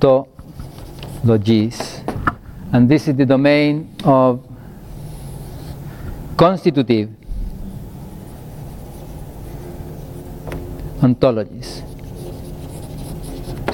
Ontologies. 0.00 2.04
And 2.72 2.88
this 2.88 3.08
is 3.08 3.16
the 3.16 3.26
domain 3.26 3.94
of 4.04 4.46
constitutive 6.36 7.10
ontologies. 11.00 11.84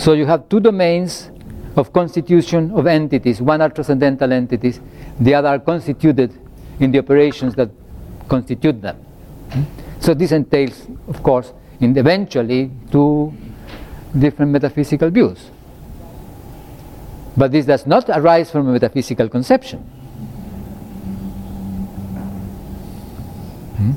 So 0.00 0.12
you 0.12 0.26
have 0.26 0.48
two 0.48 0.60
domains 0.60 1.30
of 1.76 1.92
constitution 1.92 2.70
of 2.72 2.86
entities. 2.86 3.40
One 3.40 3.60
are 3.60 3.70
transcendental 3.70 4.32
entities, 4.32 4.80
the 5.18 5.34
other 5.34 5.48
are 5.48 5.58
constituted 5.58 6.32
in 6.80 6.90
the 6.90 6.98
operations 6.98 7.54
that 7.56 7.70
constitute 8.28 8.80
them. 8.80 8.96
So 10.00 10.14
this 10.14 10.32
entails, 10.32 10.86
of 11.08 11.22
course, 11.22 11.52
in 11.80 11.96
eventually 11.96 12.70
two 12.90 13.32
different 14.18 14.52
metaphysical 14.52 15.10
views. 15.10 15.50
But 17.36 17.50
this 17.50 17.66
does 17.66 17.84
not 17.84 18.08
arise 18.08 18.50
from 18.50 18.68
a 18.68 18.72
metaphysical 18.72 19.28
conception. 19.28 19.80
Hmm? 23.76 23.92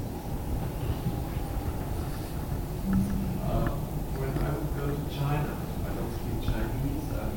I 3.45 4.49
would 4.57 4.73
go 4.75 4.85
to 4.89 4.97
China, 5.15 5.53
I 5.85 5.89
don't 5.93 6.13
speak 6.17 6.41
Chinese, 6.49 7.07
and 7.13 7.31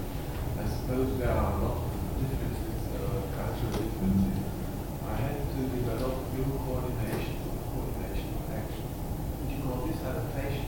I 0.58 0.64
suppose 0.64 1.18
there 1.18 1.30
are 1.30 1.52
a 1.52 1.56
lot 1.60 1.76
of 1.76 1.92
differences, 2.16 2.80
cultural 3.36 3.72
differences. 3.76 4.40
I 5.06 5.14
had 5.20 5.36
to 5.36 5.60
develop 5.76 6.14
new 6.32 6.48
coordination, 6.64 7.36
coordination 7.76 8.30
of 8.40 8.48
action. 8.56 8.88
Would 9.36 9.50
you 9.52 9.60
call 9.62 9.78
this 9.84 10.00
adaptation? 10.00 10.64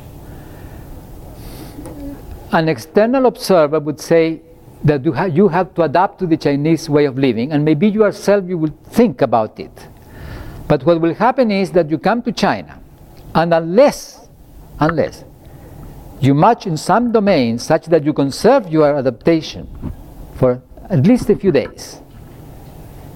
An 2.52 2.68
external 2.68 3.24
observer 3.24 3.80
would 3.80 3.98
say 3.98 4.42
that 4.84 5.04
you, 5.04 5.14
you 5.28 5.48
have 5.48 5.74
to 5.74 5.82
adapt 5.82 6.18
to 6.18 6.26
the 6.26 6.36
Chinese 6.36 6.88
way 6.88 7.04
of 7.04 7.16
living, 7.16 7.52
and 7.52 7.64
maybe 7.64 7.88
yourself 7.88 8.44
you 8.48 8.58
will 8.58 8.74
think 8.90 9.22
about 9.22 9.58
it. 9.60 9.88
But 10.68 10.84
what 10.84 11.00
will 11.00 11.14
happen 11.14 11.50
is 11.50 11.70
that 11.72 11.90
you 11.90 11.98
come 11.98 12.22
to 12.22 12.32
China, 12.32 12.80
and 13.34 13.54
unless, 13.54 14.28
unless 14.80 15.24
you 16.20 16.34
match 16.34 16.66
in 16.66 16.76
some 16.76 17.12
domains 17.12 17.62
such 17.62 17.86
that 17.86 18.04
you 18.04 18.12
conserve 18.12 18.68
your 18.68 18.96
adaptation 18.96 19.68
for 20.36 20.62
at 20.88 21.06
least 21.06 21.30
a 21.30 21.36
few 21.36 21.52
days, 21.52 22.00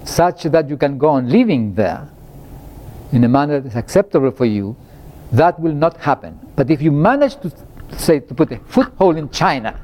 such 0.05 0.45
that 0.45 0.69
you 0.69 0.77
can 0.77 0.99
go 0.99 1.09
on 1.09 1.29
living 1.29 1.75
there 1.75 2.09
in 3.13 3.25
a 3.25 3.29
manner 3.29 3.61
that 3.61 3.69
is 3.69 3.77
acceptable 3.77 4.31
for 4.31 4.45
you, 4.45 4.77
that 5.33 5.59
will 5.59 5.75
not 5.75 5.97
happen. 5.99 6.39
But 6.55 6.71
if 6.71 6.81
you 6.81 6.93
manage 6.93 7.37
to 7.41 7.53
say 7.97 8.21
to 8.21 8.35
put 8.35 8.53
a 8.53 8.59
foothold 8.59 9.17
in 9.17 9.31
China, 9.31 9.81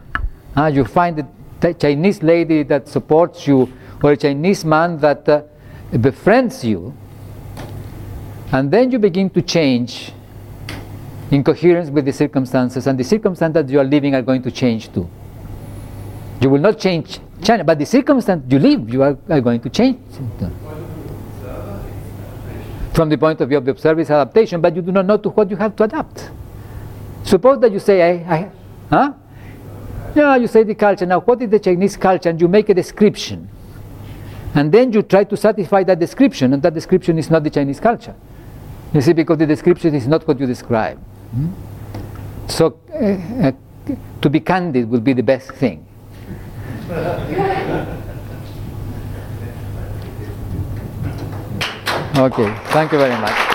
uh, 0.57 0.67
you 0.67 0.85
find 0.85 1.25
a 1.65 1.75
Chinese 1.75 2.23
lady 2.23 2.63
that 2.65 2.89
supports 2.89 3.47
you, 3.47 3.73
or 4.03 4.13
a 4.13 4.17
Chinese 4.17 4.65
man 4.65 4.99
that 4.99 5.29
uh, 5.29 5.43
befriends 6.01 6.65
you, 6.65 6.95
and 8.53 8.71
then 8.71 8.91
you 8.91 8.99
begin 8.99 9.31
to 9.31 9.43
change 9.43 10.13
in 11.31 11.43
coherence 11.43 11.89
with 11.91 12.05
the 12.05 12.13
circumstances, 12.13 12.87
and 12.87 12.99
the 12.99 13.05
circumstances 13.05 13.55
that 13.55 13.73
you 13.73 13.81
are 13.81 13.85
living 13.85 14.15
are 14.15 14.23
going 14.23 14.43
to 14.43 14.51
change 14.51 14.93
too. 14.93 15.09
You 16.41 16.51
will 16.51 16.61
not 16.61 16.79
change 16.79 17.21
China, 17.43 17.65
but 17.65 17.79
the 17.79 17.87
circumstance 17.87 18.45
you 18.51 18.59
live, 18.59 18.93
you 18.93 19.03
are, 19.03 19.17
are 19.31 19.41
going 19.41 19.61
to 19.61 19.71
change. 19.71 19.99
From 22.93 23.09
the 23.09 23.17
point 23.17 23.41
of 23.41 23.49
view 23.49 23.59
of 23.59 23.65
the 23.65 23.71
observer, 23.71 24.03
adaptation, 24.03 24.61
but 24.61 24.77
you 24.77 24.83
do 24.83 24.93
not 24.93 25.07
know 25.07 25.17
to 25.17 25.31
what 25.31 25.49
you 25.49 25.57
have 25.57 25.75
to 25.77 25.85
adapt. 25.85 26.31
Suppose 27.25 27.61
that 27.61 27.73
you 27.73 27.79
say, 27.79 28.03
I, 28.03 28.35
I 28.35 28.51
huh? 28.91 29.13
Yeah, 30.15 30.37
you 30.37 30.47
say 30.47 30.63
the 30.63 30.75
culture. 30.75 31.07
Now, 31.07 31.21
what 31.21 31.41
is 31.41 31.51
the 31.51 31.59
Chinese 31.59 31.97
culture? 31.97 32.29
And 32.29 32.41
you 32.41 32.49
make 32.49 32.69
a 32.69 32.75
description. 32.75 33.49
And 34.55 34.71
then 34.71 34.93
you 34.93 35.03
try 35.03 35.25
to 35.25 35.37
satisfy 35.37 35.83
that 35.85 35.99
description, 35.99 36.53
and 36.53 36.63
that 36.63 36.75
description 36.75 37.19
is 37.19 37.31
not 37.31 37.43
the 37.43 37.51
Chinese 37.51 37.81
culture. 37.81 38.15
You 38.93 39.01
see, 39.01 39.15
because 39.15 39.39
the 39.39 39.47
description 39.47 39.95
is 39.95 40.07
not 40.07 40.29
what 40.29 40.39
you 40.39 40.47
describe. 40.47 40.99
Hmm? 40.99 41.49
So, 42.49 42.79
uh, 42.93 43.49
uh, 43.49 43.53
to 44.21 44.29
be 44.29 44.41
candid 44.41 44.91
would 44.91 45.03
be 45.03 45.15
the 45.15 45.23
best 45.23 45.53
thing. 45.53 45.87
Okay, 52.15 52.55
thank 52.67 52.93
you 52.93 52.99
very 52.99 53.19
much. 53.19 53.52